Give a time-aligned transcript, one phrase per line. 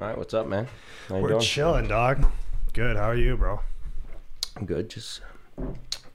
[0.00, 0.66] All right, what's up, man?
[1.08, 1.40] How you We're doing?
[1.40, 2.24] chilling, dog.
[2.72, 2.96] Good.
[2.96, 3.60] How are you, bro?
[4.56, 4.90] I'm good.
[4.90, 5.20] Just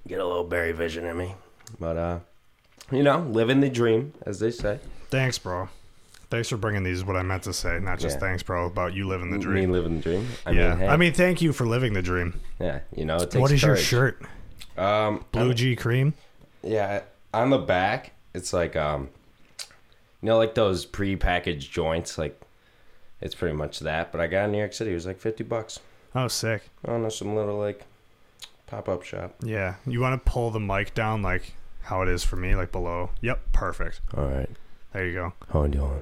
[0.07, 1.35] get a little berry vision in me,
[1.79, 2.19] but uh,
[2.91, 4.79] you know, living the dream, as they say.
[5.09, 5.69] Thanks, bro.
[6.29, 7.03] Thanks for bringing these.
[7.03, 8.19] What I meant to say, not just Yeah.
[8.19, 9.69] thanks, bro, about you living the dream.
[9.71, 10.27] Me living the dream.
[10.45, 10.69] I yeah.
[10.69, 12.39] mean, hey, I mean, thank you for living the dream.
[12.59, 14.21] yeah, you know, it takes What is your shirt?
[14.77, 16.13] Um, Blue G cream.
[16.61, 17.01] Yeah,
[17.33, 19.09] on the back, it's like um,
[20.21, 22.17] you know, like those pre-packaged joints.
[22.17, 22.39] Like,
[23.21, 24.11] it's pretty much that.
[24.11, 24.91] But I got in New York City.
[24.91, 25.79] It was like fifty bucks.
[26.15, 26.63] Oh, sick.
[26.85, 27.83] I don't know, some little like
[28.67, 29.35] pop-up shop.
[29.43, 29.75] Yeah.
[29.85, 33.11] You want to pull the mic down like how it is for me, like below.
[33.21, 33.39] Yep.
[33.53, 34.01] Perfect.
[34.15, 34.49] All right,
[34.93, 35.33] There you go.
[35.51, 36.01] how you doing?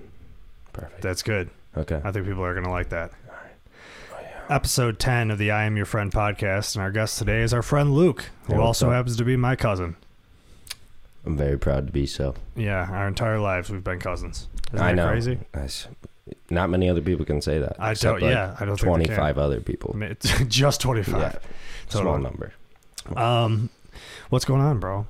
[0.73, 1.01] Perfect.
[1.01, 1.49] That's good.
[1.75, 2.01] Okay.
[2.03, 3.11] I think people are gonna like that.
[3.29, 4.55] Oh, yeah.
[4.55, 7.61] Episode ten of the I Am Your Friend podcast, and our guest today is our
[7.61, 8.93] friend Luke, who Hey, also up?
[8.93, 9.95] happens to be my cousin.
[11.25, 12.35] I'm very proud to be so.
[12.55, 14.47] Yeah, our entire lives we've been cousins.
[14.73, 15.07] Isn't I that know.
[15.09, 15.39] crazy?
[15.51, 15.87] That's-
[16.49, 17.75] not many other people can say that.
[17.79, 18.21] I don't.
[18.21, 19.91] like, yeah, I don't think they 25 other people.
[19.93, 21.39] I mean, it's just twenty Yeah, five.
[21.89, 22.53] small number.
[23.15, 23.69] Um,
[24.29, 25.07] what's going on, bro?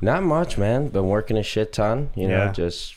[0.00, 0.88] Not much, man.
[0.88, 2.10] Been working a shit ton.
[2.14, 2.52] You know, Yeah.
[2.52, 2.94] just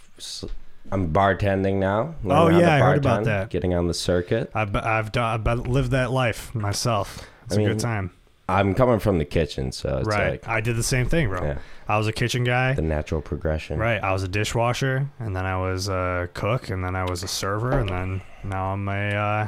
[0.92, 2.16] I'm bartending now.
[2.25, 3.50] Oh, yeah, I heard about that.
[3.50, 4.52] Getting on the circuit.
[4.53, 7.25] I've I've done I've lived that life myself.
[7.45, 8.12] It's I a mean, good time,
[8.50, 10.31] I'm coming from the kitchen, so it's right?
[10.31, 11.44] like I did the same thing, bro.
[11.44, 13.78] yeah, I was a kitchen guy, the natural progression.
[13.80, 14.02] right?
[14.03, 17.28] I was a dishwasher, and then I was a cook, and then I was a
[17.28, 19.47] server, and then now I'm a uh,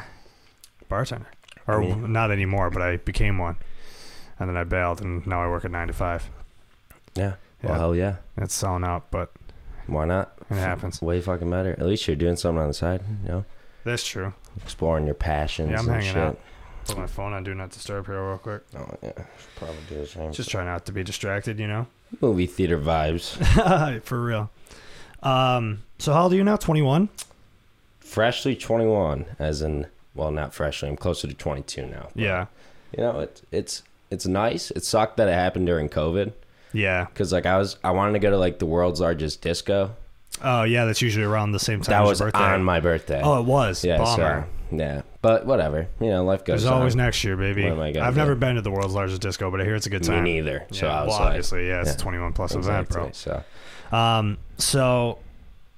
[0.89, 1.27] bartender.
[1.67, 3.57] Or not anymore, but I became one,
[4.39, 6.29] and then I bailed, and now I work at nine to five.
[7.15, 7.33] Yeah.
[7.63, 7.77] Well, Yeah.
[7.77, 8.15] hell yeah.
[8.37, 9.31] It's selling out, but
[9.87, 10.33] Why not?
[10.49, 11.01] it happens.
[11.01, 11.71] Way fucking better.
[11.73, 13.01] At least you're doing something on the side.
[13.23, 13.45] You know,
[13.83, 14.33] That's true.
[14.63, 16.17] exploring your passions Yeah, I'm and hanging shit.
[16.17, 16.39] out.
[16.85, 18.61] Put my phone on Do Not Disturb here real quick.
[18.75, 20.31] Oh yeah, should probably do the same.
[20.33, 21.87] Just try not to be distracted, you know.
[22.21, 24.01] movie theater vibes.
[24.03, 24.49] For real.
[25.23, 26.55] Um, so how old are you now?
[26.57, 27.09] 21?
[27.99, 30.89] freshly 21, as in, well, not freshly.
[30.89, 32.07] I'm closer to 22 now.
[32.13, 32.45] but, Yeah.
[32.97, 34.69] You know, it's it's it's nice.
[34.71, 36.33] It sucked that it happened during COVID
[36.73, 37.05] Yeah.
[37.05, 39.95] because like I was I wanted to go to like the world's largest disco.
[40.43, 42.39] Oh, yeah, that's usually around the same time that as was your birthday.
[42.53, 43.21] on my birthday.
[43.23, 43.83] oh, it was.
[43.83, 44.47] yeah, Bummer.
[44.71, 45.87] so yeah, but whatever.
[45.99, 46.63] You know, life goes.
[46.63, 47.63] There's always next year, baby.
[47.63, 48.19] What am I gonna I've do?
[48.21, 50.23] never been to the world's largest disco, but I hear it's a good time.
[50.23, 50.65] Me neither.
[50.71, 51.95] So yeah, I was well, like, obviously, yeah, it's yeah.
[51.95, 53.05] a 21 plus event, bro.
[53.07, 53.43] exactly,
[53.91, 55.19] So Um, so,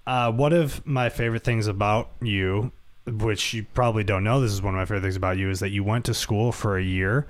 [0.05, 2.71] uh, one of my favorite things about you,
[3.07, 5.59] which you probably don't know, this is one of my favorite things about you, is
[5.61, 7.25] that you went to school for a year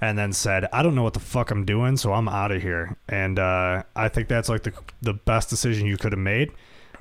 [0.00, 2.62] and then said, I don't know what the fuck I'm doing, so I'm out of
[2.62, 2.96] here.
[3.08, 6.52] And uh, I think that's like the, the best decision you could have made.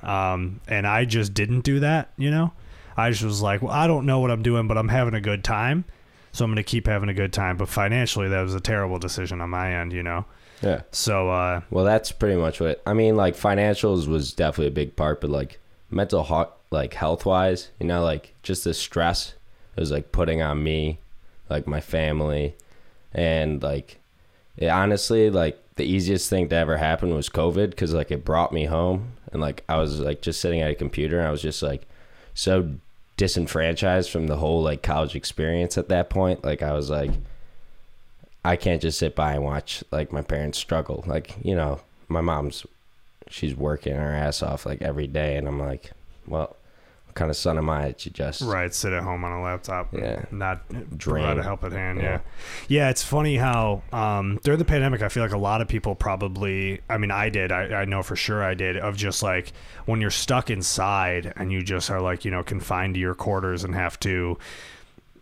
[0.03, 2.53] Um, and I just didn't do that, you know?
[2.97, 5.21] I just was like, well, I don't know what I'm doing, but I'm having a
[5.21, 5.85] good time.
[6.31, 7.57] So I'm going to keep having a good time.
[7.57, 10.25] But financially, that was a terrible decision on my end, you know?
[10.61, 10.81] yeah.
[10.91, 13.15] So, uh, Well, that's pretty much what I mean.
[13.15, 17.87] Like financials was definitely a big part, but like mental health, like health wise, you
[17.87, 19.33] know, like just the stress
[19.75, 20.99] it was like putting on me,
[21.49, 22.55] like my family,
[23.15, 23.99] and like
[24.57, 28.53] it honestly like the easiest thing to ever happen was COVID because like it brought
[28.53, 31.41] me home and like I was like just sitting at a computer and I was
[31.41, 31.87] just like
[32.35, 32.69] so
[33.17, 36.43] disenfranchised from the whole like college experience at that point.
[36.43, 37.11] Like I was like.
[38.43, 41.03] I can't just sit by and watch like my parents struggle.
[41.07, 42.63] Like, you know, my mom's
[43.27, 45.91] she's working her ass off like every day and I'm like,
[46.27, 46.55] well,
[47.15, 50.25] kind of son am I to just Right, sit at home on a laptop, Yeah.
[50.31, 50.61] not
[50.97, 51.39] Drain.
[51.39, 51.99] a help at hand.
[51.99, 52.03] Yeah.
[52.03, 52.19] Yeah.
[52.67, 55.95] yeah, It's funny how um, during the pandemic, I feel like a lot of people
[55.95, 56.81] probably.
[56.89, 57.51] I mean, I did.
[57.51, 58.77] I, I know for sure I did.
[58.77, 59.53] Of just like
[59.85, 63.63] when you're stuck inside and you just are like you know confined to your quarters
[63.63, 64.37] and have to,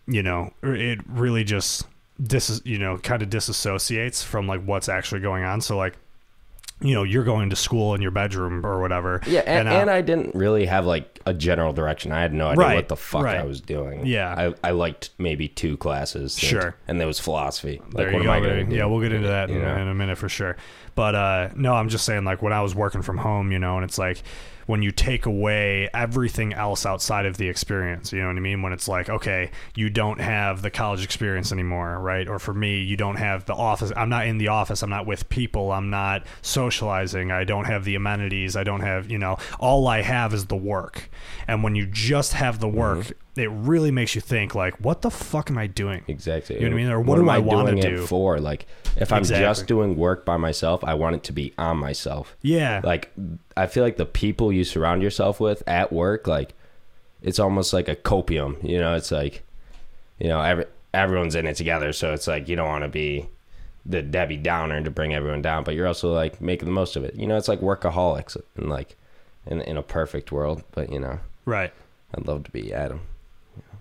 [0.07, 1.85] you know, it really just
[2.21, 5.61] dis you know kind of disassociates from like what's actually going on.
[5.61, 5.95] So like.
[6.83, 9.21] You know, you're going to school in your bedroom or whatever.
[9.25, 12.11] Yeah, and, uh, and I didn't really have like a general direction.
[12.11, 13.37] I had no idea Right, what the fuck right.
[13.37, 14.05] I was doing.
[14.05, 14.51] Yeah.
[14.63, 16.35] I, I liked maybe two classes.
[16.35, 16.75] and- Sure.
[16.87, 17.79] And there was philosophy.
[17.85, 18.31] Like, there what you am go.
[18.31, 18.69] I gonna baby.
[18.71, 18.75] do?
[18.75, 20.57] Yeah, we'll get into that in, in a minute for sure.
[20.95, 23.77] But uh, no, I'm just saying, like when I was working from home, you know,
[23.77, 24.21] and it's like
[24.65, 28.61] when you take away everything else outside of the experience, you know what I mean?
[28.61, 32.27] When it's like, okay, you don't have the college experience anymore, right?
[32.27, 33.91] Or for me, you don't have the office.
[33.95, 34.81] I'm not in the office.
[34.81, 35.71] I'm not with people.
[35.71, 37.31] I'm not socializing.
[37.31, 38.55] I don't have the amenities.
[38.55, 41.09] I don't have, you know, all I have is the work.
[41.47, 43.22] And when you just have the work, Mm-hmm.
[43.35, 46.03] It really makes you think, like, what the fuck am I doing?
[46.07, 46.55] Exactly.
[46.57, 46.91] You know what I mean?
[46.91, 48.03] Or what do am I wanna doing do?
[48.03, 48.39] it for?
[48.39, 49.43] Like, if I'm Exactly.
[49.45, 52.35] just doing work by myself, I want it to be on myself.
[52.41, 52.81] Yeah.
[52.83, 53.11] like
[53.57, 56.53] I feel like the people you surround yourself with at work, like
[57.23, 58.61] it's almost like a copium.
[58.67, 59.41] You know, it's like
[60.19, 63.27] you know every everyone's in it together, so it's like you don't want to be
[63.85, 67.03] the Debbie Downer to bring everyone down, but you're also like making the most of
[67.03, 67.15] it.
[67.15, 68.95] You know, it's like workaholics and like
[69.47, 71.73] in in a perfect world, but you know, right.
[72.15, 73.01] I'd love to be Adam.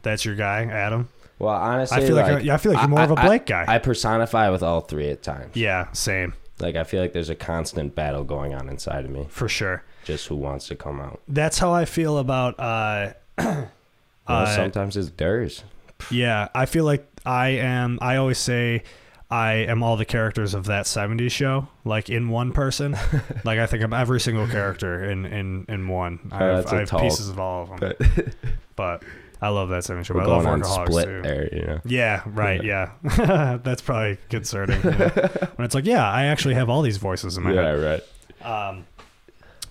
[0.03, 1.09] That's your guy, Adam.
[1.39, 3.65] Well, honestly, I feel like, like I feel like you're more of a Blake guy.
[3.67, 5.57] I personify with all three at times.
[5.57, 9.27] yeah, same Like I feel like there's a constant battle going on inside of me,
[9.29, 9.83] for sure.
[10.05, 11.21] just who wants to come out.
[11.27, 12.61] That's how I feel about.
[12.61, 13.69] uh Well,
[14.27, 15.65] Uh, sometimes it's Ders.
[16.11, 17.99] Yeah, I feel like I am.
[18.01, 18.85] I always say
[19.31, 22.93] I am all the characters of that '70s show, like in one person.
[23.45, 26.29] like I think I'm every single character in in in one.
[26.31, 27.79] I Oh, have, that's a I have tall- pieces of all of them.
[27.81, 28.35] But
[28.77, 29.03] But
[29.43, 30.15] I love that '70s show.
[30.15, 31.23] we're I love going on Workaholics split too.
[31.23, 31.81] there, you know.
[31.85, 32.63] Yeah, right.
[32.73, 32.93] Yeah,
[33.63, 34.81] that's probably concerning.
[34.85, 35.29] yeah.
[35.57, 37.99] When it's like, yeah, I actually have all these voices in my Yeah, head, Yeah,
[38.47, 38.69] right.
[38.71, 38.87] um,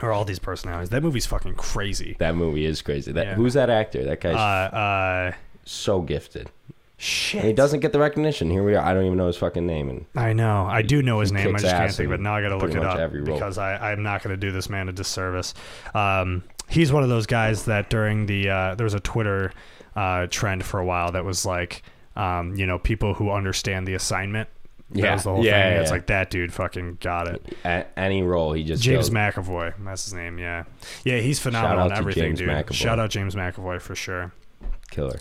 [0.01, 0.89] or all these personalities.
[0.89, 2.15] That movie's fucking crazy.
[2.19, 3.11] That movie is crazy.
[3.13, 3.35] That Yeah.
[3.35, 4.03] who's that actor?
[4.03, 6.49] That Uh, guy's uh, so gifted.
[6.97, 7.39] shit.
[7.39, 8.49] And he doesn't get the recognition.
[8.51, 8.83] Here we are.
[8.85, 9.89] I don't even know his fucking name.
[9.89, 10.65] And I know.
[10.67, 11.55] I do know his name.
[11.55, 12.15] I just can't think of it.
[12.15, 14.51] in Now I got to look it up because I, I'm not going to do
[14.51, 15.53] this man a disservice.
[15.95, 19.51] Um, he's one of those guys that during the uh, there was a Twitter
[19.95, 21.83] uh, trend for a while that was like,
[22.15, 24.49] um, you know, people who understand the assignment.
[24.91, 25.13] That Yeah.
[25.13, 25.73] was the whole Yeah, thing.
[25.73, 25.93] yeah, It's yeah.
[25.95, 27.57] like that dude fucking got it.
[27.63, 30.37] a- any role he just James goes, McAvoy, that's his name.
[30.37, 30.63] Yeah,
[31.05, 32.49] yeah, he's phenomenal in everything, James dude.
[32.49, 32.73] McAvoy.
[32.73, 34.33] Shout out James McAvoy for sure.
[34.91, 35.17] killer.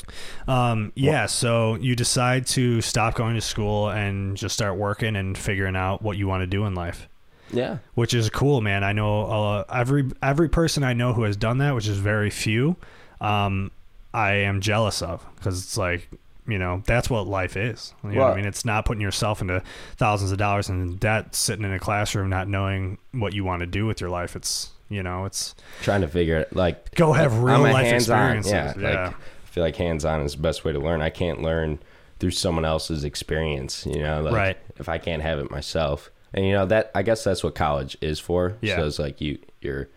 [0.49, 5.39] Um, yeah, so you decide to stop going to school and just start working and
[5.39, 7.09] figuring out what you want to do in life,
[7.53, 7.79] Yeah.
[7.95, 8.85] which is cool, man.
[8.85, 12.31] I know uh, every every person I know who has done that, which is very
[12.31, 12.77] few.
[13.21, 13.71] Um,
[14.13, 16.09] I am jealous of because it's like
[16.47, 17.95] you know that's what life is.
[18.03, 18.45] You know what I mean?
[18.47, 19.63] It's not putting yourself into
[19.97, 23.67] thousands of dollars in debt, sitting in a classroom, not knowing what you want to
[23.67, 24.35] do with your life.
[24.37, 28.53] It's you know, it's Trying to figure it like Go have I'm real life experiences.
[28.53, 29.05] Yeah, Yeah.
[29.07, 31.01] Like, I feel like hands-on is the best way to learn.
[31.03, 31.79] I can't learn
[32.19, 33.87] through someone else's experience.
[33.87, 34.57] You know, like Right.
[34.79, 36.11] if I can't have it myself.
[36.33, 38.57] And you know that I guess that's what college is for.
[38.61, 38.77] Yeah.
[38.77, 39.89] So it's like you you're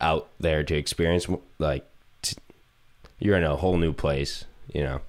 [0.00, 1.26] out there to experience
[1.58, 1.86] like
[2.22, 2.36] t-
[3.18, 4.44] you're in a whole new place.
[4.72, 5.00] You know,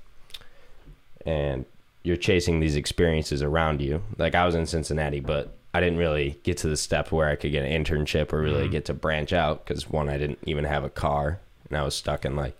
[1.26, 1.66] and
[2.04, 4.02] you're chasing these experiences around you.
[4.18, 7.36] Like I was in Cincinnati, but I didn't really get to the step where I
[7.36, 8.72] could get an internship or really mm-hmm.
[8.72, 11.40] get to branch out because one, I didn't even have a car,
[11.70, 12.56] and I was stuck in like,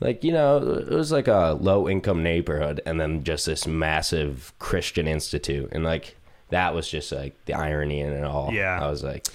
[0.00, 4.52] like you know, it was like a low income neighborhood, and then just this massive
[4.58, 6.16] Christian institute, and like
[6.50, 8.50] that was just like the irony in it all.
[8.52, 8.78] Yeah.
[8.82, 9.26] I was like,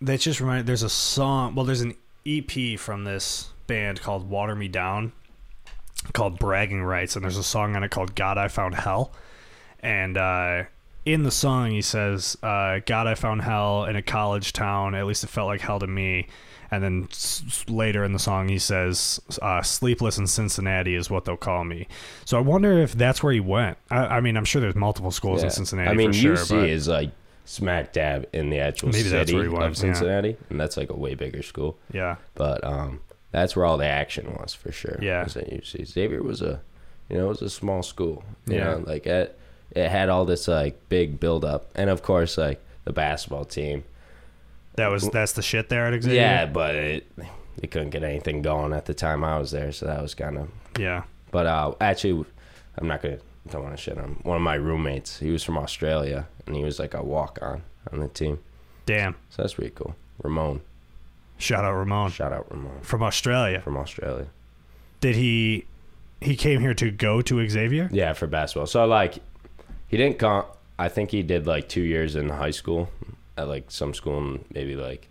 [0.00, 0.66] That just reminded.
[0.66, 1.54] There's a song.
[1.54, 1.94] Well, there's an
[2.26, 5.12] EP from this band called Water Me Down,
[6.12, 9.12] called Bragging Rights, and there's a song on it called God I Found Hell,
[9.80, 10.64] and uh,
[11.04, 14.94] in the song he says, uh, "God I found hell in a college town.
[14.94, 16.26] At least it felt like hell to me."
[16.70, 21.24] And then s- later in the song he says, uh, "Sleepless in Cincinnati is what
[21.24, 21.88] they'll call me."
[22.26, 23.78] So I wonder if that's where he went.
[23.90, 25.50] I, I mean, I'm sure there's multiple schools in.
[25.50, 25.90] Cincinnati.
[25.90, 27.10] I mean, for sure, UC is like
[27.46, 29.80] smack dab in the actual Maybe that's city where he went, of yeah.
[29.80, 31.78] Cincinnati, and that's like a way bigger school.
[31.92, 33.00] yeah, but um,
[33.30, 34.98] that's where all the action was for sure.
[35.00, 35.24] Yeah.
[35.24, 35.86] was at UC.
[35.86, 36.60] Xavier was a,
[37.08, 38.24] you know, it was a small school.
[38.46, 38.64] You Yeah.
[38.64, 39.38] know, like it,
[39.74, 43.84] it had all this like big build up, and of course like the basketball team.
[44.78, 46.20] That was that's the shit there at Xavier.
[46.20, 47.06] Yeah, but it,
[47.58, 50.38] they couldn't get anything going at the time I was there, so that was kind
[50.38, 50.48] of.
[50.78, 51.02] yeah.
[51.30, 52.24] But uh, actually,
[52.78, 53.18] I'm not gonna
[53.50, 55.18] don't want to shit on one of my roommates.
[55.20, 58.38] He was from Australia, and he was like a walk on on the team,
[58.86, 59.14] Damn.
[59.30, 59.94] so that's pretty cool.
[60.22, 60.60] Ramon,
[61.38, 63.60] Shout out Ramon shout out Ramon from Australia.
[63.60, 64.26] from Australia.
[65.00, 65.66] Did he
[66.20, 67.88] he came here to go to Xavier?
[67.92, 68.66] Yeah, for basketball.
[68.66, 69.18] So like,
[69.86, 70.44] he didn't come.
[70.78, 72.88] I think he did like two years in high school
[73.38, 75.08] at like some school in maybe like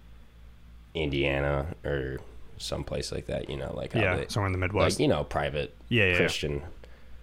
[0.93, 2.17] Indiana or
[2.57, 3.49] someplace like that.
[3.49, 4.97] You know, like Yeah, they, somewhere in the Midwest.
[4.97, 6.17] like you know private yeah, yeah, yeah.
[6.17, 6.61] Christian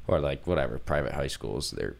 [0.06, 1.70] or like whatever private high schools.
[1.70, 1.96] They're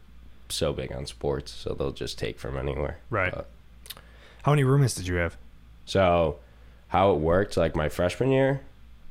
[0.49, 2.99] so big on sports, so they'll just take from anywhere.
[3.09, 3.33] Right.
[3.33, 3.49] But-
[4.43, 5.37] How many roommates did you have?
[5.87, 6.39] so
[6.89, 8.61] how it worked, like my freshman year,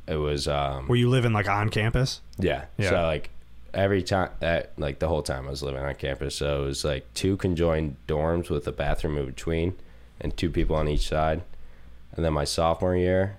[0.07, 2.21] it was um Were you living like on campus?
[2.39, 2.65] Yeah.
[2.79, 2.91] Yeah.
[2.91, 3.31] So like
[3.75, 6.85] every time that like the whole time I was living on campus, so it was
[6.85, 9.75] like two conjoined dorms with a bathroom in between
[10.21, 11.43] and two people on each side.
[12.13, 13.39] And then my sophomore year,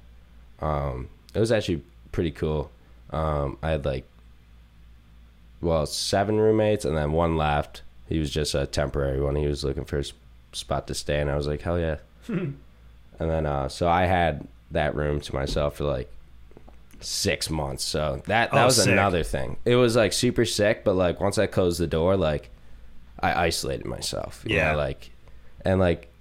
[0.60, 2.72] um, it was actually pretty cool.
[3.12, 4.06] Um, I had like
[5.62, 7.82] well, seven roommates and then one left.
[8.08, 9.36] He was just a temporary one.
[9.36, 10.04] He was looking for a
[10.52, 11.98] spot to stay and I was like, Hell yeah.
[12.28, 12.56] and
[13.20, 16.12] then uh so I had that room to myself for like
[17.00, 17.84] six months.
[17.84, 18.92] So that that Oh, was sick.
[18.92, 19.58] another thing.
[19.66, 22.50] It was like super sick, but like once I closed the door, like
[23.20, 24.44] I isolated myself.
[24.46, 24.72] you Yeah.
[24.74, 25.12] know, like
[25.64, 26.12] and like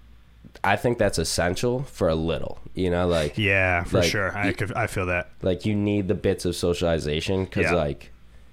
[0.62, 2.58] I think that's essential for a little.
[2.74, 4.36] You know, like Yeah, for Like, sure.
[4.36, 5.30] I could I feel that.
[5.42, 7.74] like you need the bits of socialization because Yeah.
[7.74, 8.10] like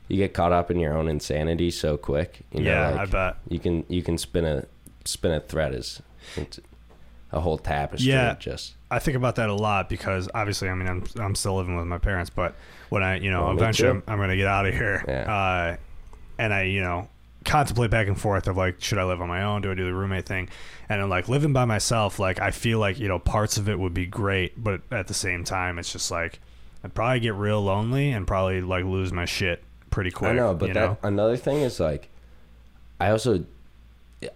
[0.08, 2.42] you get caught up in your own insanity so quick.
[2.52, 3.36] You know, yeah, like, I bet.
[3.48, 4.66] you can you can spin a
[5.06, 6.02] spin a thread as
[7.32, 8.36] a whole tapestry Yeah.
[8.40, 11.78] just I think about that a lot because obviously, I mean, I'm I'm still living
[11.78, 12.56] with my parents, but
[12.90, 13.90] when I, you know, Well, eventually.
[13.90, 15.02] I'm, I'm going to get out of here.
[15.08, 15.34] Yeah.
[15.34, 15.78] Uh,
[16.38, 17.08] and I, you know,
[17.46, 19.62] contemplate back and forth of like, should I live on my own?
[19.62, 20.50] Do I do the roommate thing?
[20.90, 22.20] And I'm like living by myself.
[22.20, 25.14] Like, I feel like you know, parts of it would be great, but at the
[25.14, 26.40] same time, it's just like
[26.84, 30.32] I'd probably get real lonely and probably like lose my shit pretty quick.
[30.32, 30.98] I know, but that know?
[31.04, 32.10] another thing is like,
[33.00, 33.46] I also,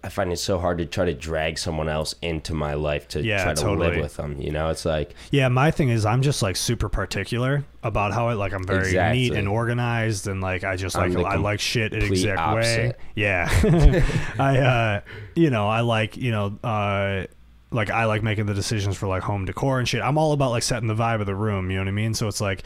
[0.02, 3.22] I find it so hard to try to drag someone else into my life to
[3.22, 3.90] Yeah, try to totally.
[3.90, 4.40] live with them.
[4.40, 8.26] You know, it's like Yeah, my thing is I'm just like super particular about how
[8.28, 9.18] I like I'm very Exactly.
[9.20, 12.94] neat and organized and like I just like I like shit in exact way.
[13.14, 13.48] Yeah.
[14.40, 15.00] I uh
[15.36, 17.26] you know, I like, you know, uh
[17.70, 20.02] like I like making the decisions for like home decor and shit.
[20.02, 22.14] I'm all about like setting the vibe of the room, you know what I mean?
[22.14, 22.62] So it's like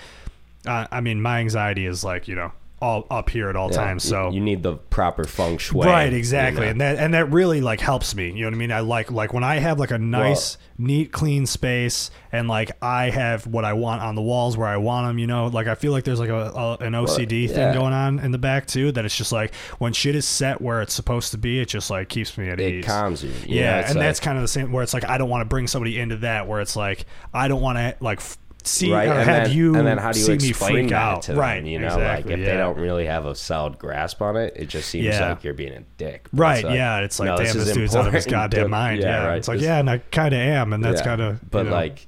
[0.67, 3.77] uh, I mean my anxiety is like, you know, all up here at all yeah,
[3.77, 4.05] times.
[4.05, 5.87] So you, need the proper feng shui.
[5.87, 6.71] Right, you exactly, know?
[6.71, 8.29] and that and that really like helps me.
[8.29, 8.73] You know what I mean?
[8.73, 13.11] I like like when I have like a nice, neat, clean space, and like I
[13.11, 15.19] have what I want on the walls where I want them.
[15.19, 17.55] You know, like I feel like there's like a, a an OCD yeah.
[17.55, 18.93] thing going on in the back too.
[18.93, 21.91] That it's just like when shit is set where it's supposed to be, it just
[21.91, 22.85] like keeps me at it ease.
[22.87, 23.31] calms you.
[23.47, 25.29] you yeah, it's and like- that's kind of the same where it's like I don't
[25.29, 28.21] want to bring somebody into that where it's like I don't want to like
[28.67, 29.09] see right.
[29.09, 31.23] and have then, you and then how do you see me explain freak that out.
[31.23, 31.41] to them?
[31.41, 32.53] right, You know, exactly, like if yeah.
[32.53, 35.31] they don't really have a solid grasp on it, it just seems Yeah.
[35.31, 36.29] like you're being a dick.
[36.33, 38.13] But Right, it's like, yeah, it's like no, damn, this this, is dude's out of
[38.13, 39.01] his goddamn mind.
[39.01, 39.37] Yeah, right.
[39.39, 41.05] it's like yeah, and I kind of am, and that's yeah.
[41.05, 41.51] kind of.
[41.51, 42.07] But like,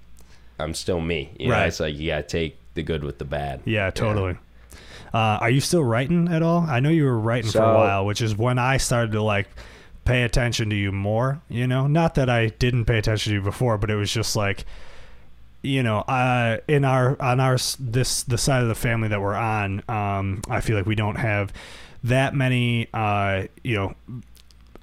[0.59, 1.31] I'm still me.
[1.39, 1.67] You know, Right.
[1.69, 3.61] it's like you gotta take the good with the bad.
[3.65, 4.37] Yeah, totally.
[5.15, 6.61] Uh, are you still writing at all?
[6.61, 9.47] I know you were writing for a while, which is when I started to like
[10.05, 11.43] pay attention to you more.
[11.49, 14.37] You know, not that I didn't pay attention to you before, but it was just
[14.37, 14.65] like,
[15.63, 19.35] you know, uh, in our on our this the side of the family that we're
[19.35, 21.53] on, um, I feel like we don't have
[22.05, 23.95] that many, uh, you know,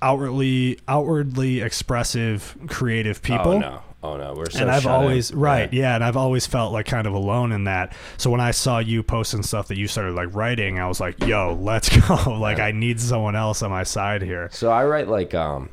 [0.01, 3.81] outwardly outwardly expressive creative people Oh no.
[4.01, 4.33] Oh no.
[4.33, 5.39] We're so and I've always in.
[5.39, 5.81] right, Yeah.
[5.81, 5.95] yeah.
[5.95, 7.93] and I've always felt like kind of alone in that.
[8.15, 11.19] So when I saw you posting stuff that you started like writing, I was like,
[11.25, 12.65] "Yo, let's go!" like Yeah.
[12.67, 14.47] I need someone else on my side here.
[14.53, 15.69] So I write like um,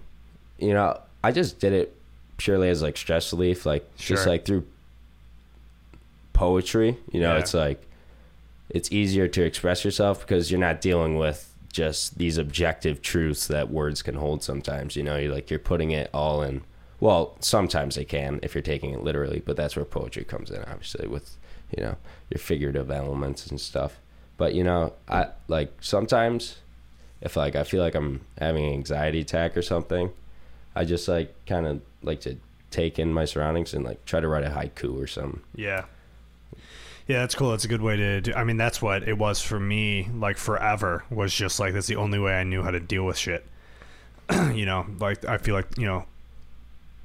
[0.59, 1.95] you know, I just did it
[2.37, 4.65] purely as like stress relief, like just like through
[6.37, 6.97] poetry.
[7.13, 7.41] You know, Yeah.
[7.41, 7.83] it's like
[8.71, 13.71] it's easier to express yourself because you're not dealing with just these objective truths that
[13.71, 14.97] words can hold sometimes.
[14.97, 16.63] You know, you're like you're putting it all in.
[17.01, 20.63] Well, sometimes they can if you're taking it literally, but that's where poetry comes in,
[20.65, 21.37] obviously, with
[21.77, 21.97] you know
[22.31, 23.99] your figurative elements and stuff.
[24.37, 26.57] But you know, I like sometimes
[27.21, 30.11] if like I feel like I'm having an anxiety attack or something,
[30.75, 32.37] I just like kind of like to
[32.71, 35.41] take in my surroundings and like try to write a haiku or something.
[35.55, 35.85] Yeah.
[37.07, 37.51] Yeah, that's cool.
[37.51, 38.35] That's a good way to do.
[38.35, 40.09] I mean, that's what it was for me.
[40.15, 43.17] Like forever was just like that's the only way I knew how to deal with
[43.17, 43.47] shit.
[44.53, 46.05] you know, like I feel like you know,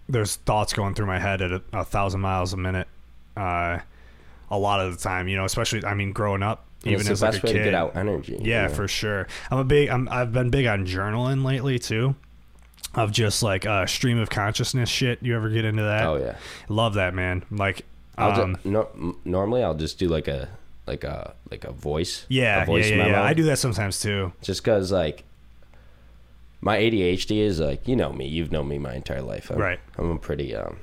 [0.10, 2.88] there's thoughts going through my head at a, a thousand miles a minute.
[3.38, 3.80] Uh,
[4.50, 7.10] a lot of the time, you know, especially I mean, growing up, And even it's
[7.12, 7.60] as like a way kid.
[7.60, 8.34] to get out energy.
[8.34, 9.28] you Yeah, for sure.
[9.50, 9.90] I'm a big.
[9.90, 12.16] I'm, I've been big on journaling lately too,
[12.96, 15.20] of just like uh, stream of consciousness shit.
[15.22, 16.06] You ever get into that?
[16.06, 16.36] Oh yeah.
[16.68, 17.44] Love that, man.
[17.52, 17.86] Like,
[18.18, 20.50] I'll um, ju- no, normally I'll just do like a
[20.88, 22.26] like a like a voice.
[22.30, 23.10] yeah, a yeah, voice yeah, memo.
[23.12, 23.24] yeah.
[23.24, 24.34] I do that sometimes too.
[24.42, 25.24] just because like
[26.60, 29.50] my ADHD is like you know me, you've known me my entire life.
[29.50, 29.80] I'm, Right.
[29.98, 30.78] I'm a pretty um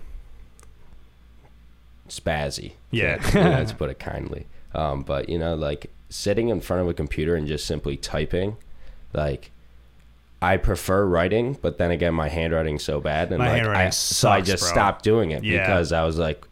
[2.08, 2.72] spazzy.
[2.90, 3.16] Yeah.
[3.18, 4.46] to, you know, to put it kindly.
[4.74, 8.56] Um, but you know, like sitting in front of a computer and just simply typing,
[9.12, 9.50] like.
[10.40, 14.30] I prefer writing, but then again, my handwriting's so bad, and My like I, so
[14.30, 14.70] I just bro.
[14.70, 15.66] stopped doing it Yeah.
[15.66, 16.46] because I was like,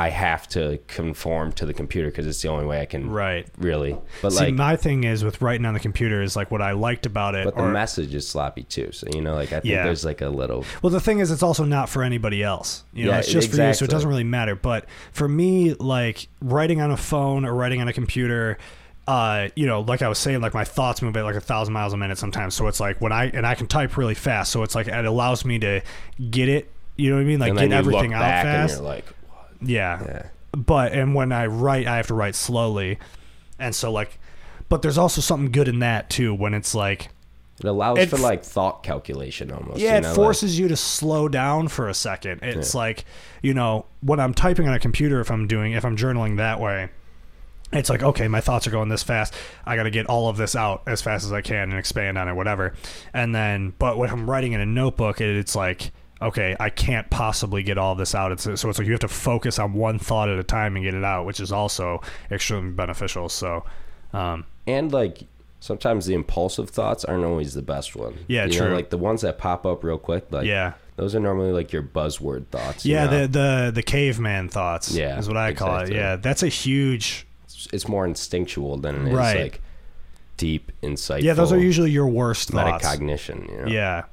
[0.00, 3.46] I have to conform to the computer because it's the only way I can Right.
[3.58, 3.96] really.
[4.22, 6.72] But See, like, my thing is with writing on the computer is like what I
[6.72, 7.44] liked about it.
[7.44, 8.92] but the or- message is sloppy too.
[8.92, 9.84] So you know, like I think Yeah.
[9.84, 12.84] there's like a little Well, the thing is, it's also not for anybody else.
[12.94, 14.54] You know, Yeah, it's just for you, so it doesn't really matter.
[14.54, 18.56] But for me, like writing on a phone or writing on a computer,
[19.06, 21.74] uh, you know, like I was saying, like my thoughts move at like a thousand
[21.74, 22.54] miles a minute sometimes.
[22.54, 25.04] So it's like when I and I can type really fast, so it's like it
[25.04, 25.82] allows me to
[26.30, 26.70] get it.
[26.96, 27.38] You know what I mean?
[27.40, 28.46] Like get everything out fast.
[28.46, 29.04] and you're like,
[29.60, 30.02] yeah.
[30.04, 30.26] yeah,
[30.56, 32.98] But and when I write, I have to write slowly,
[33.58, 34.18] and so like,
[34.68, 37.10] but there's also something good in that too when it's like
[37.60, 39.78] it allows It for like thought calculation almost.
[39.80, 42.40] Yeah, you it know, like- forces you to slow down for a second.
[42.42, 43.04] It's like,
[43.42, 46.58] you know, when I'm typing on a computer, if I'm doing, if I'm journaling that
[46.58, 46.88] way,
[47.72, 49.34] it's like, okay, my thoughts are going this fast.
[49.66, 52.16] I got to get all of this out as fast as I can and expand
[52.16, 52.72] on it, whatever.
[53.12, 57.08] And then, but when I'm writing in a notebook, it, it's like, okay, I can't
[57.10, 58.32] possibly get all this out.
[58.32, 60.84] It's, so it's like you have to focus on one thought at a time and
[60.84, 63.28] get it out, which is also extremely beneficial.
[63.28, 63.64] So,
[64.12, 65.20] um, and like
[65.60, 68.18] sometimes the impulsive thoughts aren't always the best one.
[68.28, 68.74] Yeah, you know, true.
[68.74, 71.82] like the ones that pop up real quick, like yeah, Those are normally like your
[71.82, 72.84] buzzword thoughts.
[72.84, 73.26] you Yeah, know?
[73.26, 74.94] the the the caveman thoughts.
[74.94, 75.92] Yeah, is what I call it.
[75.92, 77.26] Yeah, that's a huge.
[77.72, 79.42] it's, more instinctual than it is Right.
[79.42, 79.60] like
[80.36, 81.22] deep, insightful.
[81.22, 82.86] Yeah, those are usually your worst thoughts.
[82.86, 83.48] metacognition.
[83.50, 83.66] You know?
[83.66, 84.04] Yeah.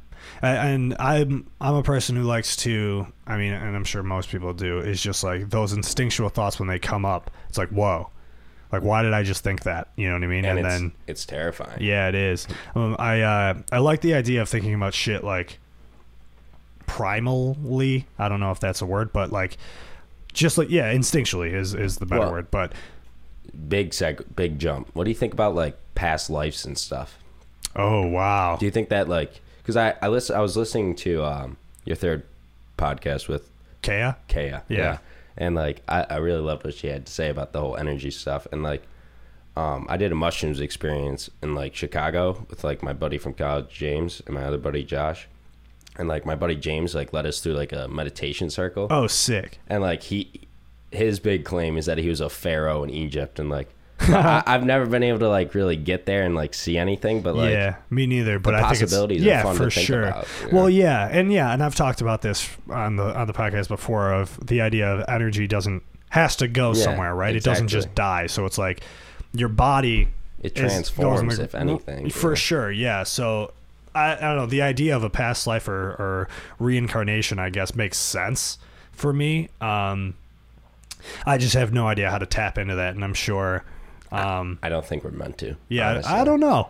[0.41, 4.53] And I'm I'm a person who likes to I mean and I'm sure most people
[4.53, 8.09] do is just like those instinctual thoughts when they come up it's like whoa
[8.71, 10.77] like why did I just think that you know what I mean and, and, it's,
[10.77, 11.81] then it's terrifying.
[11.81, 15.59] yeah it is um, I uh, I like the idea of thinking about shit like
[16.85, 19.57] primally I don't know if that's a word but like
[20.33, 22.73] just like yeah instinctually is is the better Well- word but
[23.69, 24.89] Big seg, big jump.
[24.93, 27.17] What do you think about like past lives and stuff?
[27.75, 31.25] oh wow Do you think that like because I I listen I was listening to
[31.25, 32.23] um your third
[32.77, 33.49] podcast with
[33.83, 34.63] Kaya Kaya.
[34.69, 34.99] Yeah.
[35.37, 38.09] And like I, I really loved what she had to say about the whole energy
[38.09, 38.47] stuff.
[38.53, 38.83] And like
[39.57, 43.67] um I did a mushrooms experience in like Chicago with like my buddy from college,
[43.69, 45.27] James, and my other buddy Josh.
[45.97, 48.87] And like my buddy James like led us through like a meditation circle.
[48.89, 50.47] oh sick And like he
[50.93, 53.67] his big claim is that he was a pharaoh in Egypt and like
[53.99, 57.35] I, I've never been able to like really get there and like see anything, but
[57.35, 58.39] like yeah, me neither.
[58.39, 60.03] But I think it's possibilities are yeah, fun to for sure.
[60.03, 63.33] about, you Well, yeah, and yeah, and I've talked about this on the on the
[63.33, 67.35] podcast before of the idea of energy doesn't has to go Yeah, somewhere, right?
[67.35, 68.27] It doesn't just die.
[68.27, 68.81] So it's like
[69.33, 70.09] your body
[70.41, 72.09] it transforms the- if anything.
[72.09, 72.35] for you know?
[72.35, 72.71] sure.
[72.71, 73.53] Yeah, so.
[73.95, 74.45] I, I don't know.
[74.45, 76.27] The idea of a past life or, or
[76.59, 78.59] reincarnation, I guess, makes sense
[78.91, 79.49] for me.
[79.59, 80.13] Um,
[81.25, 83.63] I just have no idea how to tap into that, and I'm sure.
[84.11, 85.55] Um, I don't think we're meant to.
[85.69, 86.13] yeah, honestly.
[86.13, 86.69] I don't know.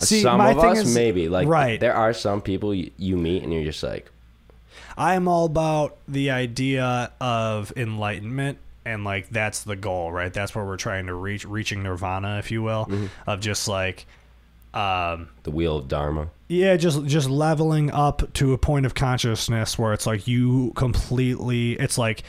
[0.00, 1.78] See, some my of thing us is, maybe like right.
[1.78, 4.10] there are some people you, you meet and you're just like
[4.96, 10.32] I'm all about the idea of enlightenment and like that's the goal, right?
[10.32, 13.06] That's where we're trying to reach reaching nirvana, if you will, Mm-hmm.
[13.28, 14.06] of just like
[14.74, 19.78] um the wheel of dharma yeah, just just leveling up to a point of consciousness
[19.78, 22.22] where it's like you completely it's like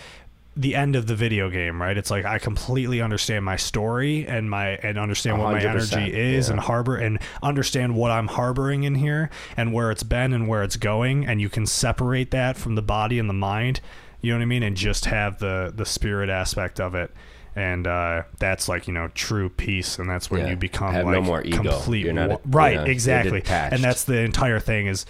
[0.58, 1.98] the end of the video game, right?
[1.98, 6.48] It's like I completely understand my story and my and understand what my energy is
[6.48, 6.54] yeah.
[6.54, 10.64] and harbor and understand what I'm harboring in here and where it's been and where
[10.64, 13.82] it's going and you can separate that from the body and the mind,
[14.22, 17.12] you know what I mean, and just have the the spirit aspect of it.
[17.58, 20.50] And uh, that's like you know true peace, and that's when Yeah.
[20.52, 21.58] you become Have no more ego.
[21.64, 25.06] complete You're not wa- right, you're exactly, and that's the entire thing is,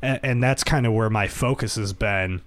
[0.00, 2.40] and, and that's kind of where my focus has been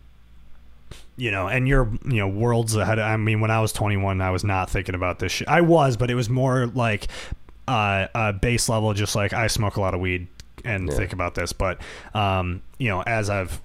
[1.16, 3.00] you know, and you're, you know, worlds ahead.
[3.00, 5.48] I mean, when I was 21, I was not thinking about this shit.
[5.48, 7.08] I was, but it was more like
[7.68, 10.28] uh, uh, base level, just like I smoke a lot of weed
[10.66, 10.96] and Yeah.
[10.96, 11.54] think about this.
[11.54, 11.80] But,
[12.14, 13.62] um, you know, as I've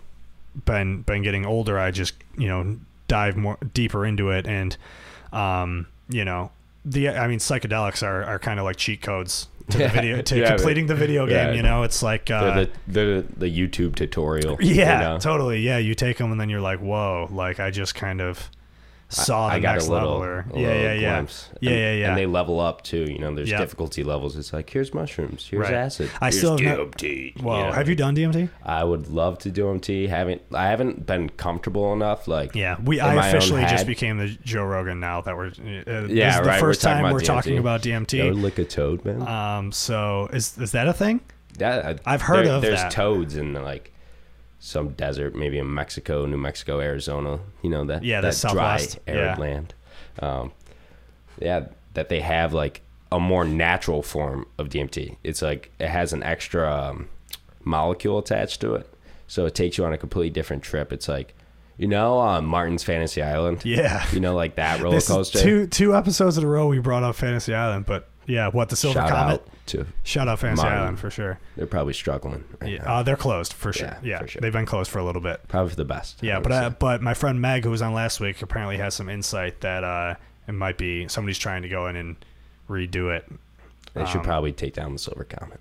[0.65, 2.77] been been getting older, I just, you know,
[3.09, 4.77] dive more deeper into it, and,
[5.33, 6.51] um, you know,
[6.85, 10.39] the I mean, psychedelics are, are kind of like cheat codes to the video to
[10.39, 11.37] Yeah, completing the video game.
[11.49, 11.53] yeah.
[11.53, 15.19] You know, it's like uh, they're the they're the YouTube tutorial yeah, you know?
[15.19, 15.61] totally.
[15.61, 18.51] Yeah, you take them and then you're like, whoa, like I just kind of
[19.11, 20.23] saw the I got next a little, level.
[20.25, 21.49] Or, a yeah, little yeah, yeah, glimpse.
[21.61, 22.09] yeah, and, yeah, yeah.
[22.11, 23.61] and they level up too you know there's Yep.
[23.61, 25.73] difficulty levels it's like here's mushrooms here's Right.
[25.75, 27.73] acid I here's still have not- DMT Whoa, know?
[27.73, 28.51] have you done DMT?
[28.63, 32.99] I would love to do DMT haven't I haven't been comfortable enough like Yeah, we.
[33.01, 33.87] in I own officially just head.
[33.87, 35.47] became the Joe Rogan now that we're.
[35.49, 38.01] Uh, this Yeah, is the right, we're first talking time about we're talking about Yo,
[38.01, 38.31] DMT.
[38.43, 41.21] lick a toad man Um, so is is that a thing?
[41.59, 42.93] Yeah, I- I've heard of There's that.
[42.93, 43.93] toads in like
[44.61, 47.39] some desert, maybe in Mexico, New Mexico, Arizona.
[47.63, 49.37] You know that Yeah, that dry, arid Yeah.
[49.39, 49.75] land.
[50.21, 50.53] Um,
[51.41, 52.81] yeah, that they have like
[53.13, 55.17] a more natural form of DMT.
[55.25, 57.09] It's like it has an extra um,
[57.65, 58.89] molecule attached to it,
[59.27, 60.93] so it takes you on a completely different trip.
[60.93, 61.35] It's like,
[61.77, 63.65] you know, uh, Martin's Fantasy Island.
[63.65, 64.05] Yeah.
[64.13, 65.39] You know, like that roller coaster.
[65.41, 68.77] two two episodes in a row we brought up Fantasy Island, but yeah, what the
[68.77, 69.33] Silver Shout Comet?
[69.35, 70.67] out to Shout out Fantasy.
[70.67, 71.39] Island for sure.
[71.57, 72.45] they're probably struggling.
[72.61, 73.87] Right Yeah, uh, they're closed for sure.
[73.89, 74.41] Yeah, Yeah, for sure.
[74.41, 75.41] they've been closed for a little bit.
[75.49, 76.23] Probably for the best.
[76.23, 78.77] Yeah, I but would uh, but my friend Meg, who was on last week, apparently
[78.79, 80.15] has some insight that uh,
[80.47, 82.17] it might be somebody's trying to go in and
[82.69, 83.27] redo it.
[83.95, 85.61] they should um, probably take down the Silver Comet.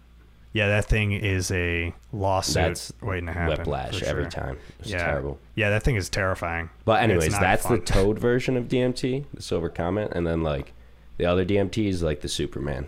[0.54, 3.58] Yeah, that thing is a lawsuit That's waiting to happen.
[3.60, 4.58] whiplash for every time.
[4.80, 5.06] It's Yeah.
[5.06, 5.38] terrible.
[5.56, 6.70] Yeah, that thing is terrifying.
[6.84, 7.80] But anyways, that's fun.
[7.80, 10.74] the Toad version of DMT, the Silver Comet, and then like
[11.17, 12.88] the other DMT is like the Superman.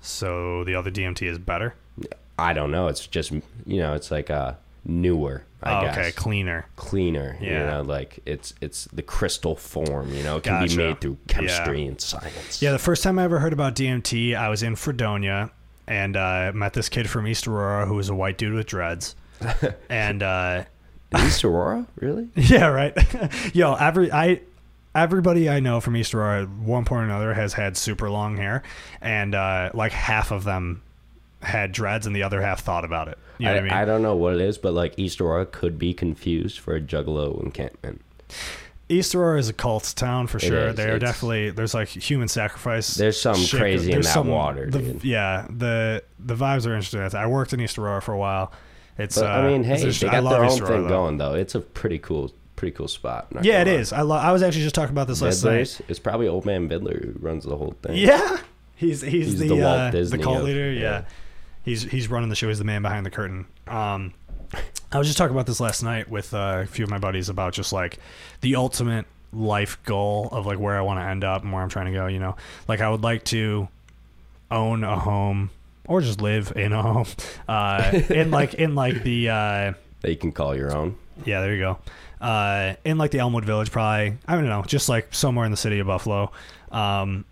[0.00, 1.74] So the other DMT is better.
[2.38, 2.86] I don't know.
[2.88, 5.44] It's just you know, it's like uh newer.
[5.60, 5.98] I oh, guess.
[5.98, 6.66] okay, cleaner.
[6.76, 7.70] Cleaner, you Yeah.
[7.70, 10.12] know, like it's it's the crystal form.
[10.14, 10.76] You know, it can Gotcha.
[10.76, 12.62] be made through chemistry and science.
[12.62, 15.50] Yeah, the first time I ever heard about DMT, I was in Fredonia
[15.88, 19.16] and uh, met this kid from East Aurora who was a white dude with dreads.
[19.88, 20.64] and uh,
[21.18, 22.28] East Aurora, really?
[22.36, 22.94] Yeah, right.
[23.54, 24.42] Yo, every I
[25.02, 28.36] everybody I know from East Aurora at one point or another has had super long
[28.36, 28.62] hair,
[29.00, 30.82] and uh, like half of them
[31.42, 33.18] had dreads and the other half thought about it.
[33.38, 33.72] You know I, what I mean?
[33.72, 36.80] I don't know what it is, but like East Aurora could be confused for a
[36.80, 38.00] Juggalo encampment.
[38.90, 40.72] East Aurora is a cult town for sure.
[40.72, 42.94] They are definitely there's like human sacrifice.
[42.94, 43.60] There's some shit.
[43.60, 45.04] crazy in There's that some- water, the- dude.
[45.04, 47.00] Yeah, the the vibes are interesting.
[47.20, 48.50] I worked in East Aurora for a while.
[48.96, 50.88] It's But uh, I mean, hey, they got their own Aurora, thing though.
[50.88, 51.34] going though.
[51.34, 53.28] It's a pretty cool, pretty cool spot.
[53.42, 53.92] Yeah, it is.
[53.92, 55.80] I lo- I was actually just talking about this last night.
[55.88, 57.96] It's probably Old Man Vidler who runs the whole thing.
[57.96, 58.38] Yeah,
[58.76, 60.70] he's he's, He's the the Walt uh, the cult of- leader.
[60.72, 60.80] Yeah.
[60.80, 61.04] yeah.
[61.64, 62.48] he's he's running the show.
[62.48, 63.46] He's the man behind the curtain.
[63.66, 64.12] Um,
[64.90, 67.28] I was just talking about this last night with uh, a few of my buddies
[67.28, 67.98] about just like
[68.40, 71.68] the ultimate life goal of like where I want to end up and where I'm
[71.68, 72.06] trying to go.
[72.06, 73.68] You know, like I would like to
[74.50, 75.50] own a home
[75.86, 77.06] or just live in a home,
[77.48, 79.28] uh, in like in like the.
[79.28, 80.96] Uh, that you can call your own.
[81.26, 81.78] yeah, there you go.
[82.20, 84.16] Uh, in like the Elmwood Village, probably.
[84.26, 86.32] I don't know, just like somewhere in the city of Buffalo,
[86.72, 87.24] um,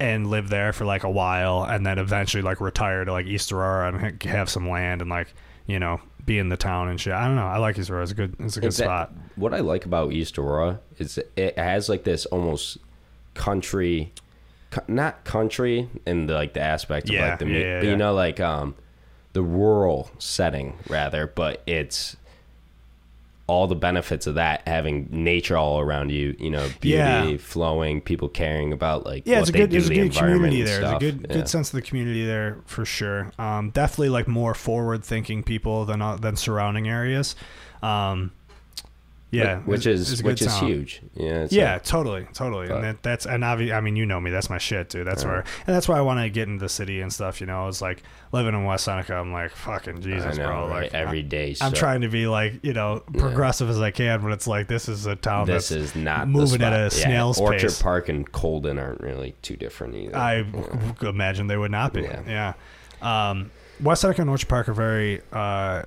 [0.00, 3.50] and live there for like a while, and then eventually like retire to like East
[3.52, 5.32] Aurora and have some land and like
[5.66, 7.12] you know be in the town and shit.
[7.14, 7.46] I don't know.
[7.46, 8.02] I like East Aurora.
[8.04, 8.36] It's a good.
[8.38, 9.12] It's a good It's that- spot.
[9.36, 12.78] what I like about East Aurora is it has like this almost
[13.34, 14.12] country,
[14.86, 17.82] not country in the, like the aspect of Yeah, like the, yeah, yeah.
[17.82, 18.74] you know like um,
[19.32, 22.16] the rural setting rather, but it's
[23.48, 27.36] all the benefits of that having nature all around you, you know, beauty, Yeah.
[27.38, 29.70] flowing, people caring about like Yeah, what it's a they good.
[29.70, 30.80] do, There's a good community there.
[30.82, 31.34] There's a good Yeah.
[31.36, 33.32] good sense of the community there for sure.
[33.38, 37.34] Um, definitely like more forward thinking people than uh, than surrounding areas.
[37.82, 38.32] Um,
[39.30, 41.02] yeah, which is it's which is huge.
[41.14, 42.68] Yeah, it's yeah, like- totally, totally.
[42.70, 44.30] And that, that's and obvi- I mean, you know me.
[44.30, 45.06] That's my shit, dude.
[45.06, 45.28] That's Yeah.
[45.28, 47.40] where, and that's why I want to get into the city and stuff.
[47.40, 49.14] You know, it's like living in West Seneca.
[49.16, 50.68] I'm like, fucking Jesus, know, bro.
[50.68, 50.82] right?
[50.84, 51.54] Like every day.
[51.60, 54.66] I'm so- trying to be like, you know, progressive as I can, but it's like
[54.66, 57.82] this is a town This that's is not moving at a Yeah, snail's Orchard pace.
[57.82, 60.16] Park and Colden aren't really too different either.
[60.16, 62.02] I w- imagine they would not be.
[62.02, 62.54] Yeah.
[63.02, 63.30] Yeah.
[63.30, 65.82] Um, West Seneca and Orchard Park are very uh,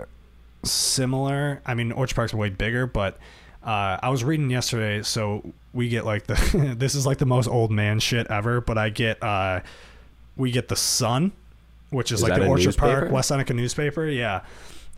[0.63, 1.61] similar.
[1.65, 3.17] I mean, Orchard Park's way bigger, but
[3.63, 7.47] uh, I was reading yesterday, so we get like the this is like the most
[7.47, 8.61] old man shit ever.
[8.61, 9.61] But I get uh,
[10.37, 11.31] we get the Sun,
[11.89, 13.11] which is, Is like the Orchard Park?
[13.11, 14.05] West Seneca newspaper.
[14.07, 14.41] Yeah.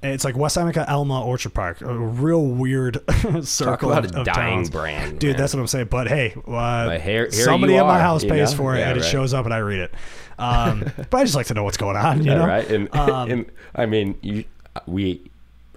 [0.02, 4.12] And It's like West Seneca, Elma, Orchard Park, a real weird Talk circle about of,
[4.12, 4.70] a dying towns.
[4.70, 5.38] brand, Dude, man.
[5.40, 5.88] that's what I'm saying.
[5.90, 8.58] But hey, uh, here- here somebody at my are, house pays know?
[8.58, 9.94] for it, Yeah, and it shows up, and I read it.
[10.38, 12.22] Um, but I just like to know what's going on.
[12.22, 12.70] You yeah, know, right.
[12.70, 13.46] And, Um, and
[13.76, 14.44] I mean, you,
[14.88, 15.32] we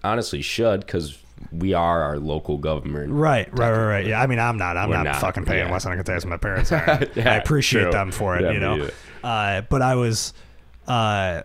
[0.04, 1.18] honestly should because
[1.52, 3.12] we are our local government.
[3.12, 4.06] Right, right, right, right.
[4.06, 4.76] Yeah, I mean, I'm not.
[4.76, 5.72] I'm not, not, fucking paying yeah.
[5.72, 6.24] West Seneca tax.
[6.24, 7.00] My parents are.
[7.14, 7.92] Yeah, I appreciate true.
[7.92, 8.42] them for it.
[8.42, 8.90] Yeah, you know.
[9.22, 10.32] Uh, but I was
[10.86, 11.42] uh,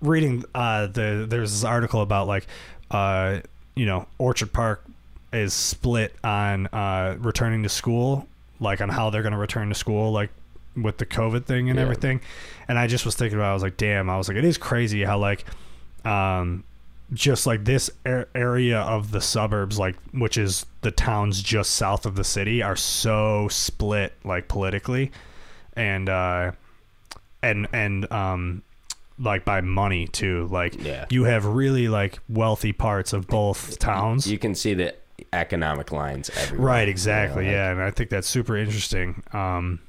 [0.00, 2.46] reading uh, the there's this article about like
[2.90, 3.40] uh,
[3.74, 4.84] you know Orchard Park
[5.32, 8.26] is split on uh, returning to school,
[8.60, 10.30] like on how they're going to return to school, like
[10.76, 12.20] with the COVID thing and everything.
[12.68, 14.44] And I just was thinking about, it, I was like, damn, I was like, it
[14.44, 15.44] is crazy how like,
[16.04, 16.64] um,
[17.14, 22.04] just like this a- area of the suburbs, like which is the towns just south
[22.04, 25.10] of the city, are so split like politically,
[25.74, 26.52] and uh,
[27.42, 28.62] and and um,
[29.18, 30.48] like by money too.
[30.50, 31.06] Like Yeah.
[31.10, 34.26] you have really like wealthy parts of both towns.
[34.30, 34.94] You can see the
[35.32, 36.66] economic lines everywhere.
[36.66, 37.44] Right, exactly.
[37.46, 39.22] You know, Yeah, and I think that's super interesting.
[39.32, 39.80] Um,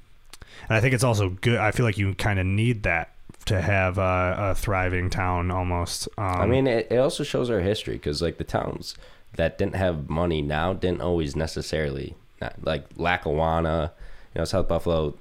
[0.70, 1.58] and I think it's also good.
[1.58, 3.10] I feel like you kind of need that
[3.46, 6.08] to have a, a thriving town almost.
[6.18, 8.96] Um, I mean, it, it also shows our history because like the towns
[9.36, 12.16] that didn't have money now didn't always necessarily
[12.62, 13.94] like Lackawanna,
[14.34, 15.18] you know, South Buffalo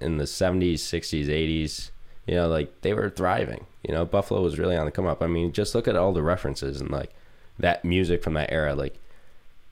[0.00, 1.90] in the 70s, 60s, 80s,
[2.26, 3.66] you know, like they were thriving.
[3.86, 5.22] You know, Buffalo was really on the come up.
[5.22, 7.12] I mean, just look at all the references and like
[7.58, 8.74] that music from that era.
[8.74, 8.98] Like,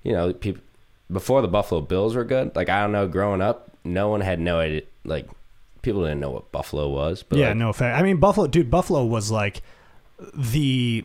[0.02, 0.62] you know, people
[1.10, 2.54] before the Buffalo Bills were good.
[2.54, 4.82] Like, I don't know, growing up, no one had no idea.
[5.04, 5.28] Like,
[5.84, 7.22] people didn't know what Buffalo was.
[7.22, 7.98] But yeah, like, no fact.
[7.98, 8.70] I mean, Buffalo, dude.
[8.70, 9.62] Buffalo was like
[10.34, 11.04] the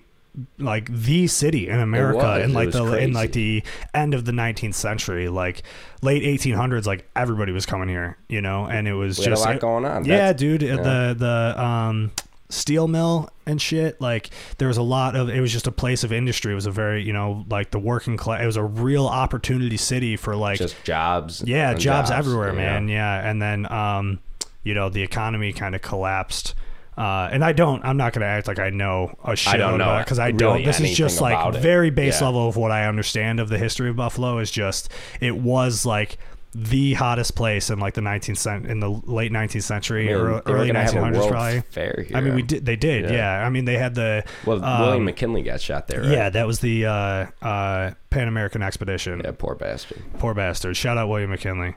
[0.58, 3.63] like the city in America in like the in like the
[3.94, 5.63] end of the 19th century, like
[6.02, 6.86] late 1800s.
[6.86, 9.56] Like everybody was coming here, you know, and it was we had a just lot
[9.56, 10.06] it- going on.
[10.06, 10.62] Yeah, That's- dude.
[10.62, 10.76] yeah.
[10.78, 12.12] The the um
[12.50, 14.00] steel mill and shit.
[14.00, 15.30] Like there was a lot of.
[15.30, 16.52] It was just a place of industry.
[16.52, 18.42] It was a very you know like the working class.
[18.42, 21.44] It was a real opportunity city for like just jobs.
[21.46, 22.58] yeah and jobs, everywhere, know?
[22.58, 22.88] man.
[22.88, 24.20] Yeah, and then um
[24.63, 26.56] you know the economy kind of collapsed.
[26.98, 27.84] Uh, and I don't.
[27.86, 30.28] I'm not going to act like I know a shit know about it because I
[30.28, 30.63] really don't.
[30.65, 31.60] This is just like it.
[31.62, 32.28] very base Yeah.
[32.28, 34.39] level of what I understand of the history of Buffalo.
[34.39, 34.89] Is just
[35.22, 36.17] it was like
[36.54, 40.22] the hottest place in like the 19th cent in the late 19th century I mean,
[40.22, 41.62] or early a 1900s probably.
[41.69, 42.17] Fair here.
[42.17, 42.65] I mean, we did.
[42.65, 43.06] They did.
[43.06, 43.12] Yeah.
[43.39, 43.45] Yeah.
[43.45, 44.26] I mean, they had the.
[44.45, 46.02] Well, um, William McKinley got shot there.
[46.02, 46.10] Right?
[46.12, 49.22] Yeah, that was the uh, uh, Pan American Expedition.
[49.24, 50.02] Yeah, poor bastard.
[50.17, 50.76] Poor bastard.
[50.76, 51.76] Shout out William McKinley.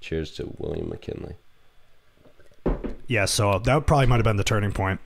[0.00, 1.36] Cheers to William McKinley.
[3.06, 5.00] Yeah, so that probably might have been the turning point.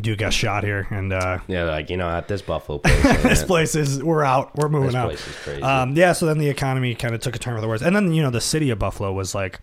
[0.00, 3.44] dude got shot here, and uh, Yeah, like you know, at this Buffalo place, this
[3.44, 5.08] place is we're out, we're moving this out.
[5.08, 5.62] place is crazy.
[5.62, 7.94] Um, yeah, so then the economy kind of took a turn for the worse, and
[7.94, 9.60] then you know the city of Buffalo was like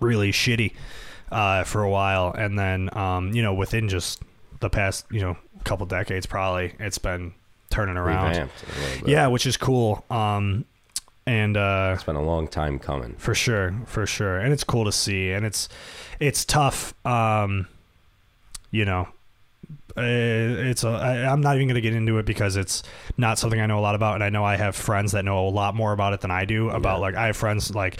[0.00, 0.72] really shitty
[1.30, 4.22] uh, for a while, and then um, you know within just
[4.60, 7.34] the past you know couple decades, probably it's been
[7.70, 8.30] turning around.
[8.30, 9.08] Revamped a little bit.
[9.10, 10.04] Yeah, which is cool.
[10.10, 10.64] Um,
[11.26, 13.14] and uh, it's been a long time coming.
[13.18, 15.68] for sure, for sure, and it's cool to see, and it's
[16.20, 16.94] it's tough.
[17.06, 17.68] Um,
[18.70, 19.08] you know,
[19.96, 22.82] uh, it's a, I, I'm not even going to get into it because it's
[23.16, 25.46] not something I know a lot about, and I know I have friends that know
[25.46, 26.70] a lot more about it than I do.
[26.70, 27.02] About Yeah.
[27.02, 27.98] like I have friends like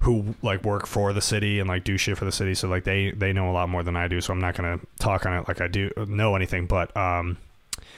[0.00, 2.84] who like work for the city and like do shit for the city, so like
[2.84, 4.20] they they know a lot more than I do.
[4.20, 7.38] So I'm not going to talk on it like I do know anything, but um,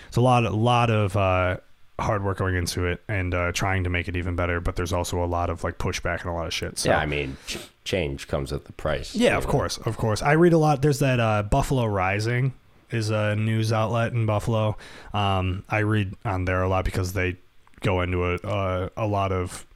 [0.08, 1.58] it's a lot a lot of uh
[1.98, 4.60] hard work going into it and uh, trying to make it even better.
[4.60, 6.78] But there's also a lot of like pushback and a lot of shit.
[6.78, 6.90] So.
[6.90, 9.14] yeah, I mean, ch- change comes at the price.
[9.14, 9.50] Yeah, of know?
[9.50, 10.22] course, of course.
[10.22, 10.82] I read a lot.
[10.82, 12.52] There's that uh, Buffalo Rising
[12.90, 14.76] is a news outlet in Buffalo.
[15.12, 17.36] Um, I read on there a lot because they
[17.80, 19.66] go into a uh, a lot of.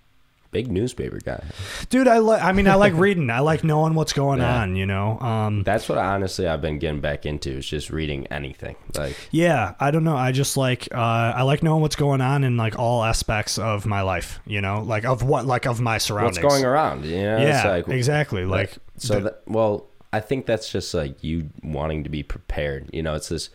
[0.52, 1.44] Big newspaper guy.
[1.90, 2.42] Dude, I like.
[2.42, 3.30] I mean, I like reading.
[3.30, 4.62] I like knowing what's going Yeah.
[4.62, 4.74] on.
[4.74, 5.16] You know.
[5.20, 8.74] Um, That's what honestly I've been getting back into is just reading anything.
[8.98, 10.16] Like yeah, I don't know.
[10.16, 10.88] I just like.
[10.92, 10.98] Uh,
[11.36, 14.40] I like knowing what's going on in like all aspects of my life.
[14.44, 16.42] You know, like of what, like of my surroundings.
[16.42, 17.04] what's going around.
[17.04, 18.44] You know, Yeah, like, exactly.
[18.44, 19.14] Like, so.
[19.14, 22.90] the- that, well, I think that's just like you wanting to be prepared.
[22.92, 23.50] You know, it's this.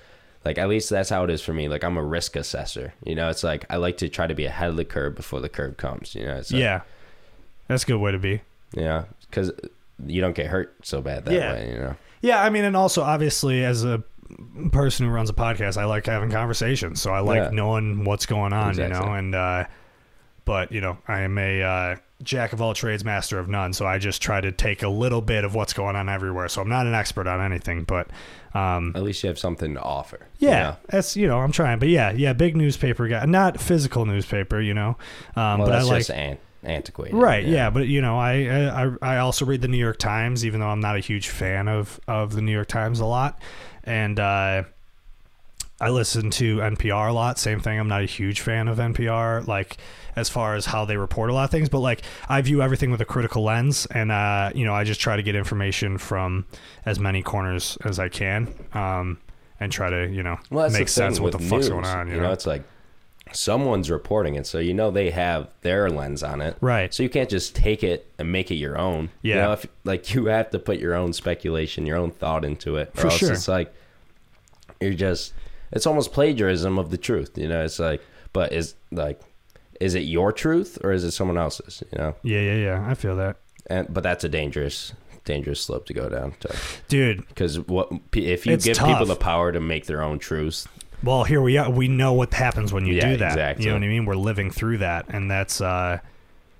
[0.45, 1.67] Like at least that's how it is for me.
[1.67, 2.93] Like I'm a risk assessor.
[3.03, 5.39] You know, it's like I like to try to be ahead of the curve before
[5.41, 6.13] the curve comes.
[6.15, 6.81] You know, it's like, yeah,
[7.67, 8.41] that's a good way to be.
[8.73, 9.51] yeah, because
[10.05, 11.53] you don't get hurt so bad that Yeah.
[11.53, 11.71] way.
[11.71, 14.03] You know, Yeah, I mean, and also obviously as a
[14.71, 17.01] person who runs a podcast, I like having conversations.
[17.01, 17.49] So I like Yeah.
[17.51, 19.13] knowing what's going on, you know.
[19.13, 19.65] And uh,
[20.45, 23.73] but you know, I am a uh, jack of all trades, master of none.
[23.73, 26.47] So I just try to take a little bit of what's going on everywhere.
[26.47, 28.08] So I'm not an expert on anything, but
[28.54, 30.19] um, at least you have something to offer.
[30.39, 30.78] you yeah, know?
[30.88, 31.80] that's you know, I'm trying.
[31.80, 34.97] But yeah, yeah, big newspaper guy, not physical newspaper, you know.
[35.36, 37.15] Um, Well, but I like just an- antiquated.
[37.15, 37.69] Right, yeah.
[37.69, 38.34] but you know, I,
[38.69, 41.67] I I also read the New York Times, even though I'm not a huge fan
[41.67, 43.39] of of the New York Times a lot,
[43.84, 44.63] and uh,
[45.79, 47.38] I listen to NPR a lot.
[47.38, 47.77] Same thing.
[47.79, 49.77] I'm not a huge fan of NPR, like
[50.15, 52.91] as far as how they report a lot of things, but like I view everything
[52.91, 56.45] with a critical lens, and uh, you know, I just try to get information from
[56.85, 59.17] as many corners as I can, um,
[59.59, 62.07] and try to you know Well, make sense what the with fuck's going on.
[62.07, 62.63] You, You know, it's like
[63.33, 66.55] someone's reporting it, so you know they have their lens on it.
[66.61, 66.93] Right.
[66.93, 69.09] So you can't just take it and make it your own.
[69.21, 69.43] You Yeah.
[69.43, 72.91] know, if, like you have to put your own speculation, your own thought into it.
[72.95, 73.33] Or For else sure.
[73.33, 73.73] It's like
[74.79, 75.33] you're just.
[75.75, 77.38] It's almost plagiarism of the truth.
[77.38, 78.01] You know, it's like,
[78.33, 79.21] but is like,
[79.79, 81.83] is it your truth or is it someone else's?
[81.91, 82.88] You know, yeah, yeah, yeah.
[82.89, 83.35] I feel that,
[83.67, 84.93] and but that's a dangerous,
[85.25, 86.33] dangerous slope to go down.
[86.88, 87.27] dude.
[87.27, 90.67] Because what if you give people the power to make their own truths?
[91.03, 91.69] Well, here we are.
[91.69, 93.33] We know what happens when you Yeah, do that.
[93.33, 93.65] exactly.
[93.65, 94.05] You know what I mean?
[94.05, 95.99] We're living through that, and that's uh,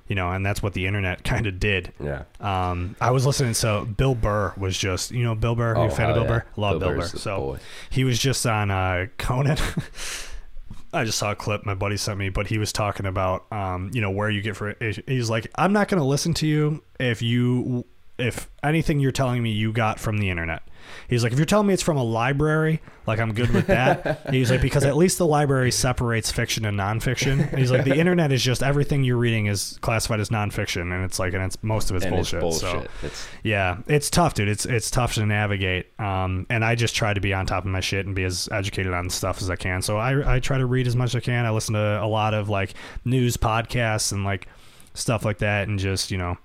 [0.08, 1.91] you know, and that's what the internet kind of did.
[2.00, 2.24] Yeah.
[2.39, 3.54] Um, I was listening.
[3.54, 5.74] So Bill Burr was just, you know, Bill Burr.
[5.74, 6.30] Are you a Oh, fan of Bill yeah.
[6.30, 6.46] Burr?
[6.58, 7.08] Love Bill, Burr.
[7.08, 7.58] So boy.
[7.89, 9.58] he was just on uh, Conan.
[10.94, 13.91] I just saw a clip my buddy sent me, but he was talking about, um,
[13.94, 14.76] you know, where you get for.
[15.08, 17.84] He's like, I'm not going to listen to you if you,
[18.18, 20.63] if anything you're telling me you got from the internet.
[21.08, 24.28] He's like, if you're telling me it's from a library, like I'm good with that.
[24.32, 27.50] He's like, because at least the library separates fiction and nonfiction.
[27.50, 31.04] And he's like, the internet is just everything you're reading is classified as nonfiction, and
[31.04, 32.43] it's like, and it's most of it's and bullshit.
[32.43, 32.86] it's So.
[33.04, 34.48] It's yeah, it's tough, dude.
[34.48, 36.00] It's it's tough to navigate.
[36.00, 38.50] Um, and I just try to be on top of my shit and be as
[38.52, 39.82] educated on stuff as I can.
[39.82, 41.45] So I I try to read as much as I can.
[41.45, 44.48] I listen to a lot of like news podcasts and like
[44.93, 46.38] stuff like that, and just you know,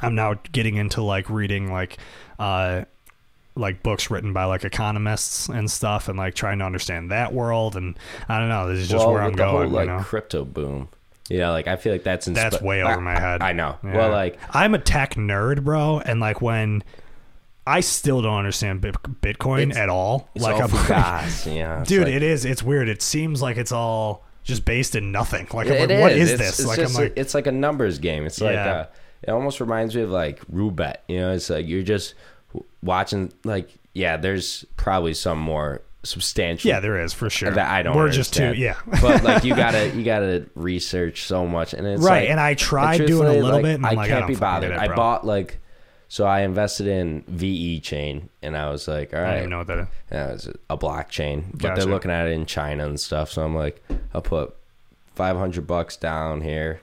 [0.00, 1.98] I'm now getting into like reading like
[2.38, 2.84] uh
[3.54, 7.76] like books written by like economists and stuff and like trying to understand that world
[7.76, 10.02] and I don't know this is just well, where I'm going whole, like you know
[10.02, 10.88] crypto boom.
[11.28, 13.52] Yeah, like I feel like that's insp- that's way I- over my head I, I
[13.52, 13.76] know.
[13.84, 13.96] Yeah.
[13.96, 16.82] Well, like I'm a tech nerd, bro, and like when
[17.66, 20.28] I still don't understand Bitcoin It's- at all.
[20.34, 21.46] like all I'm gas.
[21.46, 22.44] Yeah, it's dude, like- it is.
[22.44, 22.88] It's weird.
[22.88, 25.46] It seems like it's all just based in nothing.
[25.52, 26.58] Like, It what is this?
[26.58, 28.26] It's like, I'm like, a, it's like a numbers game.
[28.26, 28.72] It's like Yeah.
[28.72, 28.86] uh,
[29.22, 31.04] it almost reminds me of like roulette.
[31.06, 32.14] You know, it's like you're just
[32.82, 33.32] watching.
[33.44, 36.68] Like, yeah, there's probably some more substantial.
[36.68, 37.50] yeah, there is for sure.
[37.52, 37.96] that I don't.
[37.96, 38.76] We're just too, yeah.
[39.00, 42.22] but like you gotta you gotta research so much, and it's right.
[42.22, 44.72] like- and I tried doing a little like, bit, and like, can't I be bothered.
[44.72, 45.58] it, I bought like,
[46.08, 49.66] so I invested in VeChain, and I was like, "All right, I don't know what
[49.68, 49.86] that is.
[50.10, 51.80] yeah, it's a blockchain, but Gotcha.
[51.82, 53.30] they're looking at it in China and stuff.
[53.30, 54.54] So I'm like, I'll put
[55.14, 56.80] 500 bucks down here,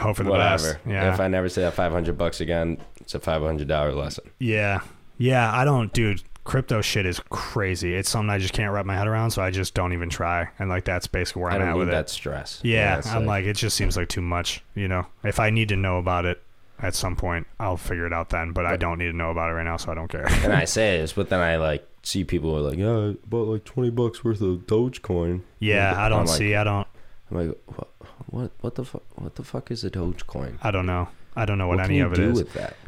[0.00, 0.74] Hope for the whatever.
[0.74, 0.78] best.
[0.86, 1.12] Yeah.
[1.14, 4.30] If I never see that 500 bucks again, it's a $500 lesson.
[4.38, 4.80] Yeah.
[5.18, 6.22] Yeah, I don't, dude.
[6.44, 7.94] crypto shit is crazy.
[7.94, 10.48] It's something I just can't wrap my head around, so I just don't even try.
[10.58, 12.10] And like that's basically where I I'm don't at need with that it.
[12.10, 12.60] stress.
[12.64, 14.64] Yeah, it's I'm like, it just seems like too much.
[14.74, 16.42] You know, if I need to know about it
[16.80, 18.52] at some point, I'll figure it out then.
[18.52, 20.26] But I don't need to know about it right now, so I don't care.
[20.42, 23.16] and I say this, but then I like see people who are like, yeah, I
[23.28, 25.42] bought like twenty bucks worth of Dogecoin.
[25.58, 26.54] yeah, I I'm don't like- see.
[26.54, 26.88] I don't.
[27.30, 27.88] I'm like, what,
[28.30, 30.58] what, what the fuck, what the fuck is a Dogecoin?
[30.62, 31.08] I don't know.
[31.36, 32.42] I don't know what, What any of it is.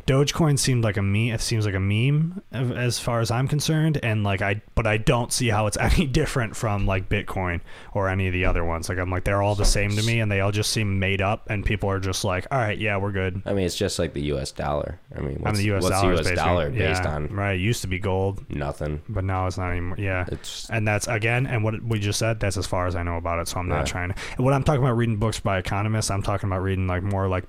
[0.06, 1.28] Dogecoin seemed like a meme.
[1.32, 4.96] It seems like a meme as far as I'm concerned, and like I, but I
[4.96, 7.60] don't see how it's any different from like Bitcoin
[7.94, 8.88] or any of the other ones.
[8.88, 11.22] Like I'm like they're all the same to me, and they all just seem made
[11.22, 13.42] up, and people are just like, all right, yeah, we're good.
[13.46, 14.50] I mean, it's just like the U.S.
[14.50, 14.98] dollar.
[15.16, 15.82] I mean, I what's, mean, the U.S.
[15.84, 16.18] what's U.S.
[16.18, 17.28] basically- dollar based yeah, on?
[17.28, 17.52] right?
[17.54, 19.02] It used to be gold, Nothing.
[19.08, 19.96] but now it's not anymore.
[20.00, 20.24] Yeah.
[20.32, 23.18] It's And that's again, and what we just said, that's as far as I know
[23.18, 23.46] about it.
[23.46, 23.92] So I'm not Yeah.
[23.92, 24.42] trying to.
[24.42, 27.44] When I'm talking about reading books by economists, I'm talking about reading like more like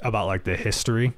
[0.00, 1.12] about like the history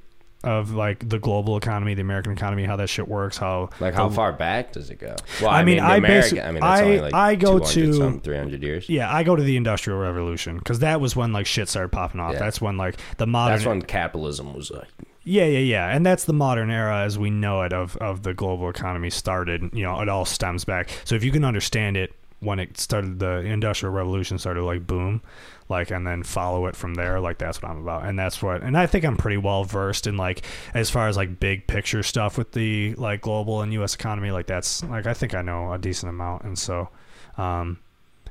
[0.45, 4.09] of like the global economy, the American economy, how that shit works, how like how
[4.09, 5.17] the- far back does it go?
[5.41, 6.37] Well, I I, mean, mean, I America.
[6.37, 8.89] basi- I mean, I- only like I go to- 300 years.
[8.89, 12.21] Yeah, I go to the Industrial Revolution because that was when like shit started popping
[12.21, 12.35] off.
[12.35, 12.39] Yeah.
[12.39, 13.57] That's when like the modern.
[13.57, 14.87] That's when capitalism was like,
[15.25, 18.33] Yeah, yeah, yeah, and that's the modern era as we know it of of the
[18.33, 19.71] global economy started.
[19.73, 20.89] You know, it all stems back.
[21.05, 25.23] So if you can understand it when it started, the Industrial Revolution started like boom,
[25.69, 27.19] like, and then follow it from there.
[27.21, 28.63] Like that's what I'm about, and that's what.
[28.63, 30.43] And I think I'm pretty well versed in like
[30.75, 33.95] as far as like big picture stuff with the like global and U.S.
[33.95, 34.31] economy.
[34.31, 36.89] Like that's like I think I know a decent amount, and so,
[37.37, 37.79] um,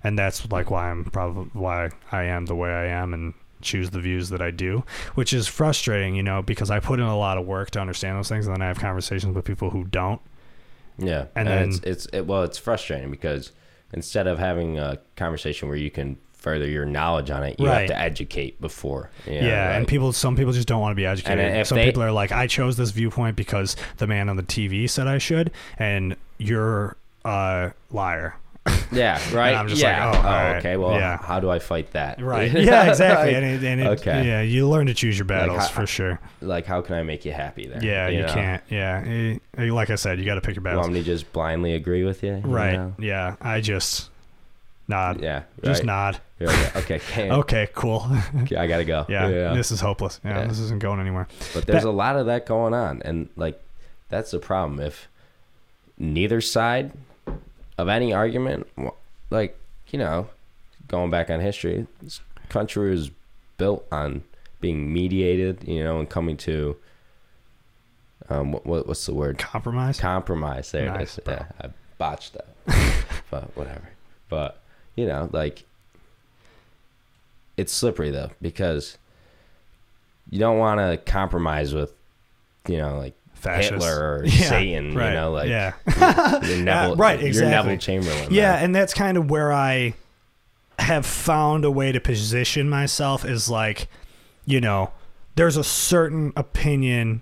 [0.03, 3.89] and that's like why I'm probably why I am the way I am, and choose
[3.89, 4.83] the views that I do,
[5.15, 8.17] which is frustrating, you know, because I put in a lot of work to understand
[8.17, 10.21] those things, and then I have conversations with people who don't.
[10.97, 11.25] yeah.
[11.35, 13.51] And And, then- it's it's it, well, it's frustrating because
[13.93, 17.79] instead of having a conversation where you can further your knowledge on it, you Right.
[17.81, 19.09] have to educate before.
[19.25, 21.39] you Yeah, know, and people, some people just don't want to be educated.
[21.39, 24.43] And some they- people are like, I chose this viewpoint because the man on the
[24.43, 26.95] TV said I should, and you're
[27.25, 28.35] a liar.
[28.91, 29.53] Yeah, right.
[29.55, 30.09] I'm just yeah.
[30.09, 30.57] like, oh, all right.
[30.57, 30.77] okay.
[30.77, 31.17] Well, Yeah.
[31.17, 32.21] how do I fight that?
[32.21, 32.51] Right.
[32.67, 33.33] Yeah, exactly.
[33.33, 34.25] like, and it, and it, okay.
[34.25, 36.19] Yeah, you learn to choose your battles how- for sure.
[36.41, 37.83] like, how can I make you happy there?
[37.83, 38.33] Yeah, you, know?
[38.33, 38.63] can't.
[38.69, 40.83] Yeah, Eh, eh, like I said, you got to pick your battles.
[40.83, 42.35] Want me just blindly agree with you?
[42.35, 42.73] you right.
[42.73, 42.93] know?
[42.99, 43.35] Yeah.
[43.41, 44.09] I just
[44.87, 45.21] nod.
[45.21, 45.43] Yeah.
[45.63, 46.19] Just nod.
[46.39, 47.01] Like, okay.
[47.31, 47.67] Okay.
[47.73, 48.05] Cool.
[48.43, 49.05] okay, I gotta go.
[49.09, 50.19] yeah, This is hopeless.
[50.23, 50.47] Yeah, Yeah.
[50.47, 51.27] This isn't going anywhere.
[51.53, 53.59] But there's That- a lot of that going on, and like
[54.09, 54.79] that's the problem.
[54.79, 55.07] If
[55.97, 56.91] neither side
[57.77, 58.67] of any argument,
[59.29, 59.57] like
[59.89, 60.29] you know,
[60.87, 63.11] going back on history, this country was
[63.57, 64.23] built on
[64.61, 66.75] being mediated, you know, and coming to
[68.29, 69.37] um, what, what what's the word?
[69.37, 69.99] Compromise.
[69.99, 70.71] Compromise.
[70.71, 71.23] There Nice, it is.
[71.25, 71.33] bro.
[71.35, 72.47] Yeah, I botched that,
[73.31, 73.89] but whatever.
[74.29, 74.59] But
[74.95, 75.63] you know, like
[77.55, 78.97] it's slippery though because
[80.29, 81.93] you don't want to compromise with,
[82.67, 83.71] you know, like Fascist.
[83.73, 84.95] Hitler or Yeah, Satan.
[84.95, 85.09] right.
[85.09, 85.73] You know, like yeah.
[86.43, 87.51] you're Neville, uh, right, You're exactly.
[87.51, 88.33] Neville Chamberlain.
[88.33, 88.63] Yeah, man.
[88.65, 89.93] and that's kind of where I
[90.79, 93.87] have found a way to position myself is like,
[94.45, 94.91] you know,
[95.35, 97.21] there's a certain opinion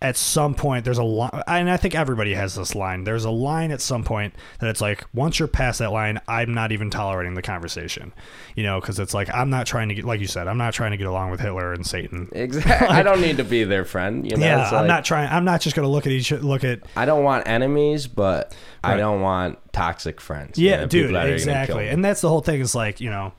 [0.00, 3.30] at some point there's a line and i think everybody has this line there's a
[3.30, 6.88] line at some point that it's like once you're past that line i'm not even
[6.88, 8.12] tolerating the conversation
[8.54, 10.72] you know because it's like i'm not trying to get like you said i'm not
[10.72, 12.86] trying to get along with hitler and satan Exactly.
[12.96, 14.24] I don't need to be their friend.
[14.30, 16.62] You know, yeah i'm like, not trying i'm not just gonna look at each look
[16.62, 18.94] at I don't want enemies, but Right.
[18.94, 20.58] I don't want toxic friends.
[20.58, 21.88] you Yeah, know, dude, that are gonna kill exactly.
[21.88, 23.32] And that's the whole thing is like, you know,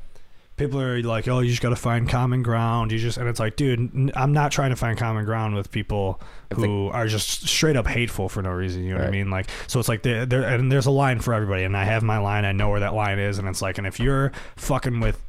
[0.59, 3.39] people are like, "Oh, you just got to find common ground." You just and it's
[3.39, 6.21] like, dude, I'm not trying to find common ground with people
[6.53, 9.29] who are just straight up hateful for no reason, you know what I mean?
[9.29, 12.03] Like so it's like there there and there's a line for everybody and I have
[12.03, 14.99] my line, I know where that line is and it's like and if you're fucking
[14.99, 15.23] with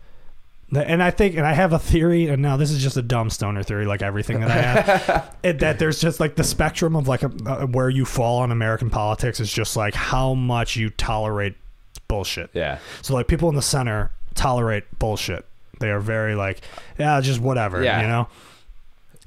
[0.73, 3.29] and I think, and I have a theory, and now this is just a dumb
[3.29, 7.09] stoner theory, like everything that I have, it, that there's just like the spectrum of
[7.09, 10.91] like a, uh, where you fall on American politics is just like how much you
[10.91, 11.57] tolerate
[12.07, 12.51] bullshit.
[12.53, 12.79] yeah.
[13.03, 15.45] So like people in the center tolerate bullshit.
[15.81, 16.61] They are very like,
[16.99, 18.03] yeah, just whatever, Yeah.
[18.03, 18.29] you know.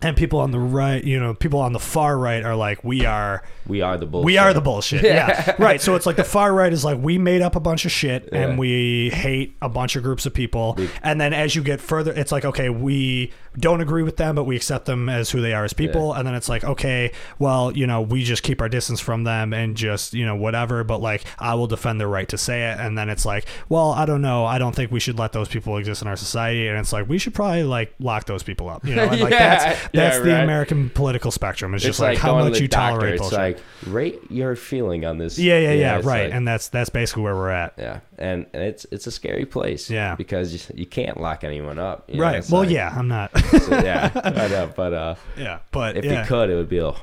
[0.01, 3.05] And people on the right, you know, people on the far right are like, we
[3.05, 4.25] are, We are the bullshit.
[4.25, 5.01] we are the bullshit.
[5.03, 5.55] Yeah.
[5.59, 5.79] right.
[5.79, 8.27] So it's like the far right is like, we made up a bunch of shit
[8.31, 8.39] Yeah.
[8.49, 10.75] and we hate a bunch of groups of people.
[10.77, 14.35] We- and then as you get further, it's like, okay, we don't agree with them,
[14.35, 16.13] but we accept them as who they are as people.
[16.13, 19.53] And then it's like, okay, well, you know, we just keep our distance from them
[19.53, 20.83] and just, you know, whatever.
[20.83, 22.79] But like, I will defend their right to say it.
[22.79, 24.45] And then it's like, well, I don't know.
[24.45, 26.67] I don't think we should let those people exist in our society.
[26.67, 28.85] And it's like, we should probably like lock those people up.
[28.85, 30.43] You know, and like Yeah, that's yeah, that's the right.
[30.43, 31.73] American political spectrum.
[31.73, 32.95] It's, It's just like, like how much you doctor.
[32.97, 33.39] tolerate It's bullshit.
[33.39, 35.37] like rate your feeling on this.
[35.37, 36.25] yeah, yeah, yeah, it's right.
[36.25, 37.73] like- and that's that's basically where we're at.
[37.77, 39.89] yeah, and, and it's it's a scary place.
[39.89, 40.15] Yeah.
[40.15, 42.09] because you, you can't lock anyone up.
[42.09, 42.43] you know, Right.
[42.49, 43.31] Well, like- yeah, I'm not.
[43.49, 46.79] So, yeah, I know, but uh, yeah, but if yeah, you could, it would be
[46.79, 46.93] a,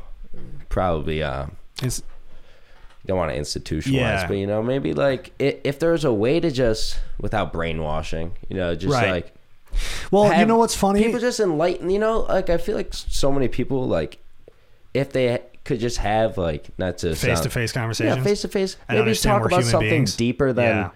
[0.68, 1.47] probably uh,
[1.82, 2.03] it's
[3.03, 4.26] you don't want to institutionalize, Yeah.
[4.26, 8.57] but you know, maybe like i if there's a way to just without brainwashing, you
[8.57, 9.11] know, just Right.
[9.11, 9.34] like
[10.11, 11.03] Well, you know what's funny?
[11.03, 14.18] People just enlighten, you know, like I feel like so many people like
[14.93, 18.16] if they could just have like not to face to face conversations.
[18.18, 20.16] yeah, face to face, maybe talk about something beings.
[20.16, 20.91] deeper than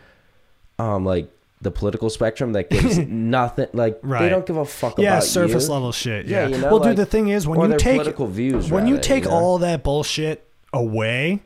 [0.78, 0.94] Yeah.
[0.94, 1.30] um like
[1.64, 2.98] the political spectrum that gives
[3.36, 4.20] nothing like Right.
[4.22, 5.72] they don't give a fuck yeah, about surface you.
[5.72, 6.26] level shit.
[6.26, 6.48] Yeah, Yeah.
[6.56, 9.24] you know, well, dude, the thing is, when you take political views when you take
[9.24, 9.30] know?
[9.32, 11.40] all that bullshit away,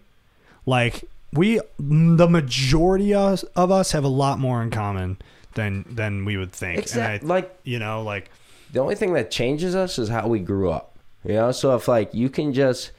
[0.66, 5.16] like we, the majority of, of us have a lot more in common
[5.54, 6.78] than than we would think.
[6.80, 8.30] exact And I, like you know, like
[8.72, 10.96] the only thing that changes us is how we grew up.
[11.24, 12.90] You know, so if like you can just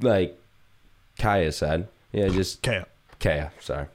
[0.00, 0.38] like
[1.18, 2.86] Kaya said, yeah, just Kaya.
[3.20, 3.86] Kaya, sorry,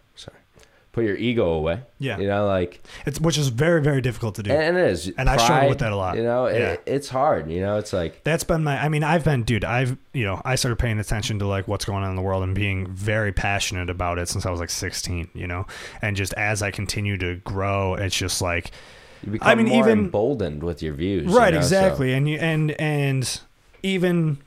[0.98, 1.80] put your ego away.
[2.00, 2.18] Yeah.
[2.18, 4.52] you know, like it's which is very very difficult to do.
[4.52, 6.18] and, it is, And I struggle with that a lot.
[6.18, 7.50] You know, it, it's hard.
[7.52, 8.78] You know, it's like That's been my.
[8.84, 9.64] I mean, I've been, dude.
[9.64, 12.44] I've, you know, I started paying attention to like what's going on in the world
[12.44, 15.30] and being very passionate about it since I was like 16.
[15.34, 15.66] You know,
[16.02, 18.72] and just as I continue to grow, it's just like,
[19.24, 21.32] you become I mean, more even- emboldened with your views.
[21.32, 23.40] you right, know, so- exactly, and you and and
[23.84, 24.40] even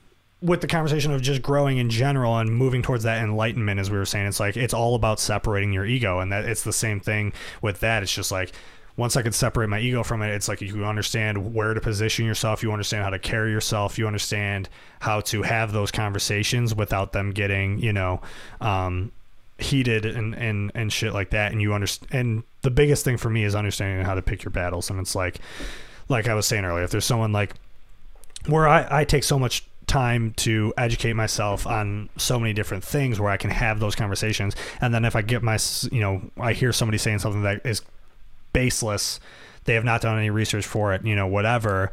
[0.42, 3.98] with the conversation of just growing in general and moving towards that enlightenment, as we
[3.98, 7.00] were saying, it's like it's all about separating your ego, and that it's the same
[7.00, 8.02] thing with that.
[8.02, 8.52] It's just like
[8.96, 12.26] once I could separate my ego from it, it's like you understand where to position
[12.26, 14.68] yourself, you understand how to carry yourself, you understand
[15.00, 18.20] how to have those conversations without them getting, you know,
[18.60, 19.10] um,
[19.58, 21.52] heated and, and, and shit like that.
[21.52, 24.50] And you understand, and the biggest thing for me is understanding how to pick your
[24.50, 24.90] battles.
[24.90, 25.38] And it's like,
[26.08, 27.54] like I was saying earlier, if there's someone like
[28.48, 33.18] where I, I take so much time to educate myself on so many different things
[33.20, 34.54] where I can have those conversations.
[34.80, 35.58] And then if I get my,
[35.90, 37.82] you know, I hear somebody saying something that is
[38.52, 39.20] baseless,
[39.64, 41.90] they have not done any research for it, you know, whatever.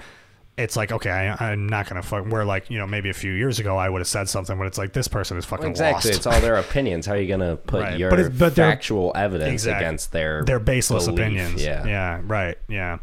[0.57, 2.25] It's like, okay, I, I'm not going to fuck.
[2.25, 4.65] Where, like, you know, maybe a few years ago I would have said something, but
[4.65, 6.17] it's like, this person is fucking Exactly, lost.
[6.17, 7.05] it's all their opinions.
[7.05, 7.99] How are you gonna put Right.
[7.99, 9.85] your But it's- but factual evidence Exactly.
[9.85, 11.19] against their Their baseless belief?
[11.19, 11.63] opinions.
[11.63, 12.21] Yeah, Yeah.
[12.25, 12.57] Right.
[12.67, 12.97] Yeah.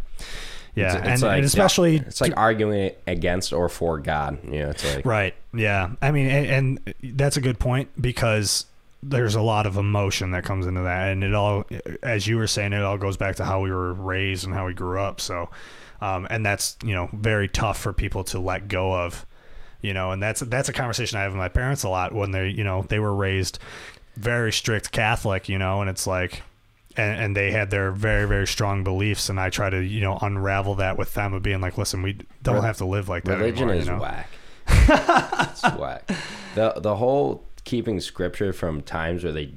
[0.74, 0.96] Yeah.
[0.96, 4.42] It's, and, like and especially it's like arguing against or for God.
[4.44, 5.34] Know, it's like Right.
[5.52, 5.90] Yeah.
[6.02, 8.66] I mean, and, and that's a good point because
[9.04, 11.64] there's a lot of emotion that comes into that, and it all,
[12.02, 14.66] as you were saying, it all goes back to how we were raised and how
[14.66, 15.20] we grew up.
[15.20, 15.50] So,
[16.00, 19.26] um, and that's you know very tough for people to let go of,
[19.82, 22.30] you know, and that's that's a conversation I have with my parents a lot when
[22.30, 23.58] they you know they were raised
[24.16, 26.42] very strict Catholic, you know, and it's like.
[26.96, 30.18] And, and they had their very very strong beliefs, and I try to you know
[30.20, 33.38] unravel that with them of being like, listen, we don't have to live like that.
[33.38, 34.00] religion anymore, is you know?
[34.00, 34.28] whack.
[35.50, 36.08] it's whack.
[36.54, 39.54] The the whole keeping scripture from times where they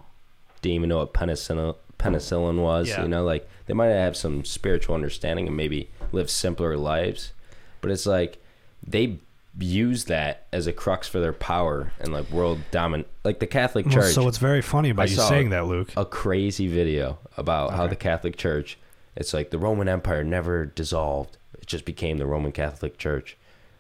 [0.62, 2.90] didn't even know what penicillin penicillin was.
[2.90, 3.04] Yeah.
[3.04, 7.34] You know, like they might have some spiritual understanding and maybe live simpler lives,
[7.82, 8.42] but it's like
[8.86, 9.20] they
[9.60, 13.08] use that as a crux for their power and like world dominant.
[13.24, 14.14] Like the Catholic Well, Church.
[14.14, 15.92] so what's very funny about I you saying that, Luke?
[15.98, 18.78] a crazy video about how the Catholic Church,
[19.16, 21.38] it's like the Roman Empire never dissolved.
[21.60, 23.36] It just became the Roman Catholic Church.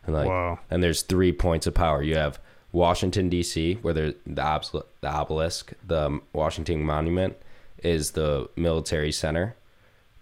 [0.05, 0.59] And like Whoa.
[0.71, 2.01] and there's three points of power.
[2.01, 2.39] You have
[2.71, 4.71] Washington D.C., where there's the, obs-
[5.01, 7.35] the obelisk, the Washington Monument
[7.83, 9.55] is the military center.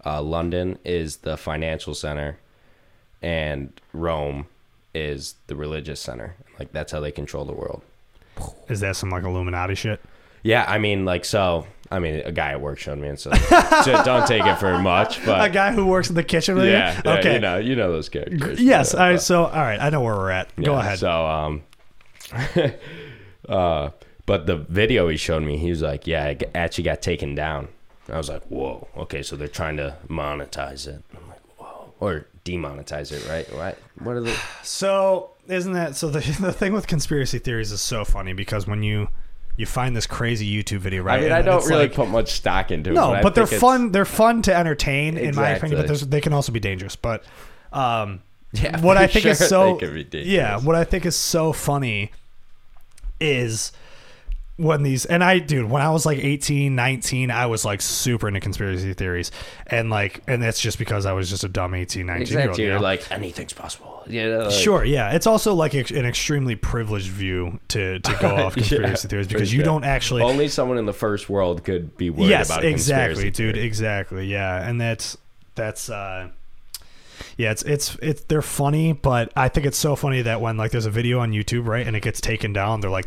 [0.04, 2.38] Uh, London is the financial center,
[3.22, 4.46] and Rome
[4.96, 6.34] is the religious center.
[6.58, 7.82] Like that's how they control the world.
[8.68, 10.00] Is that some like Illuminati shit?
[10.42, 13.32] Yeah, I mean, like, so, I mean, a guy at work showed me, and so,
[13.32, 16.66] so don't take it for much, But A guy who works in the kitchen with
[16.66, 17.02] yeah, you?
[17.04, 17.32] yeah, Okay.
[17.34, 18.60] you know, you know those characters.
[18.60, 18.94] yes.
[18.94, 19.20] All right.
[19.20, 19.80] So, all right.
[19.80, 20.54] I know where we're at.
[20.54, 20.98] Go yeah, ahead.
[21.00, 21.62] So, um,
[23.48, 23.90] uh,
[24.26, 27.68] but the video he showed me, he was like, yeah, it actually got taken down.
[28.12, 31.02] I was like, whoa, okay, so they're trying to monetize it.
[32.00, 33.50] I'm like, whoa, or demonetize it, right?
[33.52, 33.76] Right?
[34.02, 34.36] What are the?
[34.62, 36.08] So, isn't that so?
[36.08, 39.08] The the thing with conspiracy theories is so funny because when you
[39.56, 41.14] you find this crazy YouTube video, right?
[41.14, 42.94] I mean, and I don't really like- put much stock into it.
[42.94, 43.92] no, I but they're it's- fun.
[43.92, 45.86] They're fun to entertain, in my opinion.
[45.86, 46.96] But they can also be dangerous.
[46.96, 47.24] But
[47.72, 48.22] um,
[48.52, 51.52] Yeah, what I think is so they can be yeah, what I think is so
[51.52, 52.12] funny
[53.20, 53.72] is
[54.56, 58.26] when these and I dude, when I was like 18, 19, I was like super
[58.28, 59.30] into conspiracy theories.
[59.66, 62.20] And like and that's just because I was just a dumb 18, 19 year old.
[62.48, 62.64] Exactly.
[62.64, 62.82] you You're know?
[62.82, 64.02] like anything's possible.
[64.06, 65.12] You know, like- Sure, yeah.
[65.12, 69.52] It's also like an extremely privileged view to, to go off Yeah, conspiracy theories because
[69.52, 69.64] you sure.
[69.64, 73.56] don't actually Only someone in the first world could be worried yes about exactly dude
[73.56, 73.66] theory.
[73.66, 75.18] exactly yeah and that's
[75.54, 76.28] that's uh
[77.36, 80.70] yeah it's it's it's they're funny but i think it's so funny that when like
[80.70, 83.06] there's a video on youtube right and it gets taken down they're like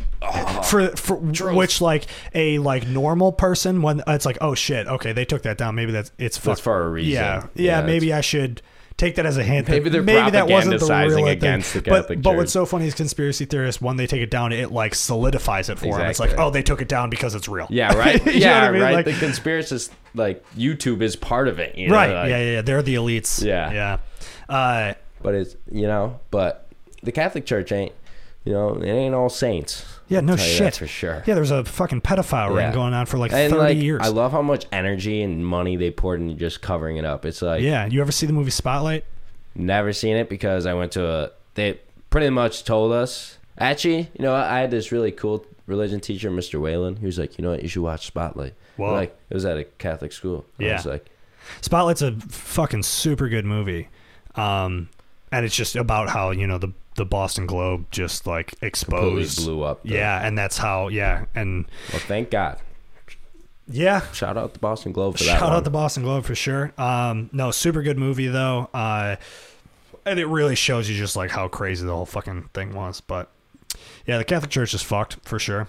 [0.65, 1.55] for for truth.
[1.55, 2.05] which like
[2.35, 5.91] a like normal person when it's like oh shit okay they took that down maybe
[5.91, 7.11] that's it's That's fuck- for a reason.
[7.13, 8.61] yeah yeah, Yeah, maybe i should
[8.99, 9.67] take that as a hint.
[9.69, 11.83] Maybe they're maybe that wasn't the real against thing.
[11.83, 12.37] the but, Catholic but Church.
[12.37, 15.79] what's so funny is conspiracy theorists when they take it down, it like solidifies it
[15.79, 16.09] for them.
[16.09, 17.65] It's like, oh, they took it down because it's real.
[17.69, 18.21] Yeah, right.
[18.35, 18.81] Yeah, I mean?
[18.81, 18.93] right.
[18.93, 21.77] Like- the conspiracist like YouTube is part of it.
[21.77, 21.95] You know?
[21.95, 22.13] right.
[22.13, 22.61] like- yeah, yeah, yeah.
[22.61, 23.43] They're the elites.
[23.43, 23.71] Yeah.
[23.71, 23.97] yeah.
[24.49, 26.67] Uh, But it's you know, but
[27.03, 27.93] the Catholic Church ain't
[28.45, 29.85] you know, it ain't all saints.
[30.07, 31.23] yeah, no I'll tell you shit for sure.
[31.27, 32.73] Yeah, there's a fucking pedophile ring Yeah.
[32.73, 34.01] going on for like And 30 like, years.
[34.01, 37.25] I love how much energy and money they poured into just covering it up.
[37.25, 39.03] It's like yeah, you ever see the movie Spotlight?
[39.55, 41.31] never seen it because I went to a.
[41.55, 41.79] They
[42.09, 43.37] pretty much told us.
[43.57, 46.61] Actually, you know, I had this really cool religion teacher, Mr.
[46.61, 46.95] Whalen.
[46.95, 48.53] He was like, you know what, you should watch Spotlight.
[48.77, 50.45] Well, Like it was at a Catholic school.
[50.59, 50.73] I Yeah.
[50.77, 51.05] was like,
[51.61, 53.89] Spotlight's a fucking super good movie.
[54.39, 54.89] Um,
[55.31, 59.37] and it's just about how, you know, the the Boston Globe just like completely exposed.
[59.45, 59.83] blew up.
[59.83, 62.59] the- Yeah, and that's how yeah, and Well, thank God.
[63.67, 65.39] yeah, Shout out the Boston Globe for that.
[65.39, 66.73] Shout out the Boston Globe for sure.
[66.77, 68.69] Um, no, super good movie though.
[68.73, 69.17] Uh,
[70.05, 72.99] and it really shows you just like how crazy the whole fucking thing was.
[73.01, 73.29] But
[74.07, 75.67] yeah, the Catholic Church is fucked for sure.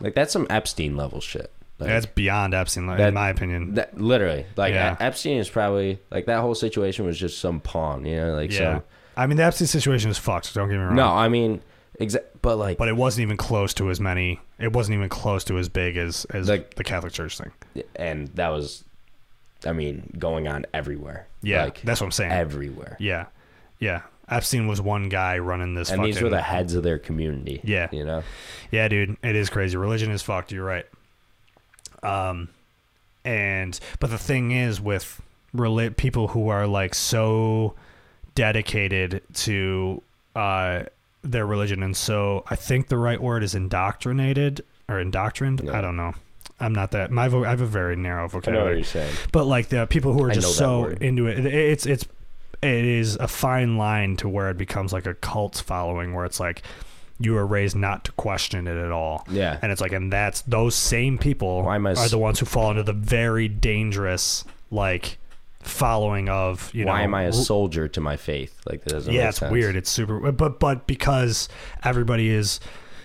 [0.00, 1.50] Like that's some Epstein level shit.
[1.78, 3.74] Like, That's beyond Epstein, like, That- in my opinion.
[3.74, 4.96] that literally like Yeah.
[5.00, 8.74] Epstein is probably like that whole situation was just some pawn, you know, like yeah,
[8.76, 8.82] some.
[9.16, 10.54] I mean the Epstein situation is fucked.
[10.54, 10.94] Don't get me wrong.
[10.94, 11.60] No, I mean,
[12.00, 14.40] exa- but like, but it wasn't even close to as many.
[14.60, 17.50] It wasn't even close to as big as as Like- the Catholic Church thing.
[17.96, 18.84] and that was,
[19.66, 21.26] I mean, going on everywhere.
[21.42, 22.30] Yeah, like that's what I'm saying.
[22.30, 22.96] everywhere.
[23.00, 23.26] yeah,
[23.80, 24.02] yeah.
[24.28, 25.90] Epstein was one guy running this.
[25.90, 27.60] and fucking, these were the heads of their community.
[27.62, 27.88] Yeah.
[27.92, 28.22] you know.
[28.70, 29.76] Yeah, dude, it is crazy.
[29.76, 30.50] Religion is fucked.
[30.52, 30.86] You're right.
[32.04, 32.48] Um,
[33.24, 35.20] and but the thing is with
[35.56, 37.74] reli- people who are like so
[38.34, 40.02] dedicated to
[40.36, 40.82] uh
[41.22, 45.62] their religion, and so I think the right word is indoctrinated or indoctrined.
[45.64, 45.78] Yeah.
[45.78, 46.12] I don't know.
[46.60, 47.10] I'm not that.
[47.10, 49.14] My vo- I have a very narrow I know what vocabulary you're saying.
[49.32, 52.04] but like the people who are I just so into it, it it's it's
[52.62, 56.40] it is a fine line to where it becomes like a cult following where it's
[56.40, 56.62] like
[57.20, 59.58] you were raised not to question it at all Yeah.
[59.62, 62.40] and it's like and that's those same people Why am I are s- the ones
[62.40, 65.18] who fall into the very dangerous like
[65.60, 68.60] following of you know Why know am I a soldier to my faith?
[68.66, 69.12] Like that doesn't.
[69.12, 69.52] yeah make it's sense.
[69.52, 71.48] weird it's super but but because
[71.84, 72.60] everybody is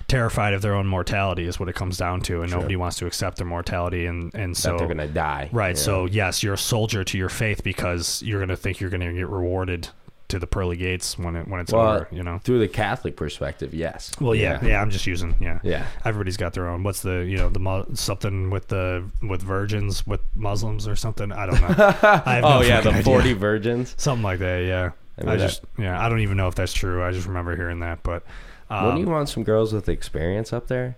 [0.07, 3.05] terrified of their own mortality is what it comes down to and nobody wants to
[3.05, 5.49] accept their mortality and and That so they're gonna die.
[5.51, 5.69] Right.
[5.69, 9.13] you So yes, you're a soldier to your faith because you're gonna think you're gonna
[9.13, 9.87] get rewarded
[10.29, 12.07] to the pearly gates when it when it's Well, over.
[12.11, 12.39] You know.
[12.43, 14.11] through the Catholic perspective, yes.
[14.21, 14.81] Well, yeah, yeah.
[14.81, 15.59] I'm just using yeah.
[15.63, 15.85] Yeah.
[16.05, 16.83] Everybody's got their own.
[16.83, 21.31] What's the you know the something with the with virgins with Muslims or something?
[21.31, 21.67] I don't know.
[21.67, 23.03] I have oh no yeah, the idea.
[23.03, 23.93] forty virgins.
[23.97, 24.63] something like that.
[24.65, 24.91] Yeah.
[25.17, 26.03] I I, mean, that- just yeah.
[26.03, 27.03] I don't even know if that's true.
[27.03, 28.23] I just remember hearing that, but.
[28.71, 30.95] Um, Wouldn't you want some girls with experience up there?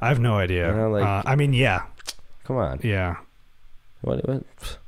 [0.00, 0.68] I have no idea.
[0.70, 1.84] You know, like- uh, I mean, yeah,
[2.42, 2.80] Come on.
[2.82, 3.18] yeah.
[4.00, 4.26] What?
[4.28, 4.42] what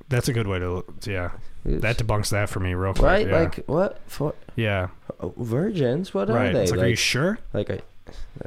[0.09, 0.85] That's a good way to.
[1.05, 1.31] Yeah,
[1.65, 3.03] that debunks that for me real quick.
[3.05, 3.27] right?
[3.29, 3.39] Yeah.
[3.41, 4.01] Like what?
[4.07, 4.89] For, yeah.
[5.21, 6.15] oh, virgins?
[6.15, 6.51] What right.
[6.51, 6.63] are they?
[6.63, 7.39] It's like, are you sure?
[7.53, 7.81] like I,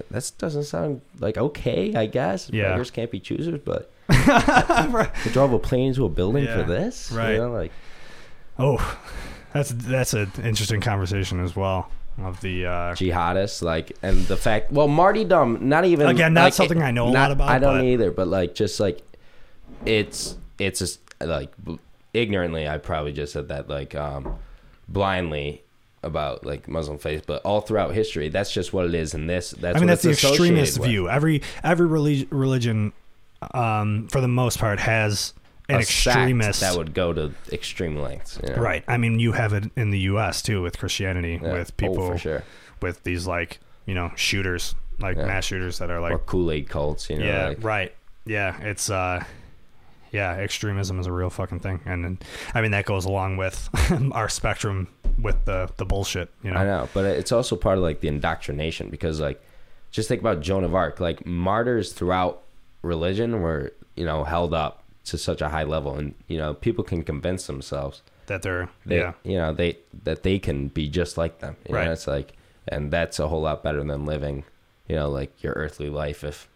[0.09, 1.93] that doesn't sound like okay.
[1.95, 2.69] I guess Yeah.
[2.69, 7.11] beggars can't be choosers, but to drove a plane into a building Yeah, for this,
[7.11, 7.33] right.
[7.33, 7.71] You know, like
[8.59, 8.97] Oh,
[9.53, 11.89] that's that's an interesting conversation as well.
[12.21, 14.71] Of the uh, jihadists, like, and the fact.
[14.71, 17.57] Well, martyrdom, not even Again, not like, something I know a not- lot about, I
[17.57, 19.01] don't but- either, but like, just like,
[19.85, 21.51] it's it's just like
[22.13, 22.67] ignorantly.
[22.67, 24.37] I probably just said that like um
[24.87, 25.63] blindly
[26.03, 29.13] about like Muslim faith, but all throughout history, that's just what it is.
[29.13, 30.89] And this, that's I mean, what that's the extremist with.
[30.89, 31.07] view.
[31.09, 32.91] Every every relig- religion,
[33.53, 35.33] um, for the most part, has
[35.69, 36.61] an A extremist.
[36.61, 38.61] that would go to extreme lengths, you know?
[38.61, 38.83] right.
[38.87, 40.41] I mean, you have it in the U.S.
[40.41, 41.53] too with Christianity, Yeah.
[41.53, 42.43] with Oh, people for sure,
[42.81, 45.25] with these like you know shooters, like Yeah.
[45.27, 47.93] mass shooters that are like or Kool Aid cults, you know, yeah, like, right.
[48.25, 49.23] Yeah, it's uh
[50.11, 51.79] yeah, extremism is a real fucking thing.
[51.85, 53.69] And, and I mean that goes along with
[54.11, 54.87] our spectrum
[55.19, 56.57] with the the bullshit, you know.
[56.59, 59.41] I know, but it's also part of like the indoctrination because like
[59.91, 62.43] just think about Joan of Arc, like martyrs throughout
[62.81, 66.83] religion were, you know, held up to such a high level and you know, people
[66.83, 69.13] can convince themselves That they're they, yeah.
[69.23, 71.55] you know, they that they can be just like them.
[71.67, 71.85] You Right.
[71.85, 72.33] know, it's like
[72.67, 74.43] and that's a whole lot better than living,
[74.87, 76.47] you know, like your earthly life if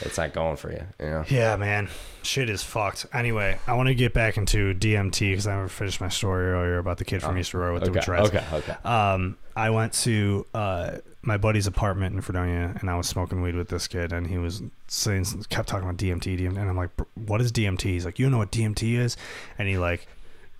[0.00, 1.24] it's not going for you, you know.
[1.28, 1.88] Yeah, man.
[2.22, 3.06] Shit is fucked.
[3.12, 6.78] Anyway, I want to get back into DMT because I never finished my story earlier
[6.78, 8.28] about the kid from East Aurora with the Oh, Okay, dreads.
[8.28, 8.72] okay, okay.
[8.84, 13.54] Um, I went to uh, my buddy's apartment in Fredonia, and I was smoking weed
[13.54, 16.90] with this kid, and he was saying, kept talking about DMT, DMT, and I'm like,
[17.14, 19.16] "What is DMT?" He's like, "You know what DMT is?"
[19.58, 20.06] And he like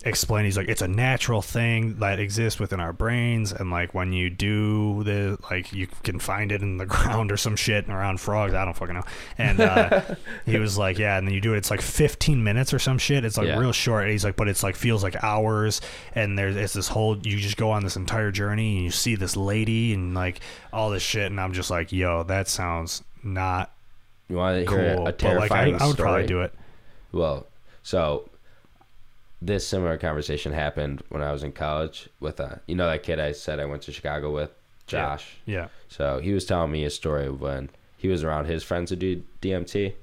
[0.05, 4.13] explained he's like it's a natural thing that exists within our brains and like when
[4.13, 8.19] you do the like you can find it in the ground or some shit around
[8.19, 9.03] frogs i don't fucking know
[9.39, 10.01] and uh,
[10.45, 12.97] he was like yeah and then you do it it's like 15 minutes or some
[12.99, 13.57] shit it's like Yeah.
[13.57, 15.81] real short and he's like but it's like feels like hours
[16.13, 19.15] and there's it's this whole you just go on this entire journey and you see
[19.15, 20.39] this lady and like
[20.71, 23.73] all this shit and i'm just like yo that sounds not
[24.29, 25.95] You want to cool hear a but like I, I would story?
[25.95, 26.53] probably do it
[27.11, 27.47] Well,
[27.81, 28.29] so
[29.45, 33.19] this similar conversation happened when I was in college with uh you know that kid
[33.19, 34.51] I said I went to Chicago with,
[34.87, 35.37] Josh.
[35.45, 38.89] yeah So he was telling me a story of when he was around his friends
[38.89, 39.93] who do DMT,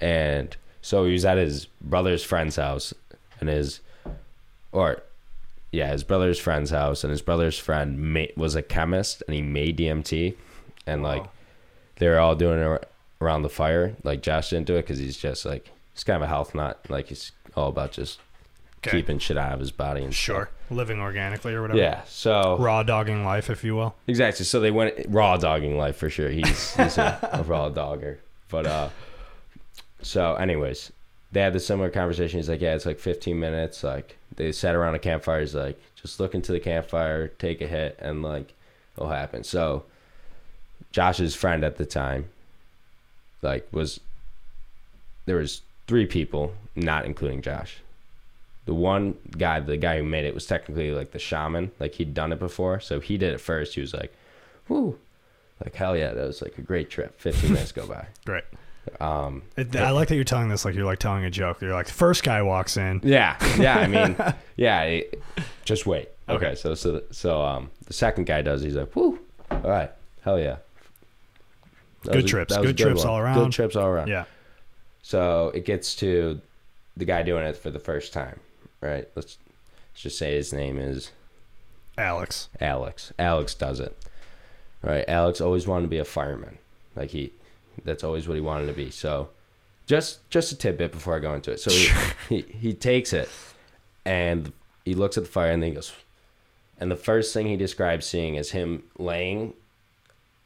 [0.00, 2.92] and so he was at his brother's friend's house,
[3.40, 3.80] and his,
[4.72, 5.02] or,
[5.72, 9.42] yeah, his brother's friend's house, and his brother's friend ma- was a chemist, and he
[9.42, 10.34] made DMT,
[10.86, 11.24] and like
[11.96, 12.88] they were all doing it
[13.20, 13.96] around the fire.
[14.04, 16.84] Like Josh didn't do it because he's just like he's kind of a health nut.
[16.88, 18.20] Like he's all about just
[18.78, 18.90] Okay.
[18.98, 20.48] keeping shit out of his body and Sure.
[20.70, 21.78] Living organically or whatever.
[21.80, 22.02] Yeah.
[22.06, 23.94] So Raw dogging life, if you will.
[24.06, 24.44] Exactly.
[24.44, 26.28] So they went raw dogging life for sure.
[26.28, 28.18] He's he's a, a raw dogger.
[28.48, 28.88] But uh,
[30.02, 30.92] so anyways,
[31.32, 32.38] they had this similar conversation.
[32.38, 33.82] He's like, yeah, it's like 15 minutes.
[33.82, 35.40] Like they sat around a campfire.
[35.40, 38.52] He's like, just look into the campfire, take a hit, and like
[38.96, 39.42] it'll happen.
[39.44, 39.84] So
[40.92, 42.28] Josh's friend at the time,
[43.42, 44.00] like, was
[45.26, 47.78] there was three people, not including Josh.
[48.66, 51.70] The one guy, the guy who made it, was technically like the shaman.
[51.80, 53.74] Like he'd done it before, so he did it first.
[53.76, 54.12] He was like,
[54.68, 54.98] "Whoo,
[55.64, 58.06] like hell yeah, that was like a great trip." Fifteen minutes go by.
[58.24, 58.44] Great.
[59.00, 61.60] Um, It, I like that you're telling this like you're like telling a joke.
[61.60, 63.00] You're like, the first guy walks in.
[63.02, 63.78] yeah, yeah.
[63.78, 64.16] I mean,
[64.56, 64.82] yeah.
[64.82, 65.22] it-
[65.64, 66.08] just wait.
[66.28, 66.46] Okay.
[66.46, 66.54] Okay.
[66.56, 68.62] So so so um, the second guy does.
[68.62, 69.18] He's like, "Whoo,
[69.50, 69.90] all right,
[70.22, 70.56] hell yeah."
[72.04, 72.54] That Good was a- trips.
[72.54, 73.08] that was a Good trips one.
[73.12, 73.38] all around.
[73.44, 74.08] Good trips all around.
[74.08, 74.24] Yeah.
[75.02, 76.40] So it gets to
[76.96, 78.40] the guy doing it for the first time,
[78.80, 79.08] right?
[79.14, 79.38] Let's,
[79.92, 81.10] let's just say his name is
[81.98, 82.48] Alex.
[82.60, 83.12] Alex.
[83.18, 83.96] Alex does it.
[84.82, 85.04] Right?
[85.08, 86.58] Alex always wanted to be a fireman.
[86.94, 87.32] Like he
[87.84, 88.90] that's always what he wanted to be.
[88.90, 89.30] So
[89.86, 91.60] just just a tidbit before I go into it.
[91.60, 91.88] So he,
[92.28, 93.28] he, he takes it
[94.04, 94.52] and
[94.84, 95.92] he looks at the fire and then he goes
[96.78, 99.54] and the first thing he describes seeing is him laying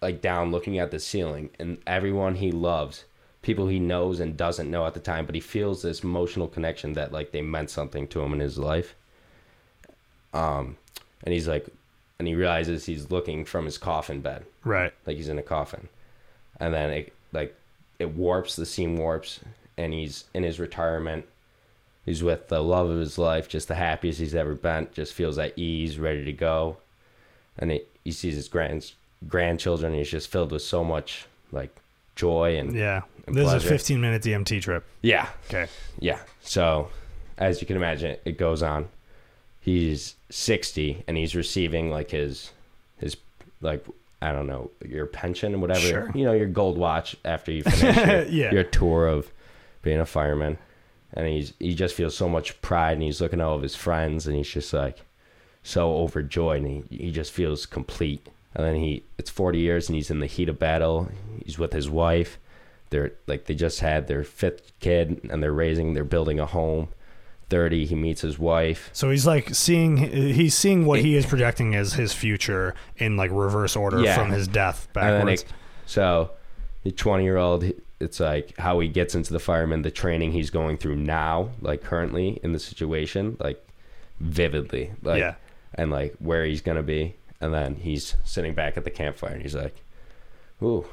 [0.01, 3.05] like down looking at the ceiling and everyone he loves
[3.43, 6.93] people he knows and doesn't know at the time but he feels this emotional connection
[6.93, 8.95] that like they meant something to him in his life.
[10.33, 10.77] Um
[11.25, 11.69] and he's like
[12.19, 14.45] and he realizes he's looking from his coffin bed.
[14.65, 14.93] Right.
[15.07, 15.89] like he's in a coffin.
[16.59, 17.57] And then it like
[17.99, 19.41] it warps the scene warps
[19.77, 21.25] and he's in his retirement.
[22.05, 25.39] He's with the love of his life just the happiest he's ever been just feels
[25.39, 26.77] at ease ready to go.
[27.59, 28.93] And he, he sees his grand
[29.27, 31.75] grandchildren and he's just filled with so much like
[32.21, 33.03] joy and Yeah.
[33.27, 34.85] And This is a 15 minute DMT trip.
[35.03, 35.67] yeah Okay.
[35.99, 36.19] yeah.
[36.43, 36.89] So,
[37.39, 38.89] as you can imagine, it goes on.
[39.61, 42.51] He's 60 and he's receiving like his
[42.99, 43.17] his
[43.61, 43.85] like
[44.23, 45.81] I don't know, your pension or whatever.
[45.81, 46.11] Sure.
[46.15, 48.53] You know, your gold watch after you finish your, Yeah.
[48.53, 49.31] your tour of
[49.83, 50.59] being a fireman.
[51.15, 53.77] And he's he just feels so much pride and he's looking at all of his
[53.77, 54.99] friends and he's just like
[55.63, 58.27] so overjoyed and he, he just feels complete.
[58.55, 61.09] And then he it's 40 years and he's in the heat of battle.
[61.45, 62.39] He's with his wife
[62.91, 66.89] they're like they just had their fifth kid and they're raising they're building a home
[67.49, 71.77] 30 he meets his wife So he's like seeing he's seeing what he is projecting
[71.77, 74.17] as his future in like reverse order Yeah.
[74.17, 75.43] from his death backwards.
[75.43, 75.49] it,
[75.87, 76.33] so
[76.83, 77.65] the 20 year old
[78.01, 81.83] it's like how he gets into the fireman the training he's going through now like
[81.85, 83.65] currently in the situation like
[84.19, 85.35] vividly like Yeah.
[85.75, 89.43] and like where he's gonna be and then he's sitting back at the campfire and
[89.43, 89.83] he's like
[90.63, 90.85] ooh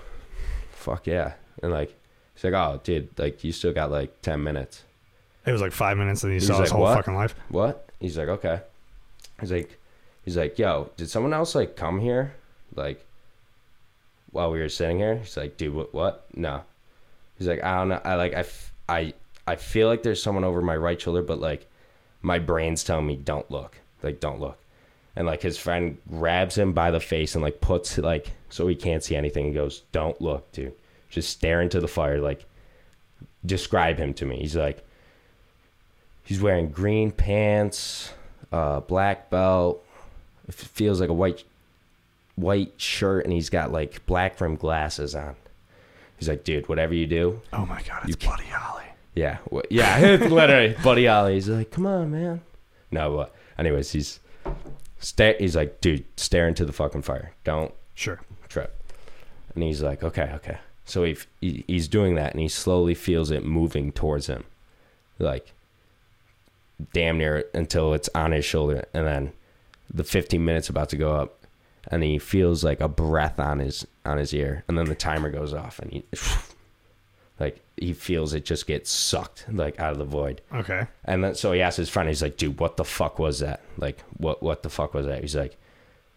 [0.71, 1.93] fuck yeah and like
[2.33, 4.83] he's like oh dude like you still got like 10 minutes
[5.45, 7.33] it was like five minutes and he saw his whole "What?" fucking life.
[7.47, 7.89] what?
[8.01, 8.59] He's like, okay.
[9.39, 9.79] He's like,
[10.25, 12.35] he's like, yo, did someone else like come here,
[12.75, 13.03] like,
[14.31, 15.15] while we were sitting here?
[15.15, 15.93] He's like, dude, what?
[15.93, 16.25] What?
[16.35, 16.63] No.
[17.37, 18.01] He's like, I don't know.
[18.03, 19.13] I like, I, f- I,
[19.47, 21.65] I feel like there's someone over my right shoulder, but like,
[22.21, 24.57] my brain's telling me don't look, like, don't look.
[25.17, 28.75] And like his friend grabs him by the face and like puts like so he
[28.75, 29.45] can't see anything.
[29.47, 30.71] He goes, "Don't look, dude.
[31.09, 32.21] Just stare into the fire.
[32.21, 32.45] Like,
[33.45, 34.85] describe him to me." He's like,
[36.23, 38.11] He's wearing green pants,
[38.51, 39.83] uh, black belt.
[40.47, 41.43] It feels like a white
[42.35, 45.35] white shirt, and he's got like black rim glasses on.
[46.19, 48.83] He's like, dude, whatever you do, Oh my god, it's Buddy Holly.
[49.15, 49.99] yeah, wh- yeah,
[50.29, 51.35] literally Buddy Holly.
[51.35, 52.41] He's like, come on, man.
[52.91, 54.19] No, but anyways, he's
[54.99, 55.35] stare.
[55.39, 57.33] He's like, dude, stare into the fucking fire.
[57.43, 58.19] Don't Sure.
[58.49, 58.73] trip.
[59.55, 60.57] And he's like, okay, okay.
[60.85, 64.43] So he, he he's doing that, and he slowly feels it moving towards him,
[65.19, 65.53] like
[66.93, 69.33] damn near until it's on his shoulder, and then
[69.93, 71.45] the 15 minutes about to go up,
[71.89, 75.29] and he feels like a breath on his on his ear, and then the timer
[75.29, 76.05] goes off, and he
[77.39, 80.41] like he feels it just gets sucked like out of the void.
[80.53, 80.87] Okay.
[81.05, 83.61] And then so he asked his friend, he's like, dude, what the fuck was that?
[83.77, 85.21] Like, what what the fuck was that?
[85.21, 85.57] He's like,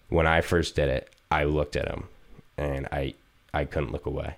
[0.08, 2.04] when I first did it, I looked at him
[2.56, 3.14] and I
[3.52, 4.36] I couldn't look away.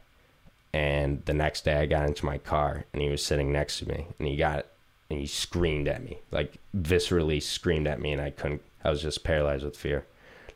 [0.72, 3.88] And the next day I got into my car and he was sitting next to
[3.88, 4.66] me and he got
[5.10, 9.02] and he screamed at me, like viscerally screamed at me and I couldn't I was
[9.02, 10.06] just paralyzed with fear.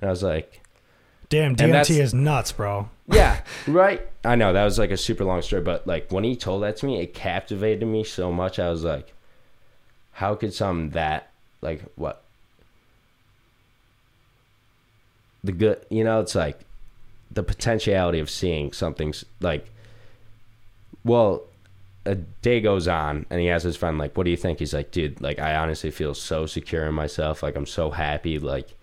[0.01, 0.63] And I was like,
[1.29, 2.89] Damn, DMT is nuts, bro.
[3.09, 4.07] yeah, right.
[4.25, 6.77] I know that was like a super long story, but like when he told that
[6.79, 8.59] to me, it captivated me so much.
[8.59, 9.13] I was like,
[10.13, 12.23] how could something that like what
[15.43, 15.85] the good?
[15.91, 16.61] You know, it's like
[17.31, 19.71] the potentiality of seeing something's like.
[21.05, 21.45] Well,
[22.05, 24.75] a day goes on, and he asks his friend like, "What do you think?" He's
[24.75, 27.43] like, "Dude, like I honestly feel so secure in myself.
[27.43, 28.39] Like I'm so happy.
[28.39, 28.76] Like,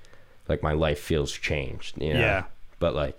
[0.48, 2.02] like my life feels changed.
[2.02, 2.20] You know?
[2.20, 2.44] Yeah.
[2.80, 3.18] But like,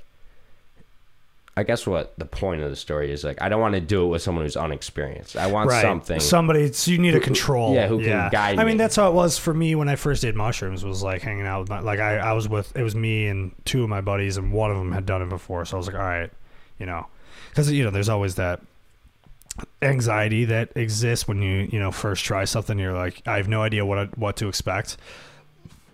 [1.56, 4.04] I guess what the point of the story is like, I don't want to do
[4.04, 5.36] it with someone who's unexperienced.
[5.36, 5.82] I want right.
[5.82, 6.18] something.
[6.18, 6.72] Somebody.
[6.72, 7.74] So you need a control.
[7.74, 8.60] yeah, who can guide you?
[8.60, 8.78] I mean, me.
[8.78, 10.84] that's how it was for me when I first did mushrooms.
[10.84, 13.54] Was like hanging out with my like I I was with it was me and
[13.64, 15.64] two of my buddies, and one of them had done it before.
[15.64, 16.30] So I was like, all right,
[16.80, 17.06] you know,
[17.50, 18.60] because you know, there's always that
[19.80, 22.80] anxiety that exists when you you know first try something.
[22.80, 24.96] You're like, I have no idea what I, what to expect.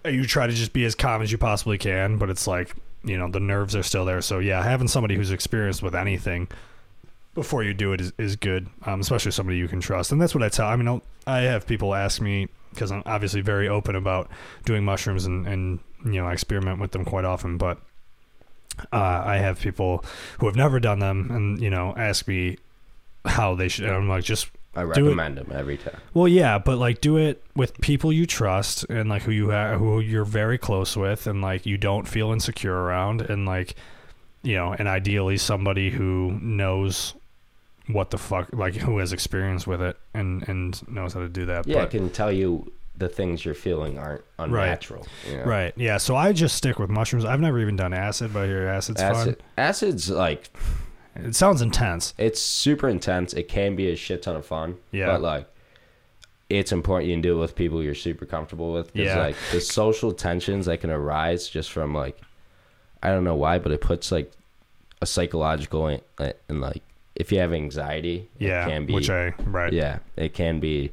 [0.04, 2.74] You try to just be as calm as you possibly can, but it's like
[3.04, 4.20] you know the nerves are still there.
[4.22, 6.48] So yeah, having somebody who's experienced with anything
[7.34, 10.10] before you do it is, is good, um, especially somebody you can trust.
[10.12, 10.66] And that's what I tell.
[10.66, 14.30] I mean, I'll, I have people ask me because I'm obviously very open about
[14.64, 17.56] doing mushrooms and, and you know I experiment with them quite often.
[17.56, 17.78] But
[18.92, 20.04] uh, I have people
[20.38, 22.58] who have never done them and you know ask me
[23.24, 23.88] how they should.
[23.88, 26.00] I'm like, just I recommend them every time.
[26.14, 29.76] well, yeah, but like do it with people you trust and like who you ha-
[29.76, 33.74] who you're very close with and like you don't feel insecure around and like
[34.42, 37.14] you know, and ideally somebody who knows
[37.88, 41.46] what the fuck like who has experience with it and and knows how to do
[41.46, 41.66] that.
[41.66, 45.06] Yeah, I but, can tell you the things you're feeling aren't unnatural.
[45.28, 45.44] you know?
[45.44, 45.72] right.
[45.76, 47.24] Yeah, so I just stick with mushrooms.
[47.24, 50.86] I've never even done acid, but I hear acid's Acid, acid's like fun.
[51.16, 52.14] It sounds intense.
[52.18, 53.32] it's super intense.
[53.34, 54.76] It can be a shit ton of fun.
[54.92, 55.06] Yeah.
[55.06, 55.46] But like,
[56.48, 58.86] it's important you can do it with people you're super comfortable with.
[58.92, 59.26] 'cause, Yeah.
[59.28, 62.18] Because, like the social tensions that can arise just from like,
[63.02, 64.32] I don't know why, but it puts like
[65.00, 66.02] a psychological and,
[66.48, 66.82] and like
[67.16, 68.94] if you have anxiety, Yeah, it can be.
[68.94, 69.72] which I right.
[69.72, 70.92] yeah, it can be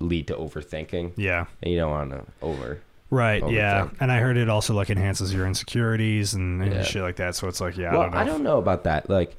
[0.00, 1.46] lead to overthinking, Yeah.
[1.62, 2.80] and you don't want to over.
[3.12, 3.90] Right, yeah.
[4.00, 6.82] And I heard it also like enhances your insecurities and, and Yeah.
[6.82, 7.34] shit like that.
[7.36, 8.18] So it's like, yeah, well, I don't know.
[8.18, 9.10] I don't know about that.
[9.10, 9.36] Like,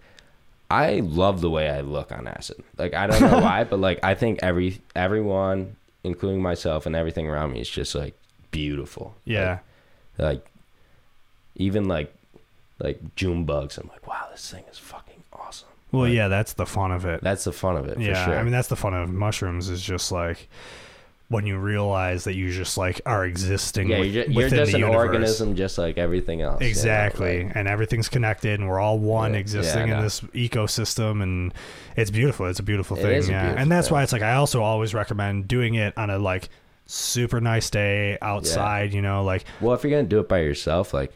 [0.70, 2.64] I love the way I look on acid.
[2.78, 7.28] Like, I don't know why, but like, I think every everyone, including myself and everything
[7.28, 8.14] around me, is just like
[8.52, 9.16] beautiful.
[9.26, 9.60] yeah.
[10.20, 10.46] Like, like,
[11.56, 12.14] even like
[12.80, 13.78] like June bugs.
[13.80, 15.70] I'm like, wow, this thing is fucking awesome.
[15.92, 17.22] Well, Like, yeah, that's the fun of it.
[17.22, 18.00] That's the fun of it.
[18.00, 18.40] yeah, for sure.
[18.40, 20.48] I mean that's the fun of mushrooms is just like
[21.34, 23.90] when you realize that you just like are existing.
[23.90, 25.06] yeah, with- you're just, you're just the an universe.
[25.08, 26.62] organism, just like everything else.
[26.62, 30.04] you know, Exactly, like- and everything's connected, and we're all one Yeah, existing yeah, in
[30.04, 31.54] this ecosystem, and
[31.98, 32.46] it's beautiful.
[32.46, 33.42] It's a beautiful It thing, yeah.
[33.42, 33.96] beautiful and that's thing.
[33.96, 36.50] why it's like I also always recommend doing it on a like
[36.86, 38.94] super nice day outside.
[38.94, 41.12] You know, like Well, if you're gonna do it by yourself, like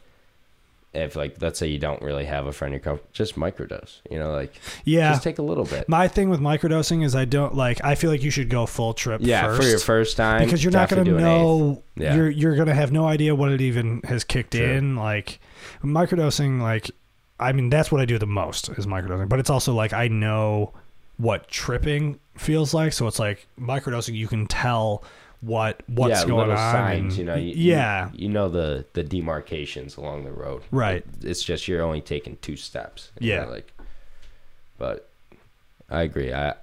[0.97, 4.01] if like let's say you don't really have a friend you're com- just microdose.
[4.09, 5.11] You know, like yeah.
[5.11, 5.87] just take a little bit.
[5.87, 7.83] My thing with microdosing is I don't like.
[7.83, 9.21] I feel like you should go full trip.
[9.23, 9.61] Yeah, first.
[9.61, 11.77] for your first time, because you're not going to definitely do an eighth.
[11.77, 12.15] know Yeah.
[12.15, 14.65] you're you're going to have no idea what it even has kicked True.
[14.65, 15.39] in like
[15.83, 16.89] microdosing like
[17.39, 20.07] i mean that's what i do the most is microdosing but it's also like i
[20.07, 20.73] know
[21.17, 25.03] what tripping feels like so it's like microdosing you can tell
[25.41, 27.35] what what's yeah, going on signs, and- you know.
[27.35, 30.63] You, yeah you, you know the the demarcations along the road.
[30.71, 30.97] Right.
[31.21, 33.11] It- it's just you're only taking two steps.
[33.19, 33.43] Yeah.
[33.45, 33.71] know, like,
[34.77, 35.09] but
[35.89, 36.33] I agree.
[36.33, 36.55] I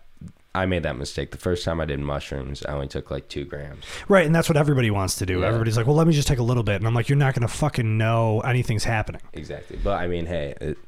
[0.57, 2.65] I made that mistake the first time I did mushrooms.
[2.65, 3.85] I only took like two grams.
[4.09, 5.47] right and that's what everybody wants to do Yeah.
[5.47, 7.35] everybody's like well let me just take a little bit and i'm like you're not
[7.35, 9.79] going to fucking know anything's happening Exactly.
[9.83, 10.79] But I mean, hey, it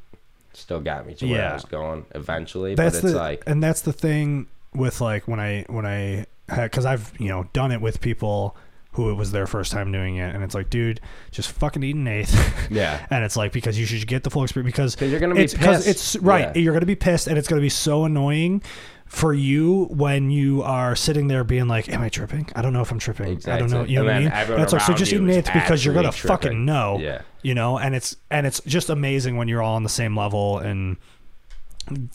[0.52, 1.50] still got me to where Yeah.
[1.50, 2.74] I was going eventually.
[2.76, 6.26] that's but it's the like and that's the thing with like when I when I
[6.48, 8.56] Uh, because I've you know done it with people
[8.92, 11.94] who it was their first time doing it, and it's like, dude, just fucking eat
[11.94, 12.68] an eighth.
[12.70, 13.06] yeah.
[13.10, 15.54] and it's like because you should get the full experience because you're gonna be it's,
[15.54, 15.86] pissed.
[15.86, 16.54] It's right.
[16.56, 16.62] Yeah.
[16.62, 18.62] You're gonna be pissed, and it's gonna be so annoying
[19.04, 22.48] for you when you are sitting there being like, "Am I tripping?
[22.56, 23.40] I don't know if I'm tripping.
[23.46, 24.28] I don't know." You know what I mean?
[24.30, 27.22] That's like so just eat an eighth because you're gonna actually fucking know Yeah.
[27.42, 30.58] you know and it's and it's just amazing when you're all on the same level
[30.58, 30.96] and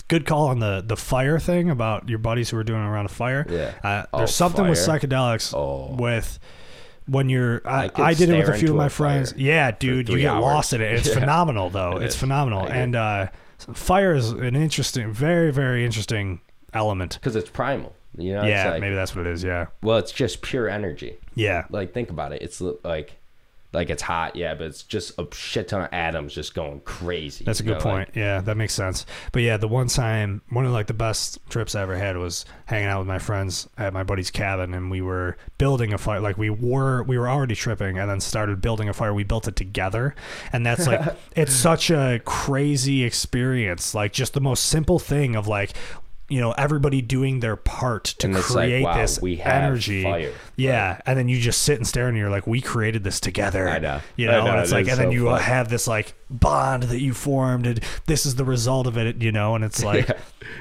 [0.08, 3.10] good call on the the fire thing about your buddies who were doing around a
[3.10, 3.46] fire.
[3.50, 3.74] Yeah.
[3.84, 5.96] Uh, Oh, there's something with psychedelics Oh.
[5.96, 6.40] with
[7.08, 9.34] when you're I, could I did it with a few of my friends.
[9.36, 10.42] Yeah, dude, you get hours.
[10.44, 10.94] lost in it.
[10.94, 11.16] It's Yeah.
[11.16, 11.98] phenomenal though.
[11.98, 12.20] It it's is.
[12.20, 12.66] phenomenal.
[12.68, 13.28] And uh
[13.74, 16.42] fire is an interesting very very interesting
[16.74, 17.14] element.
[17.16, 17.94] because it's primal.
[18.18, 19.42] You know, yeah, like, maybe that's what it is.
[19.44, 19.68] Yeah.
[19.82, 21.16] well, it's just pure energy.
[21.34, 21.64] Yeah.
[21.70, 22.42] Like think about it.
[22.42, 23.18] It's like
[23.74, 27.46] like it's hot, yeah, but it's just a shit ton of atoms just going crazy.
[27.46, 28.10] That's a good know, point.
[28.10, 29.06] like- yeah, that makes sense.
[29.32, 32.44] But yeah, the one time, one of like the best trips I ever had was
[32.66, 36.20] hanging out with my friends at my buddy's cabin, and we were building a fire.
[36.20, 39.14] Like we were, we were already tripping, and then started building a fire.
[39.14, 40.16] We built it together,
[40.52, 43.96] and that's like it's such a crazy experience.
[43.96, 45.72] Like just the most simple thing of like.
[46.32, 49.64] You know, everybody doing their part to And it's like, create wow, this we have
[49.64, 50.04] energy.
[50.04, 50.32] fire.
[50.56, 53.68] Yeah, and then you just sit and stare, and you're like, "We created this together."
[53.70, 54.00] I know.
[54.16, 55.44] You know, know, and it's it like, and then so you uh, fun.
[55.44, 59.22] have this like bond that you formed, and this is the result of it.
[59.22, 60.16] You know, and it's like Yeah.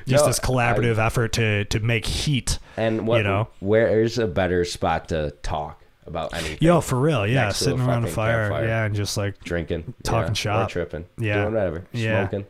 [0.06, 2.58] just No, this collaborative effort to to make heat.
[2.76, 3.48] And what You know?
[3.60, 6.58] where's a better spot to talk about anything?
[6.60, 8.66] Yo, for real, yeah, Next sitting around a fire, campfire.
[8.66, 10.68] yeah, and just like, drinking, Talking yeah, shop.
[10.70, 11.42] tripping, Yeah.
[11.42, 12.28] doing whatever, Yeah.
[12.28, 12.46] smoking,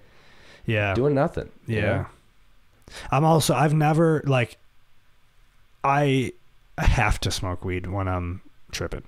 [0.64, 1.50] yeah, doing nothing.
[1.66, 1.82] you yeah.
[1.86, 2.06] know?
[3.10, 4.56] I'm also, I've never like,
[5.84, 6.32] I
[6.78, 9.04] have to smoke weed when I'm tripping.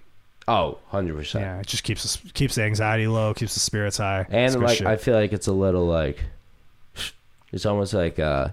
[0.48, 1.44] Oh, 100 percent.
[1.44, 4.26] Yeah, it just keeps keeps the anxiety low, keeps the spirits high.
[4.28, 4.86] And like shit.
[4.86, 6.18] I feel like it's a little like
[7.52, 8.48] it's almost like uh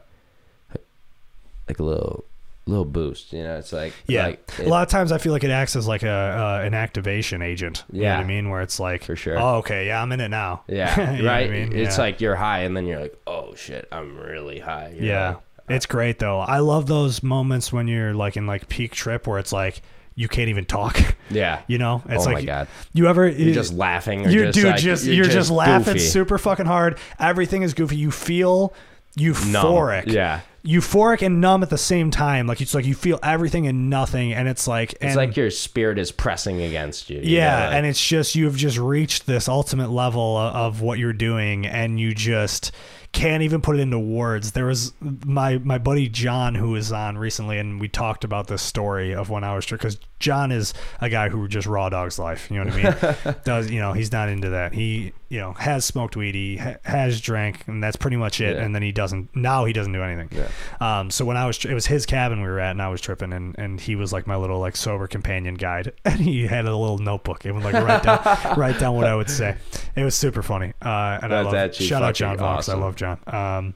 [1.67, 2.23] like a little
[2.70, 3.57] little boost, you know?
[3.57, 6.03] It's like Yeah, like a lot of times I feel like it acts as like
[6.03, 7.84] a uh, an activation agent.
[7.91, 8.17] You know Yeah.
[8.17, 8.49] what I mean?
[8.49, 9.38] Where it's like, For sure.
[9.39, 10.63] Oh, okay, yeah, I'm in it now.
[10.67, 11.51] yeah, know what I right.
[11.51, 11.74] mean?
[11.74, 12.03] It's Yeah.
[12.03, 15.41] like you're high and then you're like, "Oh shit, I'm really high." you yeah, know?
[15.76, 16.39] it's great though.
[16.39, 19.82] I love those moments when you're like in like peak trip where it's like
[20.15, 20.99] you can't even talk.
[21.32, 21.61] Yeah.
[21.67, 22.67] You know, it's oh like my god.
[22.91, 25.99] you ever You're just laughing or you just dude like, just you're, just, laughing goofy.
[25.99, 26.97] super fucking hard.
[27.20, 27.97] Everything is goofy.
[27.97, 28.74] You feel
[29.20, 29.34] Numb.
[29.65, 30.07] euphoric.
[30.07, 30.41] Yeah.
[30.65, 32.45] Euphoric and numb at the same time.
[32.45, 35.97] Like it's like you feel everything and nothing, and it's like It's like your spirit
[35.97, 37.17] is pressing against you.
[37.20, 40.82] you Yeah, know, like- and it's just you've just reached this ultimate level o- of
[40.82, 42.74] what you're doing, and you just
[43.13, 44.51] can't even put it into words.
[44.51, 44.91] There was
[45.26, 49.30] my my buddy John who was on recently, and we talked about this story of
[49.30, 52.49] when I was because John is a guy who just raw dogs life.
[52.51, 53.36] You know what I mean?
[53.43, 54.74] Does you know he's not into that.
[54.74, 58.55] He you know has smoked weed, he ha- has drank, and that's pretty much it.
[58.55, 58.63] Yeah.
[58.63, 60.30] And then he doesn't now he doesn't do anything.
[60.32, 60.99] Yeah.
[60.99, 62.99] Um, so when I was, it was his cabin we were at, and I was
[62.99, 66.65] tripping, and, and he was like my little like sober companion guide, and he had
[66.65, 68.20] a little notebook and would like write down
[68.57, 69.57] write down what I would say.
[69.95, 70.74] It was super funny.
[70.82, 72.70] Uh, and I That's love shout out John fucking Vox.
[72.70, 73.20] I love John.
[73.28, 73.74] Um,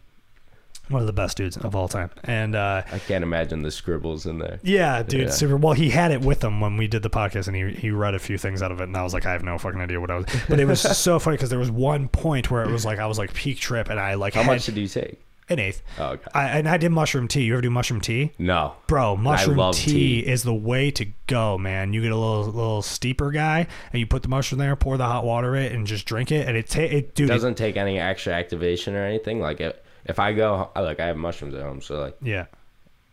[0.93, 2.09] one of the best dudes of all time.
[2.23, 4.59] And uh, I can't imagine the scribbles in there.
[4.63, 5.29] yeah, dude, Yeah.
[5.29, 5.57] super.
[5.57, 8.13] Well, he had it with him when we did the podcast, and he he read
[8.15, 9.99] a few things out of it, and I was like, I have no fucking idea
[9.99, 10.25] what I was.
[10.47, 13.07] But it was so funny because there was one point where it was like I
[13.07, 15.19] was like peak trip, and I like How had much did you take?
[15.49, 15.81] an eighth.
[15.99, 16.23] Oh, okay.
[16.33, 17.41] I, and I did mushroom tea.
[17.43, 18.31] You ever do mushroom tea?
[18.39, 18.75] No.
[18.87, 20.19] Bro, mushroom tea, tea.
[20.25, 21.91] is the way to go, man.
[21.91, 25.05] You get a little little steeper guy, and you put the mushroom there, pour the
[25.05, 26.47] hot water in it, and just drink it.
[26.47, 29.41] And it, ta- it dude, it- doesn't take any extra activation or anything.
[29.41, 29.75] Like if,
[30.05, 32.45] if I go, like I have mushrooms at home, so like yeah,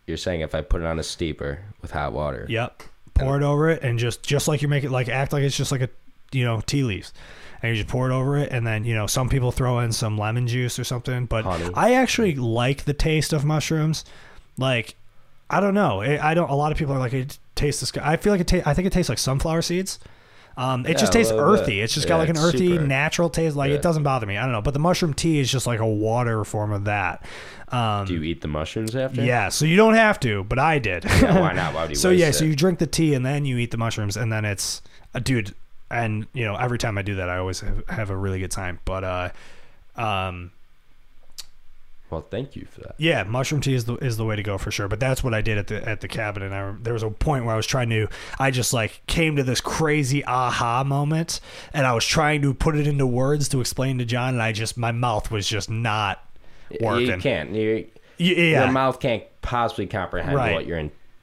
[0.07, 2.83] you're saying, if I put it on a steeper with hot water, yep.
[3.15, 5.57] Pour it over it, and just just like you make it, like act like it's
[5.57, 5.91] just like a
[6.33, 7.13] you know tea leaves,
[7.63, 9.93] and you just pour it over it, and then you know some people throw in
[9.93, 11.71] some lemon juice or something, but Honey.
[11.75, 14.05] I actually like the taste of mushrooms.
[14.57, 14.95] Like,
[15.51, 16.49] I don't know, I I don't.
[16.49, 17.97] A lot of people are like, it tastes this.
[18.03, 18.49] I feel like it.
[18.49, 19.99] Ta- I think it tastes like sunflower seeds.
[20.61, 21.41] Um, it Yeah, just tastes bit.
[21.41, 21.81] earthy.
[21.81, 23.57] It's just got like an earthy, super- natural taste.
[23.57, 23.77] Like Yeah.
[23.77, 24.37] it doesn't bother me.
[24.37, 27.25] I don't know, but the mushroom tea is just like a water form of that.
[27.69, 29.23] Um, do you eat the mushrooms after?
[29.25, 31.05] yeah, so you don't have to, but I did.
[31.05, 31.73] Yeah, why not?
[31.75, 32.33] Why would you so yeah, it?
[32.35, 34.83] so you drink the tea and then you eat the mushrooms, and then it's
[35.15, 35.55] a dude.
[35.91, 38.51] And you know, every time I do that, I always have, have a really good
[38.51, 38.81] time.
[38.85, 39.29] But uh,
[39.97, 40.51] um,
[42.11, 42.95] Well, thank you for that.
[42.99, 44.89] yeah, mushroom tea is the is the way to go for sure.
[44.89, 47.11] But that's what I did at the at the cabin, and I there was a
[47.11, 48.09] point where I was trying to,
[48.39, 51.41] I just like came to this crazy aha moment,
[51.73, 54.53] and I was trying to put it into words to explain to John, and I
[54.53, 56.25] just my mouth was just not
[56.81, 57.07] working.
[57.07, 57.51] You can't.
[57.53, 57.87] You,
[58.19, 60.53] yeah, Your mouth can't possibly comprehend Right.
[60.53, 60.79] what your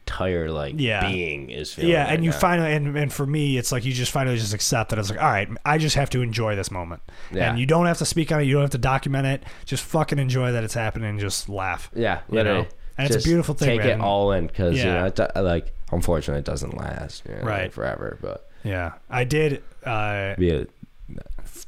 [0.08, 1.10] entire like Yeah.
[1.12, 1.92] being is feeling.
[1.92, 2.38] yeah, right and you now.
[2.40, 5.22] finally and, and for me, it's like you just finally just accept that it's like,
[5.22, 7.02] all right, I just have to enjoy this moment,
[7.32, 7.50] Yeah.
[7.50, 9.84] and you don't have to speak on it, you don't have to document it, just
[9.84, 11.92] fucking enjoy that it's happening, and just laugh.
[11.94, 12.62] Yeah, you literally.
[12.64, 12.68] know?
[12.98, 14.00] And it's a beautiful thing, Take man.
[14.00, 17.24] it all in because you know, it, do- like, unfortunately, it doesn't last.
[17.30, 17.64] You know, Right.
[17.64, 19.62] like, forever, but Yeah, I did.
[19.84, 20.66] Uh, be a,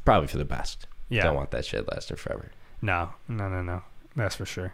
[0.06, 0.88] probably for the best.
[1.10, 1.24] Yeah.
[1.24, 2.52] don't want that shit lasting forever.
[2.82, 3.82] No, no, no, no.
[4.16, 4.74] That's for sure.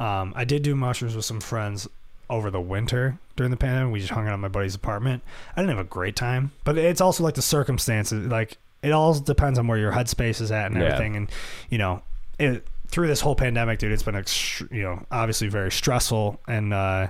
[0.00, 1.86] Um, I did do mushrooms with some friends
[2.30, 3.92] over the winter during the pandemic.
[3.92, 5.22] We just hung out at my buddy's apartment.
[5.56, 8.26] I didn't have a great time, but it's also like the circumstances.
[8.28, 10.86] Like it all depends on where your headspace is at and Yeah.
[10.86, 11.16] everything.
[11.16, 11.30] And
[11.70, 12.02] you know,
[12.38, 16.72] it through this whole pandemic, dude, it's been ext- you know obviously very stressful and
[16.72, 17.08] uh,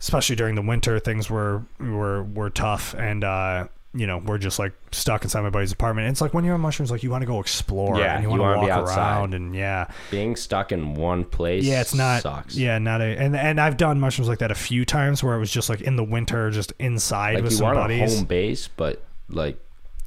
[0.00, 3.24] especially during the winter, things were were were tough and.
[3.24, 3.68] Uh,
[3.98, 6.06] you know, we're just like stuck inside my buddy's apartment.
[6.06, 8.22] And it's like when you're on mushrooms, like you want to go explore Yeah, and
[8.24, 8.96] you you want to walk outside.
[8.96, 11.64] around and yeah, Being stuck in one place.
[11.64, 12.22] yeah, it's not.
[12.22, 12.56] sucks.
[12.56, 13.04] Yeah, not a.
[13.04, 15.80] And and I've done mushrooms like that a few times where it was just like
[15.80, 18.12] in the winter, just inside like with you some want buddies.
[18.14, 19.58] a home base, but like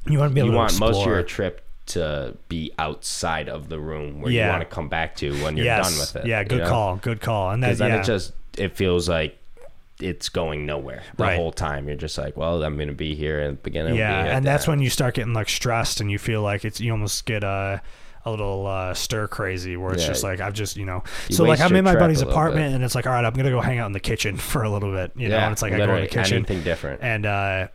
[0.07, 0.91] you want to be able you to want explore.
[0.91, 4.45] most of your trip to be outside of the room where Yeah.
[4.45, 5.89] you want to come back to when you're yes.
[5.89, 6.25] done with it.
[6.29, 6.69] Yeah, you good know?
[6.69, 6.95] call.
[6.97, 7.51] Good call.
[7.51, 7.99] And that then yeah.
[7.99, 9.37] it just it feels like
[10.01, 11.35] it's going nowhere the Right.
[11.37, 11.87] whole time.
[11.87, 13.95] You're just like, well, I'm gonna be here at the beginning.
[13.95, 14.73] yeah, and that's end.
[14.73, 17.79] when you start getting like stressed and you feel like it's you almost get uh,
[18.25, 20.09] a little uh, stir crazy where it's Yeah.
[20.09, 22.83] just like I've just you know You so like I'm in my buddy's apartment and
[22.83, 24.91] it's like all right I'm gonna go hang out in the kitchen for a little
[24.91, 27.01] bit you know and it's like I go in the kitchen anything different.
[27.01, 27.67] and uh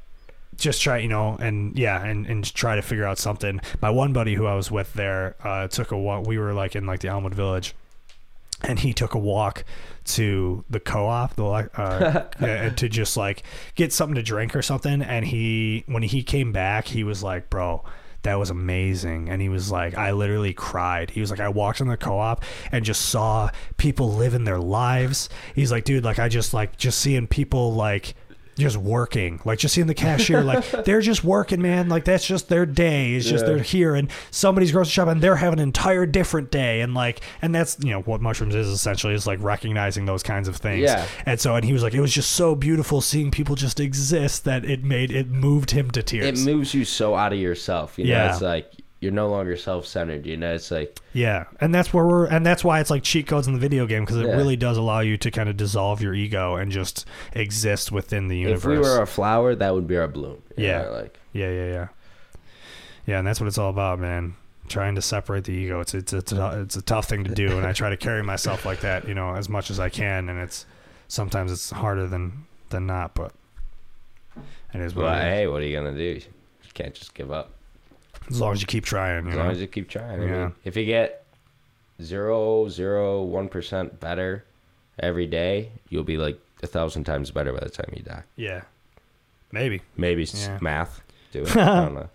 [0.56, 4.12] just try you know and yeah and, and try to figure out something my one
[4.14, 7.00] buddy who i was with there uh took a walk we were like in like
[7.00, 7.74] the elmwood village
[8.62, 9.64] and he took a walk
[10.04, 12.20] to the co-op the like, uh,
[12.76, 13.42] to just like
[13.74, 15.02] get something to drink or something.
[15.02, 17.84] And he when he came back he was like bro
[18.22, 19.28] that was amazing.
[19.28, 21.10] And he was like i literally cried.
[21.10, 25.28] He was like i walked in the co-op and just saw people living their lives.
[25.54, 28.14] He's like dude like i just like just seeing people like
[28.58, 32.48] just working like just seeing the cashier like they're just working man like that's just
[32.48, 33.52] their day it's just Yeah.
[33.54, 37.20] they're here and somebody's grocery shop and they're having an entire different day and like
[37.42, 40.82] and that's you know what mushrooms is essentially is like recognizing those kinds of things
[40.82, 41.06] Yeah.
[41.26, 44.44] and so and he was like it was just so beautiful seeing people just exist
[44.44, 46.40] that it made it moved him to tears.
[46.40, 47.98] it moves you so out of yourself.
[47.98, 48.32] You know, Yeah.
[48.32, 50.24] it's like you're no longer self-centered.
[50.26, 53.26] You know, it's like yeah and that's where we're and that's why it's like cheat
[53.26, 54.36] codes in the video game because it Yeah.
[54.36, 58.38] really does allow you to kind of dissolve your ego and just exist within the
[58.38, 60.42] universe if we were a flower, that would be our bloom.
[60.56, 60.82] Yeah.
[60.82, 61.88] know, like Yeah, yeah, yeah.
[63.06, 64.34] Yeah, and that's what it's all about, man.
[64.68, 65.78] Trying to separate the ego.
[65.80, 68.24] It's it's it's a, it's a tough thing to do, and I try to carry
[68.24, 70.66] myself like that, you know, as much as I can, and it's
[71.06, 73.32] sometimes it's harder than than not, but
[74.74, 75.22] it is what well, it is.
[75.22, 76.02] hey, what are you gonna do?
[76.18, 76.20] You
[76.74, 77.52] can't just give up.
[78.30, 79.42] As long as you keep trying, you As know.
[79.42, 80.20] long as you keep trying.
[80.20, 80.42] I Yeah.
[80.44, 81.24] mean, if you get
[82.02, 84.44] zero, zero, one percent better
[84.98, 88.22] every day, you'll be like a thousand times better by the time you die.
[88.36, 88.62] yeah,
[89.52, 89.82] maybe.
[89.96, 90.58] Maybe Yeah.
[90.60, 91.00] math.
[91.32, 91.56] Do it.
[91.56, 92.08] I don't know.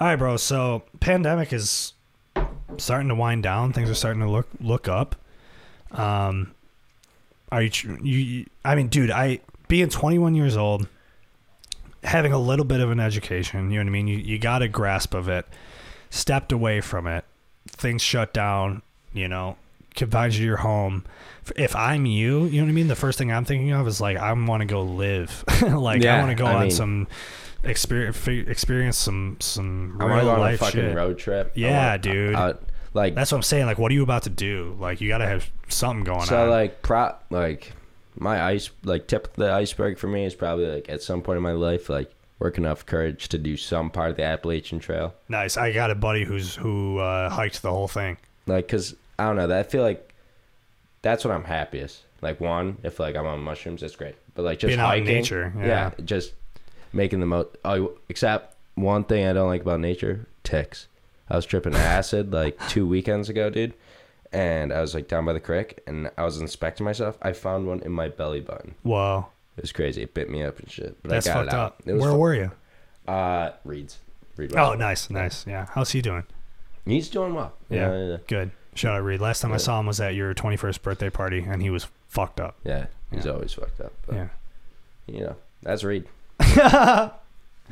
[0.00, 0.36] All right, bro.
[0.36, 1.92] So pandemic is
[2.76, 3.72] starting to wind down.
[3.72, 5.16] Things are starting to look look up.
[5.92, 6.52] Um,
[7.50, 7.70] are you?
[8.02, 10.86] you- I mean, dude, I being 21 years old,
[12.08, 13.70] having a little bit of an education.
[13.70, 14.08] You know what I mean?
[14.08, 15.46] You you got a grasp of it.
[16.10, 17.24] Stepped away from it.
[17.68, 18.82] Things shut down.
[19.12, 19.56] You know,
[19.94, 21.04] confined you to your home.
[21.56, 22.88] If I'm you, you know what I mean.
[22.88, 25.44] The first thing I'm thinking of is like I want to go live.
[25.62, 27.08] like I want to go I on mean- some
[27.64, 30.96] experience experience some some real want go on a life fucking shit.
[30.96, 31.52] road trip.
[31.54, 32.34] Yeah, wanna- dude.
[32.34, 32.54] I-
[32.94, 33.66] like That's what I'm saying.
[33.66, 34.74] Like, what are you about to do?
[34.80, 36.46] Like, you got to have something going so, on.
[36.46, 37.72] So, like pro like
[38.18, 41.36] my ice like tip of the iceberg for me is probably like at some point
[41.36, 45.14] in my life like work enough courage to do some part of the Appalachian Trail.
[45.28, 45.56] nice.
[45.56, 48.16] I got a buddy who's who uh, hiked the whole thing.
[48.46, 49.48] Like, cause I don't know.
[49.48, 50.14] That I feel like
[51.02, 52.02] that's when I'm happiest.
[52.20, 54.14] Like one, if like I'm on mushrooms, that's great.
[54.34, 55.90] But like just Being out in hiking, nature, yeah.
[56.04, 56.32] just
[56.92, 57.48] making the most.
[57.64, 60.86] Oh, except one thing I don't like about nature: ticks.
[61.30, 63.74] I was tripping acid like two weekends ago, dude,
[64.32, 67.16] and I was like down by the creek, and I was inspecting myself.
[67.22, 68.74] I found one in my belly button.
[68.82, 69.26] Whoa,
[69.56, 70.02] It was crazy.
[70.02, 70.96] It bit me up and shit.
[71.02, 71.66] But that's I got fucked it out.
[71.66, 71.82] up.
[71.86, 72.50] It Where fu- were you?
[73.06, 73.98] Uh, Reeds.
[74.36, 74.54] Reed.
[74.56, 75.46] Oh, nice, nice.
[75.46, 75.66] Yeah.
[75.72, 76.24] How's he doing?
[76.84, 77.52] He's doing well.
[77.68, 77.92] Yeah.
[77.92, 78.16] yeah, yeah.
[78.26, 78.50] Good.
[78.74, 79.20] Shout out Reed.
[79.20, 82.38] Last time I saw him was at your 21st birthday party, and he was fucked
[82.40, 82.56] up.
[82.64, 83.32] Yeah, he's Yeah.
[83.32, 83.92] always fucked up.
[84.06, 84.28] But, Yeah.
[85.06, 86.06] You know, that's Reed.
[86.38, 87.10] Does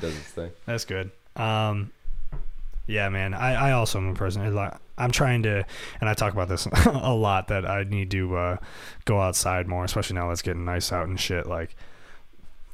[0.00, 0.50] his thing.
[0.66, 1.10] That's good.
[1.36, 1.92] Um,
[2.86, 3.34] yeah, man.
[3.34, 4.42] I, I also am a person.
[4.98, 5.64] I'm trying to,
[6.00, 8.56] and I talk about this a lot that I need to uh,
[9.04, 11.46] go outside more, especially now that it's getting nice out and shit.
[11.46, 11.76] Like,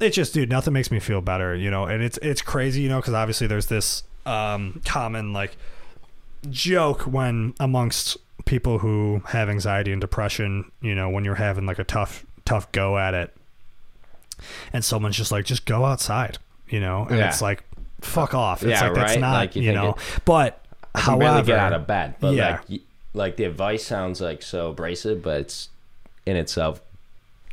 [0.00, 1.84] it's just, dude, nothing makes me feel better, you know.
[1.84, 5.56] And it's it's crazy, you know, because obviously there's this um, common like
[6.50, 11.78] joke when amongst people who have anxiety and depression, you know, when you're having like
[11.78, 13.34] a tough tough go at it,
[14.72, 16.38] and someone's just like, just go outside,
[16.68, 17.28] you know, and Yeah.
[17.28, 17.62] it's like,
[18.04, 18.62] fuck off.
[18.62, 19.20] It's Yeah, like that's right?
[19.20, 22.14] not, Like, you you, know, it- but I can however, barely get out of bed,
[22.20, 22.60] but yeah.
[22.68, 22.80] like,
[23.14, 25.68] like the advice sounds like so abrasive, but it's
[26.26, 26.80] in itself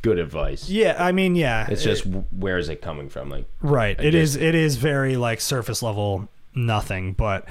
[0.02, 0.68] good advice.
[0.70, 3.28] yeah, I mean, yeah, It's just w- where is it coming from?
[3.30, 3.98] Like, Right.
[4.00, 4.32] I It is.
[4.34, 7.46] just- It is very like surface level nothing, but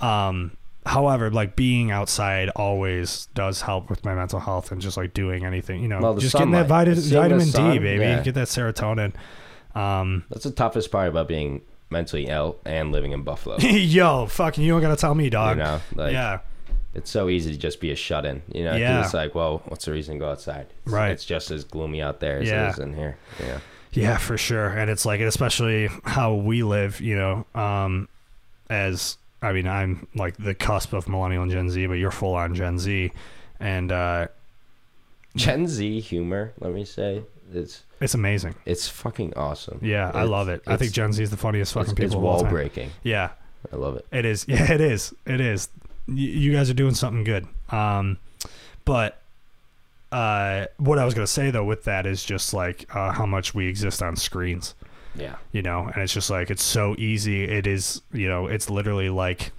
[0.00, 0.52] um
[0.86, 5.44] however, like being outside always does help with my mental health and just like doing
[5.46, 6.86] anything, you know, Well, just getting that sunlight.
[6.88, 8.20] vitamin vitamin D, baby, yeah.
[8.22, 9.12] get that serotonin.
[9.74, 11.62] Um that's the toughest part about being
[11.94, 13.56] mentally ill and living in Buffalo.
[13.60, 15.56] yo, fucking you don't got to tell me, you dog.
[15.56, 16.40] know, like yeah.
[16.92, 18.42] it's so easy to just be a shut in.
[18.52, 18.76] You know.
[18.76, 19.02] Yeah.
[19.02, 20.66] it's like, well, what's the reason to go outside?
[20.84, 21.10] It's, Right.
[21.10, 22.66] It's just as gloomy out there as Yeah.
[22.66, 23.16] it is in here.
[23.40, 23.60] Yeah.
[23.92, 24.68] Yeah, for sure.
[24.68, 28.08] And it's like, especially how we live, you know, um,
[28.68, 32.34] as I mean, I'm like the cusp of millennial and Gen Z, but you're full
[32.34, 33.12] on Gen Z.
[33.60, 34.26] And uh,
[35.36, 37.22] Gen Z humor, let me say,
[37.56, 38.54] it's it's amazing.
[38.64, 39.78] it's fucking awesome.
[39.82, 40.62] Yeah, I love it.
[40.66, 42.90] I think it's- Gen Z is the funniest fucking it's, people it's wall breaking.
[43.02, 43.30] Yeah,
[43.72, 44.06] I love it.
[44.12, 44.44] it is.
[44.48, 45.14] Yeah, it is.
[45.26, 45.68] It is.
[46.08, 47.46] Y- you guys are doing something good.
[47.70, 48.18] Um,
[48.84, 49.20] but
[50.12, 53.54] uh, what I was gonna say though with that is just like uh, how much
[53.54, 54.74] we exist on screens.
[55.16, 55.36] Yeah.
[55.52, 59.10] you know and it's just like it's so easy it is you know it's literally
[59.10, 59.52] like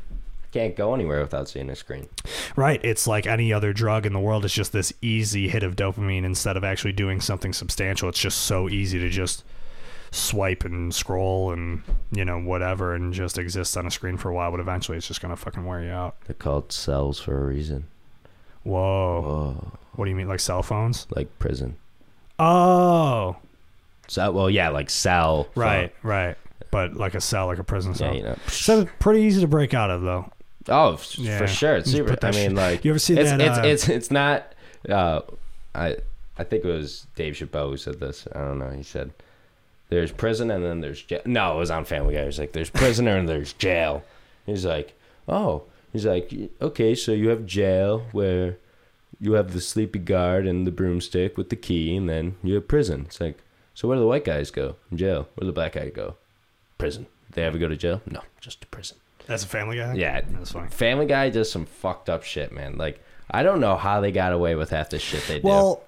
[0.55, 2.07] Can't go anywhere without seeing a screen.
[2.55, 5.75] right it's like any other drug in the world it's just this easy hit of
[5.75, 9.43] dopamine instead of actually doing something substantial it's just so easy to just
[10.11, 11.81] swipe and scroll and
[12.11, 15.07] you know whatever and just exist on a screen for a while but eventually it's
[15.09, 17.87] just gonna fucking wear you out They're called cells for a reason.
[18.63, 19.21] whoa
[19.59, 19.77] Whoa.
[19.95, 21.75] what do you mean like cell phones Like prison.
[22.39, 23.35] oh
[24.07, 25.49] So well, yeah, like cell.
[25.53, 25.63] phone.
[25.65, 26.37] right right
[26.71, 28.37] but like a cell like a prison cell Yeah, you know.
[28.47, 30.31] so pretty easy to break out of though
[30.67, 31.37] Oh, Yeah.
[31.37, 31.75] for sure.
[31.77, 32.15] It's super.
[32.21, 34.53] I mean, shit- like You ever see it's, that, It's uh, it's it's not.
[34.89, 35.21] Uh,
[35.73, 35.97] I
[36.37, 38.27] I think it was Dave Chappelle who said this.
[38.33, 38.69] I don't know.
[38.71, 39.11] He said,
[39.89, 42.21] "There's prison and then there's jail." No, it was on Family Guy.
[42.21, 44.03] He was like, "There's prisoner and there's jail."
[44.45, 44.93] He's like,
[45.27, 45.63] "Oh."
[45.93, 46.29] He's like,
[46.61, 48.57] "Okay, so you have jail where
[49.21, 52.67] you have the sleepy guard and the broomstick with the key, and then you have
[52.67, 53.37] prison." It's like,
[53.73, 54.75] so where do the white guys go?
[54.93, 55.29] Jail.
[55.35, 56.15] Where do the black guys go?
[56.77, 57.05] Prison.
[57.31, 58.01] They ever go to jail?
[58.05, 58.97] No, just to prison.
[59.27, 62.77] That's a family guy Yeah, that's funny Family Guy does some fucked up shit, man.
[62.77, 65.47] Like I don't know how they got away with half the shit they do.
[65.47, 65.81] Well,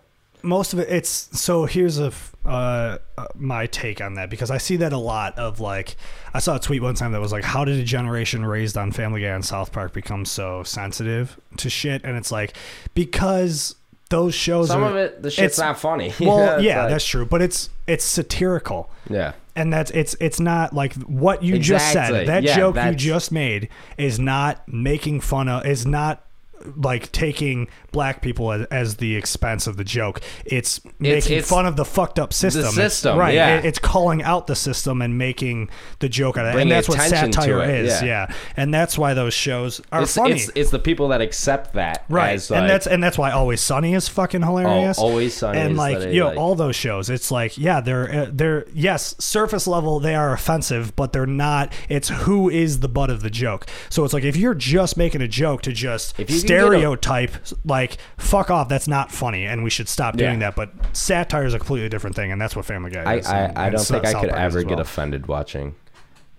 [0.44, 1.10] most of it, it's
[1.40, 1.66] so.
[1.66, 2.12] Here's a
[2.46, 5.98] uh, uh, my take on that because I see that a lot of like
[6.34, 8.92] I saw a tweet one time that was like, "How did a generation raised on
[8.92, 12.54] Family Guy and South Park become so sensitive to shit?" And it's like
[12.94, 13.76] because
[14.10, 16.14] those shows some are of it, the shit's it's- not funny.
[16.20, 18.90] well, It's yeah, like- that's true, but it's it's satirical.
[19.10, 19.34] yeah.
[19.58, 22.28] And that's it's it's not like what you just said.
[22.28, 26.27] That Yeah, joke you just made is not making fun of is not
[26.76, 30.22] like taking black people as, as the expense of the joke.
[30.46, 32.62] It's making it's fun of the fucked up system.
[32.62, 33.34] It's- system, right?
[33.34, 33.58] yeah.
[33.58, 36.54] It- it's calling out the system and making the joke out of it.
[36.54, 38.02] Bringing And that's what satire is.
[38.02, 38.06] yeah.
[38.08, 38.34] Yeah.
[38.56, 40.34] and that's why those shows are It's, funny.
[40.36, 43.62] it's it's the people that accept that Right, as, and that's and that's why Always
[43.62, 44.98] Sunny is fucking hilarious.
[44.98, 47.10] Always Sunny and like you know like- all those shows.
[47.10, 51.72] It's like yeah, they're uh, they're yes, surface level they are offensive, but they're not.
[51.90, 53.68] It's who is the butt of the joke.
[53.90, 57.32] So it's like if you're just making a joke to just If you a- stereotype,
[57.66, 60.52] like fuck off, that's not funny, and we should stop doing Yeah.
[60.52, 60.56] that.
[60.56, 63.28] But satire is a completely different thing, and that's what Family Guy I is.
[63.28, 64.72] I, and- I and don't Sou- think I South could Park is ever as get
[64.72, 64.80] well.
[64.82, 65.76] offended watching.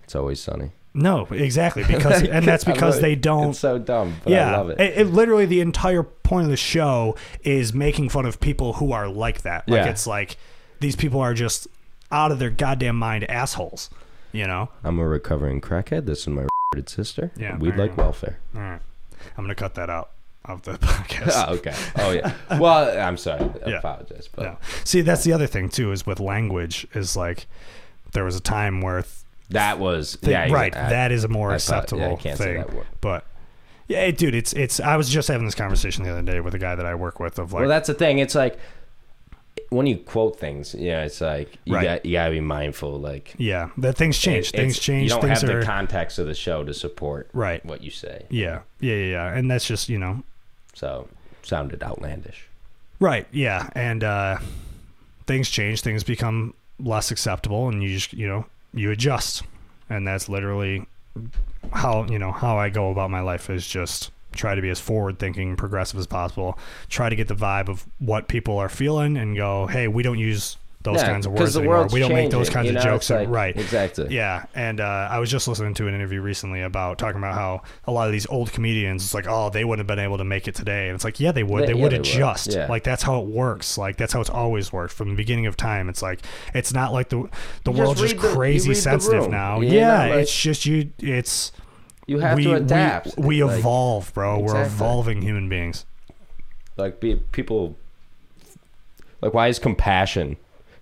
[0.03, 0.71] It's always sunny.
[0.93, 3.01] No, exactly because and that's I because love it.
[3.07, 4.79] they don't It's so dumb, but yeah, I love it.
[4.79, 9.07] It, literally the entire point of the show is making fun of people who are
[9.07, 9.69] like that.
[9.69, 9.91] Like Yeah.
[9.91, 10.37] it's like
[10.79, 11.67] these people are just
[12.11, 13.91] out of their goddamn mind assholes.
[14.31, 14.69] You know.
[14.83, 16.05] I'm a recovering crackhead.
[16.07, 17.31] This is my retarded sister.
[17.37, 18.03] Yeah, we'd there like you go.
[18.03, 18.39] welfare.
[18.55, 18.81] All right,
[19.37, 20.11] I'm gonna cut that out
[20.45, 21.45] of the podcast.
[21.47, 21.75] oh, okay.
[21.97, 22.33] Oh yeah.
[22.59, 23.41] Well, I'm sorry.
[23.65, 23.77] I Yeah.
[23.79, 24.57] apologize, but No.
[24.83, 25.91] See, that's the other thing too.
[25.91, 27.47] Is with language is like
[28.13, 29.13] there was a time where th-
[29.51, 30.51] that was thi- yeah.
[30.51, 32.81] right I- that is a more I thought- acceptable yeah, I can't say thing.
[33.01, 33.25] But
[33.87, 34.79] yeah, dude, it's it's.
[34.79, 37.19] I was just having this conversation the other day with a guy that I work
[37.19, 38.19] with of like well, that's the thing.
[38.19, 38.57] It's like
[39.69, 41.83] when you quote things, yeah, it's like you Right.
[41.83, 42.99] got you gotta be mindful.
[42.99, 44.49] Like yeah, that things change.
[44.49, 45.03] it- things change.
[45.03, 47.63] You don't things have are the context of the show to support right.
[47.65, 48.25] what you say.
[48.29, 49.33] Yeah, yeah, yeah, yeah.
[49.37, 50.23] And that's just, you know,
[50.73, 51.07] So
[51.43, 52.47] sounded outlandish.
[52.99, 53.27] right.
[53.31, 53.69] Yeah.
[53.75, 54.37] And uh,
[55.27, 59.43] things change, things become less acceptable, and you just, you know, you adjust.
[59.89, 60.85] And that's literally
[61.73, 64.79] how, you know, how I go about my life is just try to be as
[64.79, 66.57] forward thinking, progressive as possible.
[66.89, 70.19] Try to get the vibe of what people are feeling and go, hey, we don't
[70.19, 71.89] use those Yeah, kinds of words anymore.
[71.91, 73.09] We don't make those kinds you of jokes.
[73.09, 73.53] Like- right.
[73.57, 74.15] Exactly.
[74.15, 77.63] Yeah, and uh, I was just listening to an interview recently about talking about how
[77.83, 80.23] a lot of these old comedians, it's like, oh, they wouldn't have been able to
[80.23, 81.61] make it today, and it's like, yeah, they would.
[81.61, 82.07] Yeah, They yeah, would they would.
[82.07, 82.53] adjust.
[82.53, 82.67] Yeah.
[82.67, 83.77] Like that's how it works.
[83.77, 85.89] Like that's how it's always worked from the beginning of time.
[85.89, 86.21] It's like
[86.53, 87.27] it's not like the
[87.65, 89.59] the You world's just just read the- you crazy sensitive now.
[89.59, 90.91] Yeah, know, like- it's just you.
[90.99, 91.51] It's
[92.09, 93.17] You have we, to adapt.
[93.17, 94.39] We, we Like- evolve, bro.
[94.39, 95.85] We're evolving human beings.
[96.77, 97.75] like be, people
[99.21, 100.37] like why is compassion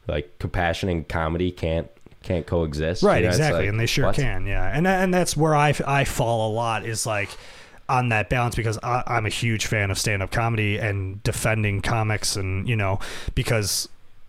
[0.07, 1.89] like compassion and comedy can't
[2.23, 4.15] can't coexist Right, You know, exactly, like, and they sure what?
[4.15, 4.45] can.
[4.45, 7.29] Yeah, and and that's where I I fall a lot is like
[7.89, 11.81] on that balance because I, I'm a huge fan of stand up comedy and defending
[11.81, 12.99] comics and you know
[13.33, 13.87] because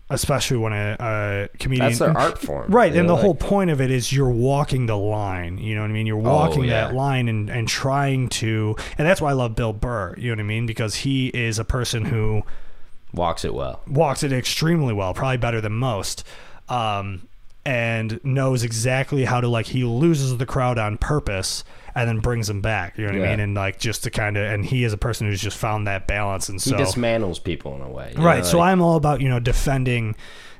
[0.09, 2.71] especially when a, a comedian That's their art form.
[2.71, 5.57] Right, and know, the whole point of it is you're walking the line.
[5.59, 6.07] You know what I mean?
[6.07, 6.87] You're walking Oh, yeah.
[6.87, 10.15] that line and, and trying to, and that's why I love Bill Burr.
[10.17, 10.65] You know what I mean?
[10.65, 12.41] Because he is a person who
[13.13, 13.81] walks it well.
[13.87, 16.23] walks it extremely well, probably better than most,
[16.69, 17.27] um,
[17.69, 21.63] and knows exactly how to like he loses the crowd on purpose
[21.93, 22.97] and then brings them back.
[22.97, 23.29] You know what I Yeah.
[23.31, 23.39] mean?
[23.41, 26.07] And like just to kind of, and he is a person who's just found that
[26.07, 26.49] balance.
[26.49, 28.13] And He so dismantles people in a way.
[28.17, 30.15] you right know, so like- i'm all about you know defending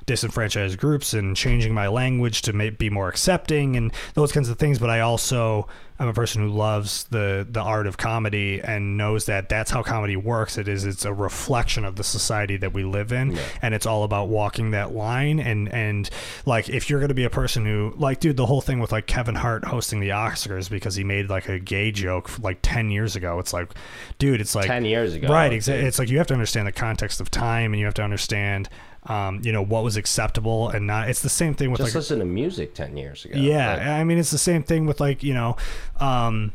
[0.09, 4.57] disenfranchised groups and changing my language to make, be more accepting and those kinds of
[4.57, 5.67] things but i also
[5.99, 9.83] i'm a person who loves the the art of comedy and knows that that's how
[9.83, 13.41] comedy works it is it's a reflection of the society that we live in Yeah.
[13.61, 16.09] and it's all about walking that line and and
[16.45, 18.91] like if you're going to be a person who like dude the whole thing with
[18.91, 22.89] like Kevin Hart hosting the Oscars because he made like a gay joke like 10
[22.89, 23.69] years ago it's like
[24.17, 25.27] dude it's like 10 years ago.
[25.27, 25.85] Right, exactly.
[25.85, 28.69] It's like you have to understand the context of time, and you have to understand,
[29.03, 31.09] um, you know, what was acceptable and not.
[31.09, 33.37] It's the same thing with Just like, listen to music 10 years ago.
[33.39, 33.73] yeah.
[33.73, 35.57] Like, I mean, it's the same thing with like you know,
[35.99, 36.51] um,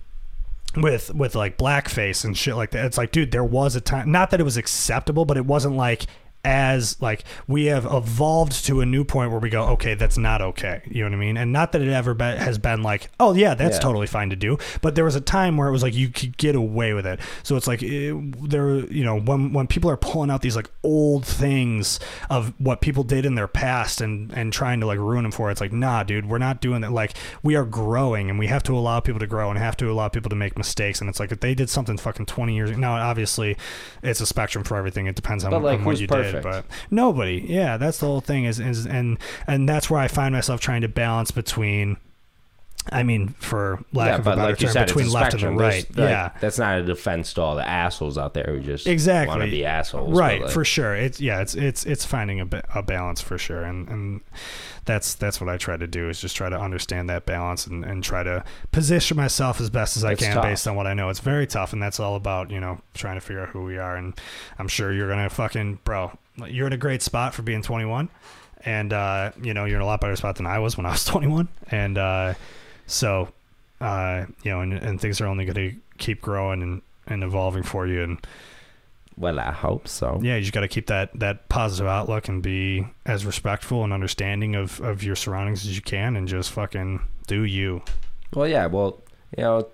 [0.77, 2.85] with with like blackface and shit like that.
[2.85, 4.11] It's like, dude, there was a time.
[4.11, 6.07] Not that it was acceptable, but it wasn't like
[6.45, 10.43] as like we have evolved to a new point where we go okay that's not
[10.43, 10.83] okay.
[10.87, 11.37] You know what i mean?
[11.37, 13.81] And not that it ever be, has been like oh yeah that's Yeah.
[13.81, 14.59] totally fine to do.
[14.83, 17.21] But there was a time where it was like you could get away with it.
[17.43, 18.15] So it's like it,
[18.51, 21.99] there you know when when people are pulling out these like old things
[22.31, 25.49] of what people did in their past and and trying to like ruin them for
[25.49, 26.93] it, it's like nah dude we're not doing that.
[26.93, 29.91] Like we are growing and we have to allow people to grow and have to
[29.91, 31.01] allow people to make mistakes.
[31.01, 33.57] And it's like if they did something fucking 20 years ago, now obviously
[34.03, 35.07] it's a spectrum for everything.
[35.07, 36.34] It depends on, like, on what you perfect?
[36.43, 40.35] But nobody yeah that's the whole thing is, is and and that's where i find
[40.35, 41.97] myself trying to balance between
[42.93, 45.49] I mean, for lack yeah, of a better like term, said, between left and the
[45.53, 45.87] right.
[45.89, 48.87] There's, like, yeah, That's not a defense to all the assholes out there who just
[48.87, 49.31] Exactly.
[49.35, 50.15] want to be assholes.
[50.19, 53.63] right like, for sure it's yeah it's it's it's finding a, a balance for sure
[53.63, 54.21] and and
[54.85, 57.87] that's that's what i try to do is just try to understand that balance and,
[57.87, 60.45] and try to position myself as best as i It's can tough.
[60.45, 63.15] based on what i know it's very tough and that's all about you know trying
[63.15, 64.13] to figure out who we are and
[64.59, 66.13] i'm sure you're gonna fucking bro
[66.49, 68.09] you're in a great spot for being 21
[68.65, 70.91] and uh you know you're in a lot better spot than i was when i
[70.91, 72.35] was 21 and uh
[72.87, 73.29] so
[73.81, 77.87] uh you know and, and things are only gonna keep growing and and evolving for
[77.87, 78.27] you and
[79.17, 80.19] Well, I hope so.
[80.23, 83.93] yeah, you just got to keep that that positive outlook and be as respectful and
[83.93, 87.83] understanding of of your surroundings as you can, and just fucking do you.
[88.33, 88.67] Well, yeah.
[88.67, 89.03] Well,
[89.37, 89.69] you know,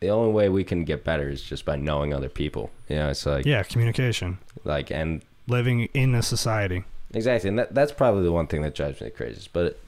[0.00, 2.70] the only way we can get better is just by knowing other people.
[2.88, 6.84] You know, it's like, Yeah, communication, like, and living in a society.
[7.12, 9.52] exactly, and that, that's probably the one thing that drives me the craziest.
[9.52, 9.78] But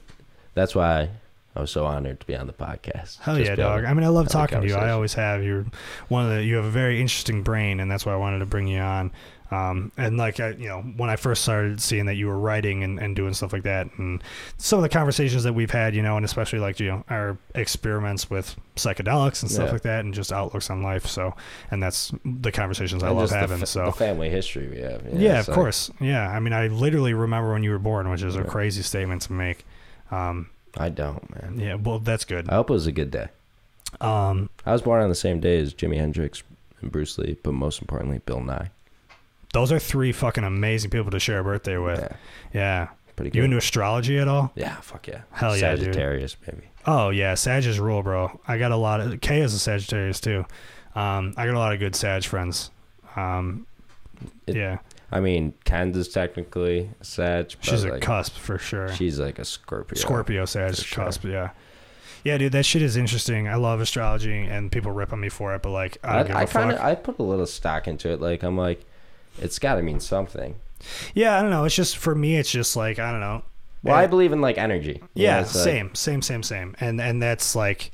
[0.53, 1.09] that's why
[1.55, 3.19] I was so honored to be on the podcast.
[3.21, 3.85] Hell Just yeah, dog.
[3.85, 4.75] I mean, I love talking to you.
[4.75, 5.43] I always have.
[5.43, 5.65] You're
[6.09, 6.43] one of the.
[6.43, 9.11] You have a very interesting brain, and that's why I wanted to bring you on.
[9.53, 12.83] Um, and like I, you know, when I first started seeing that you were writing
[12.83, 14.23] and, and doing stuff like that, and
[14.57, 17.37] some of the conversations that we've had, you know, and especially like you know our
[17.53, 19.71] experiments with psychedelics and stuff Yeah.
[19.73, 21.05] like that, and just outlooks on life.
[21.05, 21.35] So,
[21.71, 23.59] and that's the conversations I and love having.
[23.59, 25.05] fa- so, the family history we have.
[25.05, 25.91] know, yeah, it's of course.
[25.99, 29.21] Yeah, I mean, I literally remember when you were born, which is a crazy statement
[29.23, 29.65] to make.
[30.09, 31.59] Um, I don't, man.
[31.59, 32.49] yeah, well, that's good.
[32.49, 33.27] I hope it was a good day.
[34.01, 36.41] Um, I was born on the same day as Jimi Hendrix
[36.81, 38.69] and Bruce Lee, but most importantly, Bill Nye.
[39.53, 41.99] Those are three fucking amazing people to share a birthday with.
[41.99, 42.09] Yeah,
[42.53, 42.87] Yeah.
[43.15, 43.37] pretty good.
[43.39, 44.51] You into astrology at all?
[44.55, 45.21] yeah, fuck yeah.
[45.31, 45.85] Hell yeah, dude.
[45.85, 46.63] Sagittarius, baby.
[46.85, 48.39] Oh yeah, Sag is rule, bro.
[48.47, 50.45] I got a lot of K is a Sagittarius too.
[50.95, 52.69] Um, I got a lot of good Sag friends.
[53.15, 53.65] Um,
[54.47, 54.79] It- yeah,
[55.11, 57.49] I mean, Candace technically Sag.
[57.49, 58.91] but, she's a like, cusp for sure.
[58.93, 59.97] She's like a Scorpio.
[59.97, 61.05] Scorpio Sag sure.
[61.05, 61.23] cusp.
[61.25, 61.51] Yeah,
[62.23, 62.51] yeah, dude.
[62.51, 63.47] That shit is interesting.
[63.47, 66.45] I love astrology, and people rip on me for it, but like, I I, I
[66.45, 68.19] kind of I put a little stock into it.
[68.19, 68.85] Like I'm like,
[69.39, 70.55] it's got to mean something.
[71.13, 71.63] yeah, I don't know.
[71.65, 72.37] It's just for me.
[72.37, 73.43] It's just like I don't know.
[73.83, 75.01] Well, I believe in like energy.
[75.13, 76.75] Yeah, know, it's like- same, same, same, same.
[76.79, 77.91] And and that's like,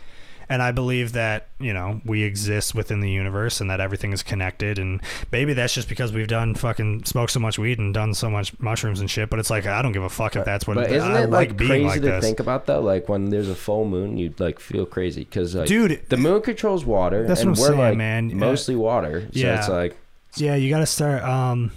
[0.47, 4.21] and I believe that you know we exist within the universe and that everything is
[4.21, 4.77] connected.
[4.77, 5.01] And
[5.31, 8.57] maybe that's just because we've done fucking smoked so much weed and done so much
[8.59, 9.31] mushrooms and shit.
[9.31, 10.75] But it's like I don't give a fuck if that's what.
[10.75, 12.23] But isn't I it like, being crazy like to this.
[12.23, 12.81] think about though?
[12.81, 16.43] Like when there's a full moon, you'd like feel crazy because like Dude, the moon
[16.43, 18.31] controls water, That's and what I'm we're saying, like man.
[18.31, 19.21] Uh, mostly water.
[19.21, 19.57] So yeah.
[19.57, 19.97] it's like
[20.35, 21.23] Yeah, you got to start.
[21.23, 21.71] Um,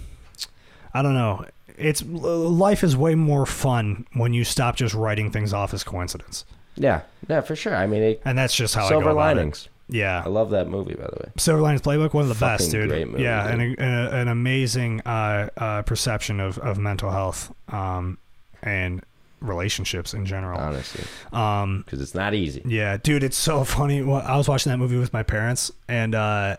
[0.93, 1.45] I don't know.
[1.77, 6.45] It's life is way more fun when you stop just writing things off as coincidence,
[6.75, 7.75] yeah, yeah, for sure.
[7.75, 9.65] I mean, it, and that's just how I Silver go about Linings.
[9.89, 9.95] it.
[9.97, 11.31] Yeah, I love that movie, by the way.
[11.37, 12.89] Silver Linings Playbook, one of the Fucking best, dude.
[12.89, 13.79] great movie, yeah, dude.
[13.79, 18.19] and a, an amazing uh, uh, perception of, of mental health um,
[18.61, 19.03] and
[19.41, 20.59] relationships in general.
[20.59, 21.03] Honestly,
[21.33, 22.61] Um, because it's not easy.
[22.65, 23.99] yeah, dude, it's so funny.
[23.99, 26.57] I was watching that movie with my parents, and uh,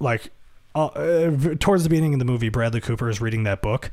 [0.00, 0.30] like
[0.74, 3.90] uh, uh, towards the beginning of the movie, Bradley Cooper is reading that book,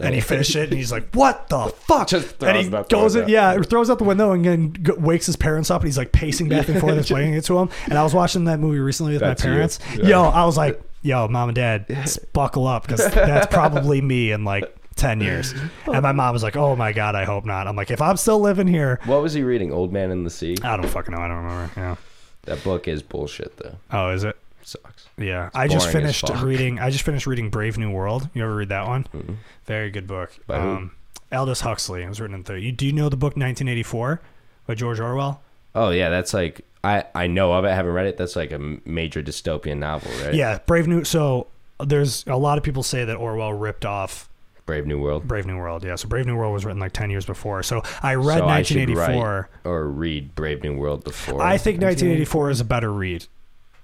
[0.00, 2.74] and he finishes it, and he's like, "What the fuck?" Just and he throws it
[2.74, 3.30] out the goes, window.
[3.30, 6.48] yeah, throws out the window, and then wakes his parents up, and he's like pacing
[6.48, 7.68] back and forth, explaining it to him.
[7.86, 9.78] And I was watching that movie recently with That's my parents.
[9.96, 10.06] Yeah.
[10.08, 11.86] Yo, I was like, "Yo, mom and dad,
[12.32, 15.52] buckle up, because that's probably me in like." 10 years.
[15.92, 17.66] And my mom was like, Oh my God, I hope not.
[17.66, 19.72] I'm like, if I'm still living here, What was he reading?
[19.72, 20.54] Old Man in the Sea.
[20.62, 21.20] I don't fucking know.
[21.20, 21.72] I don't remember.
[21.76, 21.96] Yeah.
[22.42, 23.74] That book is bullshit though.
[23.90, 24.36] Oh, is it?
[24.64, 25.06] Sucks.
[25.18, 26.42] Yeah, I just boring as finished fuck.
[26.44, 26.78] reading.
[26.78, 28.28] I just finished reading Brave New World.
[28.34, 29.06] You ever read that one?
[29.14, 29.36] Mhm.
[29.66, 30.32] Very good book.
[30.46, 30.68] By who?
[30.68, 30.90] um,
[31.32, 32.02] Aldous Huxley.
[32.02, 32.58] It was written in the.
[32.60, 34.20] You, do you know the book 1984
[34.66, 35.42] by George Orwell?
[35.74, 37.68] Oh yeah, that's like I I know of it.
[37.68, 38.16] I haven't read it.
[38.16, 40.34] That's like a major dystopian novel, right?
[40.34, 41.04] Yeah, Brave New.
[41.04, 41.48] So
[41.84, 44.28] there's a lot of people say that Orwell ripped off
[44.66, 45.26] Brave New World.
[45.26, 45.84] Brave New World.
[45.84, 47.62] Yeah, so Brave New World was written like 10 years before.
[47.62, 49.50] So I read So I should 1984.
[49.64, 51.42] write or read Brave New World before.
[51.42, 53.26] I think 1984 is a better read,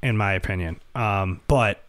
[0.02, 0.80] in my opinion.
[0.94, 1.82] Um, but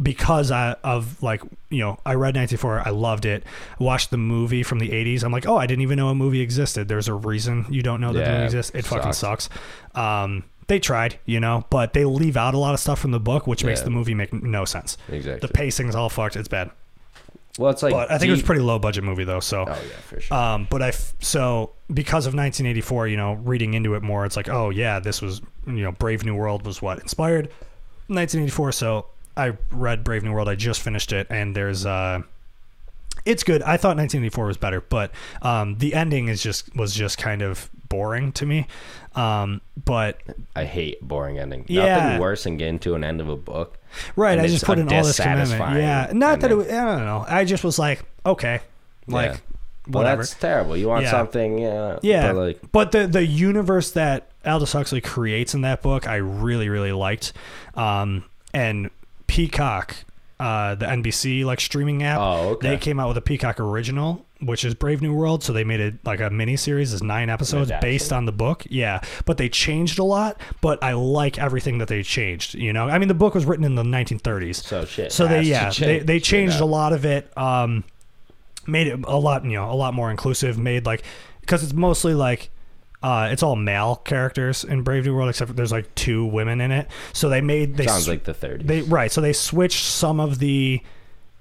[0.00, 1.40] because I of like
[1.70, 3.44] you know I read 94 I loved it.
[3.78, 5.22] Watched the movie from the 80s.
[5.24, 6.88] I'm like, oh, I didn't even know a movie existed.
[6.88, 8.72] There's a reason you don't know that the movie exists.
[8.74, 9.48] It fucking sucks.
[9.48, 9.96] sucks.
[9.98, 13.20] Um, they tried, you know, but they leave out a lot of stuff from the
[13.20, 14.98] book, which makes the movie make no sense.
[15.08, 15.46] exactly.
[15.46, 16.36] The pacing's all fucked.
[16.36, 16.70] It's bad.
[17.58, 17.92] Well, it's like.
[17.92, 19.40] But I think it was a pretty low budget movie though.
[19.40, 20.36] So Oh yeah, for sure.
[20.36, 24.36] um, but I f- so because of 1984, you know, reading into it more, it's
[24.36, 27.46] like, oh yeah, this was you know, Brave New World was what inspired
[28.08, 28.72] 1984.
[28.72, 29.06] So
[29.36, 30.48] I read Brave New World.
[30.48, 32.22] I just finished it, and there's uh,
[33.24, 33.62] it's good.
[33.62, 35.10] I thought 1984 was better, but
[35.42, 38.66] um, the ending is just was just kind of boring to me.
[39.14, 40.20] Um, but
[40.54, 41.64] I hate boring ending.
[41.68, 41.96] Yeah.
[41.96, 43.78] Nothing worse than getting to an end of a book.
[44.14, 45.58] right, I just put in all this commitment.
[45.76, 46.54] Yeah, not that it.
[46.54, 47.24] Was, I don't know.
[47.26, 48.60] I just was like, okay,
[49.06, 49.36] like Yeah.
[49.88, 50.22] Well, whatever.
[50.22, 50.76] that's terrible.
[50.76, 51.10] You want Yeah.
[51.12, 51.98] something, yeah.
[52.02, 56.16] Yeah, But like, but the the universe that Aldous Huxley creates in that book, I
[56.16, 57.32] really really liked.
[57.74, 58.90] Um, and
[59.28, 59.96] Peacock,
[60.38, 62.70] uh, the NBC like streaming app, Oh, okay.
[62.70, 65.42] they came out with a Peacock original, which is Brave New World.
[65.42, 68.64] So they made it like a mini series, is nine episodes based on the book.
[68.68, 70.38] Yeah, but they changed a lot.
[70.60, 72.54] But I like everything that they changed.
[72.54, 74.56] You know, I mean, the book was written in the 1930s.
[74.62, 75.10] so shit.
[75.12, 77.30] So they yeah they, they changed a lot of it.
[77.36, 77.84] Um,
[78.66, 80.58] made it a lot you know a lot more inclusive.
[80.58, 81.02] Made like
[81.40, 82.50] because it's mostly like.
[83.02, 86.72] Uh, it's all male characters in Brave New World, except there's like two women in
[86.72, 86.88] it.
[87.12, 88.66] So they made they Sounds sw- like the 30s.
[88.66, 89.12] they right.
[89.12, 90.80] So they switched some of the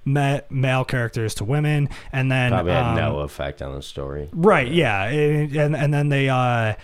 [0.04, 4.30] ma- male characters to women, and then Probably had um, no effect on the story.
[4.34, 4.70] Right.
[4.72, 5.06] Yeah.
[5.06, 6.76] And and, and then they uh,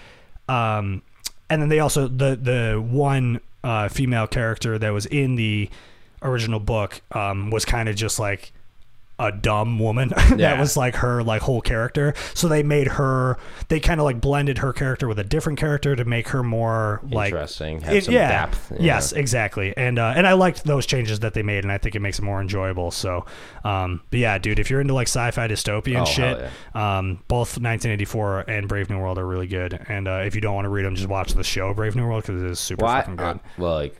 [0.49, 1.01] um,
[1.49, 5.69] and then they also the the one uh female character that was in the
[6.23, 8.53] original book um was kind of just like
[9.27, 13.37] a dumb woman that was like her like whole character so they made her
[13.67, 16.99] they kind of like blended her character with a different character to make her more
[17.09, 17.81] like Interesting.
[17.81, 18.27] Have it- some yeah.
[18.27, 18.71] depth.
[18.79, 19.19] Yes, know?
[19.19, 19.73] exactly.
[19.77, 22.19] And uh, and I liked those changes that they made, and I think it makes
[22.19, 22.91] it more enjoyable.
[22.91, 23.25] So,
[23.63, 27.57] um, but yeah, dude, if you're into like sci-fi dystopian Oh, shit, hell um, both
[27.57, 29.79] 1984 and Brave New World are really good.
[29.87, 32.05] And uh, if you don't want to read them, just watch the show Brave New
[32.07, 33.25] World because it is super Well, I, fucking good.
[33.25, 33.97] I- well, like,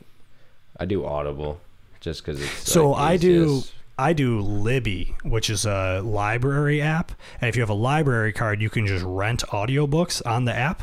[0.78, 1.60] I do Audible
[2.00, 2.70] just because it's.
[2.72, 3.44] so like, I do.
[3.44, 3.72] easiest.
[4.02, 8.60] I do Libby, which is a library app, and if you have a library card,
[8.60, 10.82] you can just rent audiobooks on the app,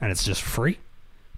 [0.00, 0.78] and it's just free.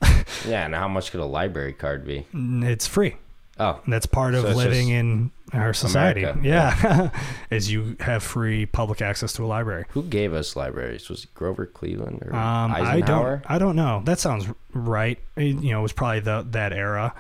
[0.47, 2.27] Yeah, and how much could a library card be?
[2.33, 3.17] It's free.
[3.59, 6.23] Oh, That's part of So living in our society.
[6.23, 6.41] America.
[6.47, 7.11] Yeah,
[7.51, 9.87] is you have free public access to a library.
[9.91, 11.09] who gave us libraries?
[11.09, 13.37] Was it Grover Cleveland or Um, I Eisenhower?
[13.39, 13.51] don't.
[13.51, 14.03] I don't know.
[14.05, 15.19] That sounds right.
[15.37, 17.15] You know, it was probably the that era.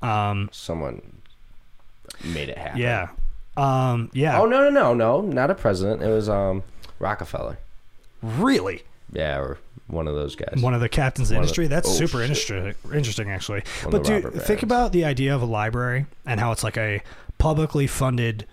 [0.00, 1.00] Um, Someone
[2.22, 2.80] made it happen.
[2.80, 3.08] yeah.
[3.56, 4.40] Um, yeah.
[4.40, 5.20] Oh no no no no!
[5.20, 6.02] Not a president.
[6.02, 6.62] It was um
[6.98, 7.58] Rockefeller.
[8.22, 8.82] Really?
[9.12, 10.60] Yeah, or one of those guys.
[10.60, 11.66] One of the captains of industry.
[11.66, 12.30] the- That's oh, super shit.
[12.30, 12.74] interesting.
[12.92, 13.62] Interesting, actually.
[13.82, 17.02] One but dude, think about the idea of a library and how it's like a
[17.38, 18.46] publicly funded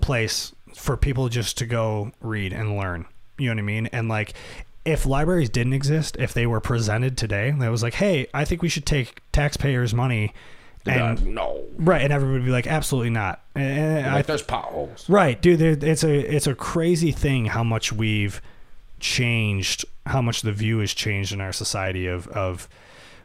[0.00, 3.04] place for people just to go read and learn.
[3.38, 3.86] You know what I mean?
[3.88, 4.34] And like,
[4.84, 8.62] if libraries didn't exist, if they were presented today, that was like, hey, I think
[8.62, 10.32] we should take taxpayers' money.
[10.84, 13.42] They'd be And like, no, right, and everybody would be like, absolutely not.
[13.54, 15.08] And I like there's potholes.
[15.08, 15.58] Right, dude.
[15.58, 18.40] There, it's a it's a crazy thing how much we've
[18.98, 22.68] changed, how much the view has changed in our society of of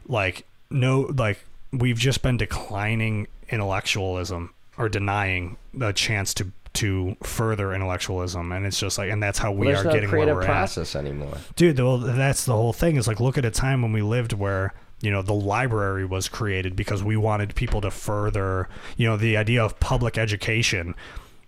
[0.06, 1.40] like no like
[1.72, 8.78] we've just been declining intellectualism or denying the chance to to further intellectualism and it's
[8.78, 10.94] just like and that's how we Well, are no getting where creative we're at process
[10.94, 11.38] anymore.
[11.56, 14.34] dude well that's the whole thing is like look at a time when we lived
[14.34, 19.16] where you know the library was created because we wanted people to further you know
[19.16, 20.94] the idea of public education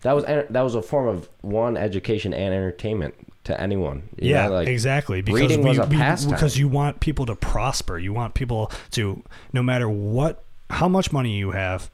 [0.03, 3.15] That was that was a form of one education and entertainment
[3.45, 4.09] to anyone.
[4.19, 6.33] You yeah know, like, exactly because reading we, we- pastime.
[6.33, 9.23] because you want people to prosper you want people to
[9.53, 11.91] no matter what how much money you have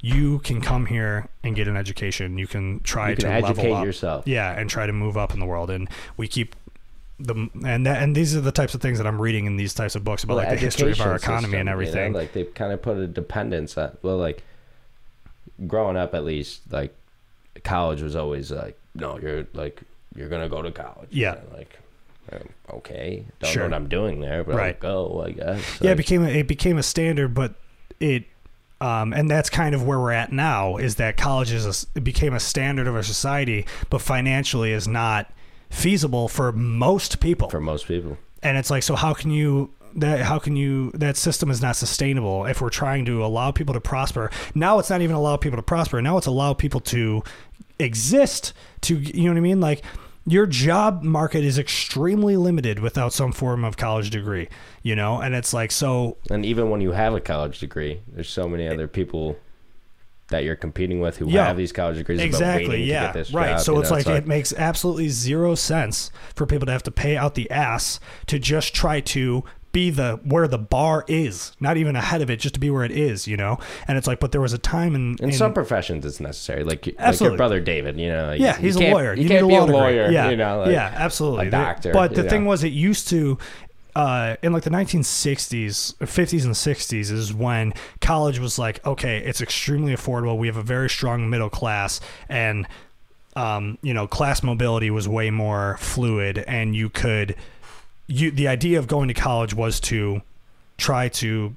[0.00, 2.38] you can come here and get an education.
[2.38, 3.84] You can try You can to level educate up.
[3.84, 4.28] yourself.
[4.28, 5.70] Yeah, and try to move up in the world.
[5.70, 6.54] And we keep
[7.20, 9.74] the and that, and these are the types of things that I'm reading in these
[9.74, 12.12] types of books about like the history of our economy system, and you know, everything.
[12.12, 13.96] like they kind of put a dependence on.
[14.02, 14.42] Well, like
[15.66, 16.94] growing up, at least, like
[17.64, 19.80] college was always like, no, you're like
[20.14, 21.08] you're gonna go to college.
[21.10, 21.36] Yeah.
[21.36, 21.78] And, like.
[22.32, 23.62] um, Okay, don't Sure.
[23.64, 24.76] know what I'm doing there, but Right.
[24.82, 25.22] I'll go.
[25.24, 25.78] I guess.
[25.80, 27.54] yeah, it became a, it became a standard, but
[28.00, 28.24] it
[28.80, 32.32] um, and that's kind of where we're at now is that college is a became
[32.34, 35.32] a standard of our society, but financially is not
[35.70, 37.48] feasible for most people.
[37.48, 38.16] for most people.
[38.42, 41.74] and it's like so how can you that how can you that system is not
[41.76, 45.56] sustainable if we're trying to allow people to prosper now it's not even allow people
[45.56, 47.22] to prosper now it's allow people to
[47.78, 49.82] exist to you know what i mean like
[50.26, 54.48] your job market is extremely limited without some form of college degree
[54.82, 58.28] you know and it's like so And even when you have a college degree, there's
[58.28, 59.36] so many other people
[60.30, 61.46] that you're competing with who Yeah.
[61.46, 62.20] have these college degrees.
[62.20, 65.54] exactly yeah to get this right job, so it's know, like it makes absolutely zero
[65.54, 69.90] sense for people to have to pay out the ass to just try to be
[69.90, 72.90] the where the bar is not even ahead of it just to be where it
[72.90, 75.52] is you know and it's like but there was a time in, in in some
[75.52, 76.64] professions it's necessary.
[76.64, 77.34] Like like Absolutely.
[77.34, 78.28] your brother David, you know.
[78.28, 79.74] Like, yeah he's a lawyer You, need can't a be a degree.
[79.74, 80.10] lawyer.
[80.10, 80.60] yeah You know.
[80.60, 83.36] Like, yeah absolutely a doctor, but the you thing was it used to
[83.98, 89.40] uh, in like the 1960s, 50s, and 60s is when college was like, okay, it's
[89.40, 90.38] extremely affordable.
[90.38, 92.66] We have a very strong middle class, and
[93.34, 97.34] um, you know, class mobility was way more fluid, and you could,
[98.06, 100.22] you the idea of going to college was to
[100.76, 101.56] try to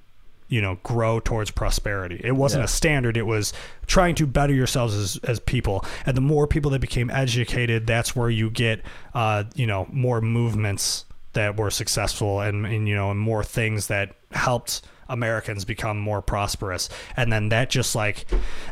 [0.49, 2.65] you know grow towards prosperity it wasn't Yeah.
[2.65, 3.53] a standard it was
[3.87, 8.17] trying to better yourselves as, as people and the more people that became educated that's
[8.17, 8.81] where you get
[9.13, 13.87] uh, you know more movements that were successful and, and you know and more things
[13.87, 18.25] that helped americans become more prosperous and then that just like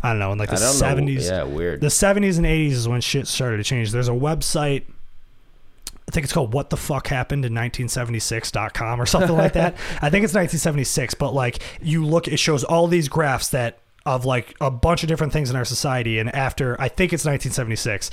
[0.03, 1.13] i don't know in like the I don't know.
[1.13, 1.81] 70s Yeah, weird.
[1.81, 3.91] the 70s and 80s is when shit started to change.
[3.91, 4.83] There's a website,
[6.07, 9.73] I think it's called What the Fuck Happened in 1976.com or something like that.
[10.01, 14.25] I think it's 1976, but like you look, it shows all these graphs that of
[14.25, 16.17] like a bunch of different things in our society.
[16.19, 18.09] And after, I think it's 1976.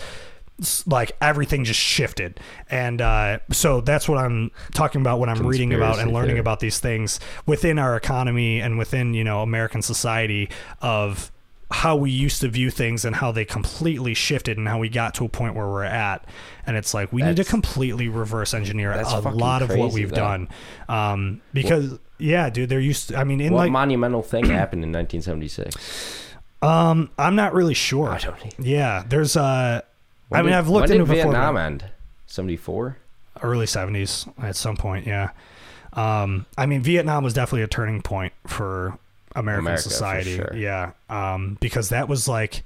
[0.86, 5.74] Like everything just shifted, and uh, so that's what I'm talking about when I'm reading
[5.74, 6.40] about and learning theory.
[6.40, 10.48] about these things within our economy and within you know American society
[10.80, 11.30] of
[11.70, 15.14] how we used to view things and how they completely shifted and how we got
[15.14, 16.24] to a point where we're at.
[16.64, 20.16] And it's like we need to completely reverse engineer a lot of what we've though.
[20.16, 20.48] done.
[20.88, 24.84] Um, because yeah, dude, there used to, I mean, in what like, monumental thing happened
[24.84, 26.24] in 1976?
[26.62, 28.08] um, I'm not really sure.
[28.08, 28.54] I don't.
[28.58, 29.82] Yeah, there's uh,
[30.28, 31.32] When I mean, did- I've looked into did before.
[31.32, 31.84] Vietnam end?
[32.26, 32.96] 74.
[33.42, 35.30] Early 70s at some point, yeah.
[35.92, 38.98] Um, I mean, Vietnam was definitely a turning point for
[39.34, 40.36] American America, for society.
[40.36, 40.52] sure.
[40.56, 42.64] Yeah, um, because that was like,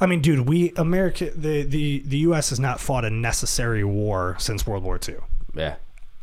[0.00, 2.50] I mean, dude, we America, the the the U.S.
[2.50, 5.16] has not fought a necessary war since World War II.
[5.54, 5.76] Yeah.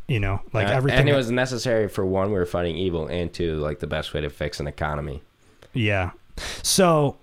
[0.08, 1.02] You know, like Uh, everything.
[1.02, 4.14] And it was necessary for one, we were fighting evil, and two, like the best
[4.14, 5.22] way to fix an economy.
[5.74, 6.12] yeah.
[6.64, 7.18] So,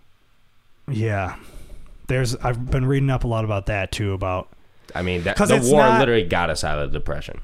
[0.88, 1.36] yeah,
[2.08, 2.36] there's.
[2.36, 4.12] I've been reading up a lot about that too.
[4.12, 4.48] About
[4.94, 7.40] I mean, that, 'Cause the it's war not- literally got us out of the depression.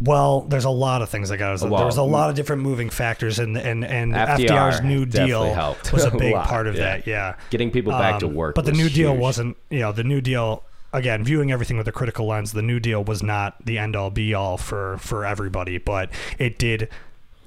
[0.00, 1.62] well, there's a lot of things that got us.
[1.62, 5.04] Well, there was a lot of different moving factors, and and and FDR FDR's New
[5.06, 6.80] definitely Deal helped was a a big lot, part of yeah.
[6.98, 7.06] that.
[7.06, 7.34] Yeah.
[7.50, 8.54] Getting people back to Um, work.
[8.54, 9.20] But the was New Deal huge.
[9.20, 10.62] wasn't, you know, the New Deal
[10.94, 14.10] again, viewing everything with a critical lens, the New Deal was not the end all
[14.10, 16.88] be all for for everybody, but it did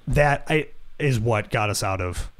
[0.07, 0.67] that I,
[1.19, 2.31] what got us out of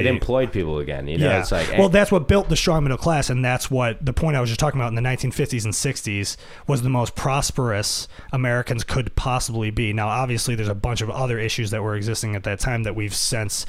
[0.00, 1.06] It employed people again.
[1.06, 1.40] You know, yeah.
[1.40, 1.88] it's like well, eh.
[1.88, 4.60] that's what built the strong middle class, and that's what the point I was just
[4.60, 9.92] talking about in the 1950s and 60s was the most prosperous Americans could possibly be.
[9.92, 12.94] Now, obviously, there's a bunch of other issues that were existing at that time that
[12.94, 13.66] we've since,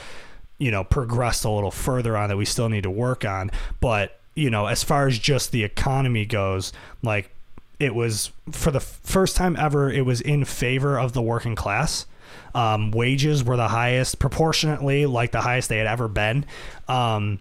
[0.58, 3.52] you know, progressed a little further on that we still need to work on.
[3.80, 7.32] But you know, as far as just the economy goes, like
[7.80, 12.06] it was for the first time ever, it was in favor of the working class.
[12.56, 16.46] Um, wages were the highest proportionately, like the highest they had ever been.
[16.88, 17.40] Um,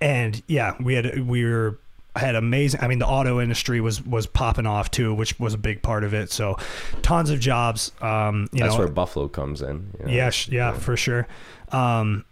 [0.00, 1.78] and yeah, we had we were
[2.14, 2.80] had amazing.
[2.82, 6.04] I mean, the auto industry was was popping off too, which was a big part
[6.04, 6.30] of it.
[6.30, 6.56] So,
[7.02, 7.92] tons of jobs.
[8.00, 9.90] Um, you that's know, where Buffalo comes in.
[9.98, 10.12] you know.
[10.12, 11.26] yeah, sh- yeah, for sure.
[11.72, 12.24] Um,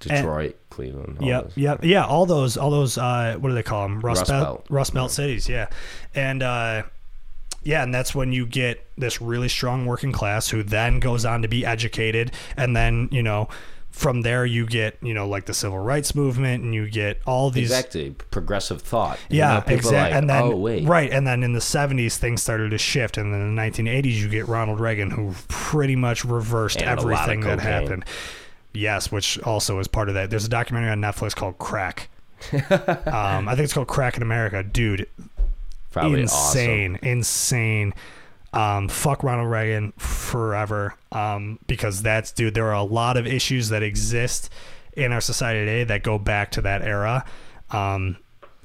[0.00, 1.18] Detroit, Cleveland.
[1.20, 2.04] all Yep, yep, yeah.
[2.04, 2.96] All those, all those.
[2.96, 4.00] Uh, what do they call them?
[4.00, 4.66] Rust, Rust Belt, Belt.
[4.70, 5.48] Rust Belt cities.
[5.48, 5.68] Yeah,
[6.14, 6.84] and uh,
[7.68, 11.42] yeah, and that's when you get this really strong working class who then goes on
[11.42, 13.50] to be educated, and then you know,
[13.90, 17.50] from there you get you know like the civil rights movement, and you get all
[17.50, 17.70] these.
[17.70, 18.14] Exactly.
[18.30, 19.18] Progressive thought.
[19.28, 19.98] Yeah, exactly.
[19.98, 20.88] like, and then oh, wait.
[20.88, 24.14] right, and then in the '70s things started to shift, and then in the 1980s
[24.14, 28.06] you get Ronald Reagan, who pretty much reversed And a lot of everything that happened.
[28.72, 30.30] Yes, which also is part of that.
[30.30, 32.08] There's a documentary on Netflix called Crack.
[32.52, 34.62] um, I think it's called Crack in America.
[34.62, 35.06] Dude,
[35.90, 37.94] Probably insane, insane.
[38.52, 40.94] Um, fuck Ronald Reagan forever.
[41.12, 42.54] Um, because that's dude.
[42.54, 44.50] There are a lot of issues that exist
[44.94, 47.24] in our society today that go back to that era.
[47.70, 48.16] Um,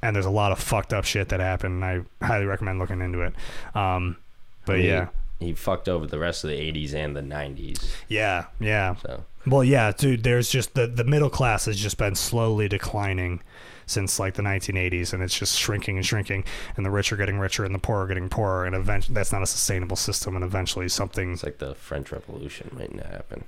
[0.01, 1.83] and there's a lot of fucked up shit that happened.
[1.83, 3.33] And I highly recommend looking into it.
[3.75, 4.17] Um,
[4.65, 5.07] but He- yeah,
[5.39, 7.85] He fucked over the rest of the 80s and the 90s.
[8.07, 8.95] yeah, yeah.
[8.95, 10.23] So Well, yeah, dude.
[10.23, 13.41] There's just the the middle class has just been slowly declining
[13.85, 16.43] since like the 1980s, and it's just shrinking and shrinking,
[16.77, 19.31] and the rich are getting richer and the poor are getting poorer, and eventually that's
[19.31, 23.43] not a sustainable system, and eventually something it's like the French Revolution might not happen.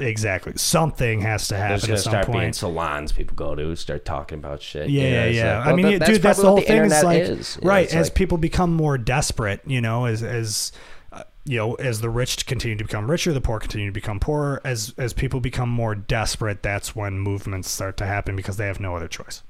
[0.00, 3.76] exactly something has to There's happen gonna at some start being salons people go to
[3.76, 4.88] start talking about shit.
[4.88, 5.58] Yeah, you know, yeah, yeah.
[5.58, 6.82] like, I mean, that- that's dude, that's the whole thing.
[6.84, 10.72] Is like, is, know, right as like- people become more desperate, you know, as as
[11.12, 14.18] uh, you know, as the rich continue to become richer, the poor continue to become
[14.20, 14.60] poorer.
[14.64, 18.80] As as people become more desperate, that's when movements start to happen because they have
[18.80, 19.42] no other choice.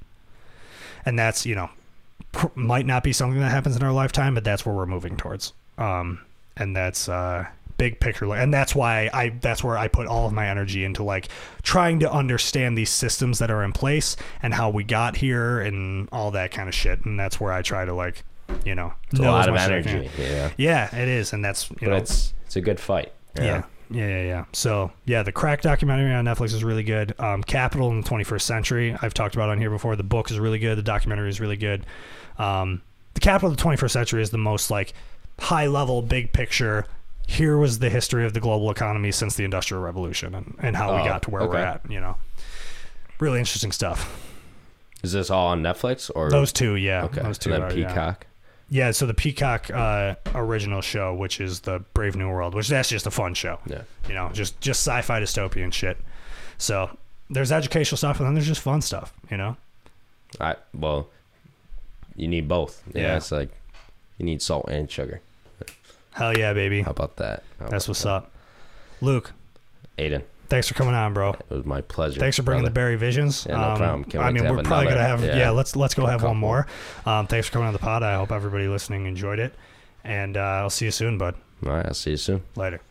[1.09, 1.69] And that's you know,
[2.31, 5.17] pr- might not be something that happens in our lifetime, but that's where we're moving
[5.17, 5.53] towards.
[5.77, 6.19] Um,
[6.55, 10.33] and that's uh big picture and that's why i that's where i put all of
[10.33, 11.29] my energy into like
[11.63, 16.09] trying to understand these systems that are in place and how we got here and
[16.11, 18.25] all that kind of shit and that's where i try to like
[18.65, 20.09] you know It's a lot of much as I energy.
[20.19, 23.13] Yeah, yeah it is and that's you but know it's it's a good fight.
[23.37, 23.63] yeah know?
[23.91, 24.45] Yeah yeah yeah.
[24.53, 27.13] So yeah the crack documentary on netflix is really good.
[27.19, 29.95] Um, capital in the 21st century i've talked about on here before.
[29.95, 30.77] The book is really good.
[30.77, 31.85] The documentary is really good.
[32.37, 32.81] Um,
[33.15, 34.93] the capital of the 21st century is the most like
[35.39, 36.85] high level big picture
[37.27, 40.95] here was the history of the global economy since the industrial revolution and, and how
[40.95, 42.15] we Oh, got to where we're at you know.
[43.19, 44.25] Really interesting stuff.
[45.03, 46.29] Is this all on Netflix or?
[46.29, 47.03] Those two yeah.
[47.05, 47.73] Okay, those two and then are.
[47.73, 48.23] Peacock.
[48.23, 48.28] yeah
[48.91, 53.07] so the peacock uh, original show which is the brave new world which that's just
[53.07, 53.81] a fun show Yeah.
[54.07, 55.97] you know, just just sci-fi dystopian shit.
[56.57, 56.89] So
[57.29, 59.13] there's educational stuff, and then there's just fun stuff.
[59.31, 59.57] You know,
[60.39, 61.07] I well,
[62.15, 62.83] you need both.
[62.93, 63.17] Yeah, Yeah.
[63.17, 63.49] it's like
[64.17, 65.21] you need salt and sugar.
[66.11, 66.81] hell yeah, baby.
[66.81, 67.43] How about that?
[67.59, 68.09] How That's about what's that?
[68.09, 68.31] up.
[69.01, 69.31] Luke,
[69.97, 71.31] Aiden, thanks for coming on, bro.
[71.31, 72.19] it was my pleasure.
[72.19, 73.45] Thanks for bringing the Barry Visions.
[73.47, 74.03] Yeah, no problem.
[74.05, 75.37] Can't I mean, we're probably gonna have yeah.
[75.37, 75.49] Yeah.
[75.51, 76.67] let's let's go have one more.
[77.05, 78.03] Um, thanks for coming on the pod.
[78.03, 79.53] I hope everybody listening enjoyed it,
[80.03, 81.35] and uh, I'll see you soon, bud.
[81.65, 82.43] All right, I'll see you soon.
[82.55, 82.81] Later.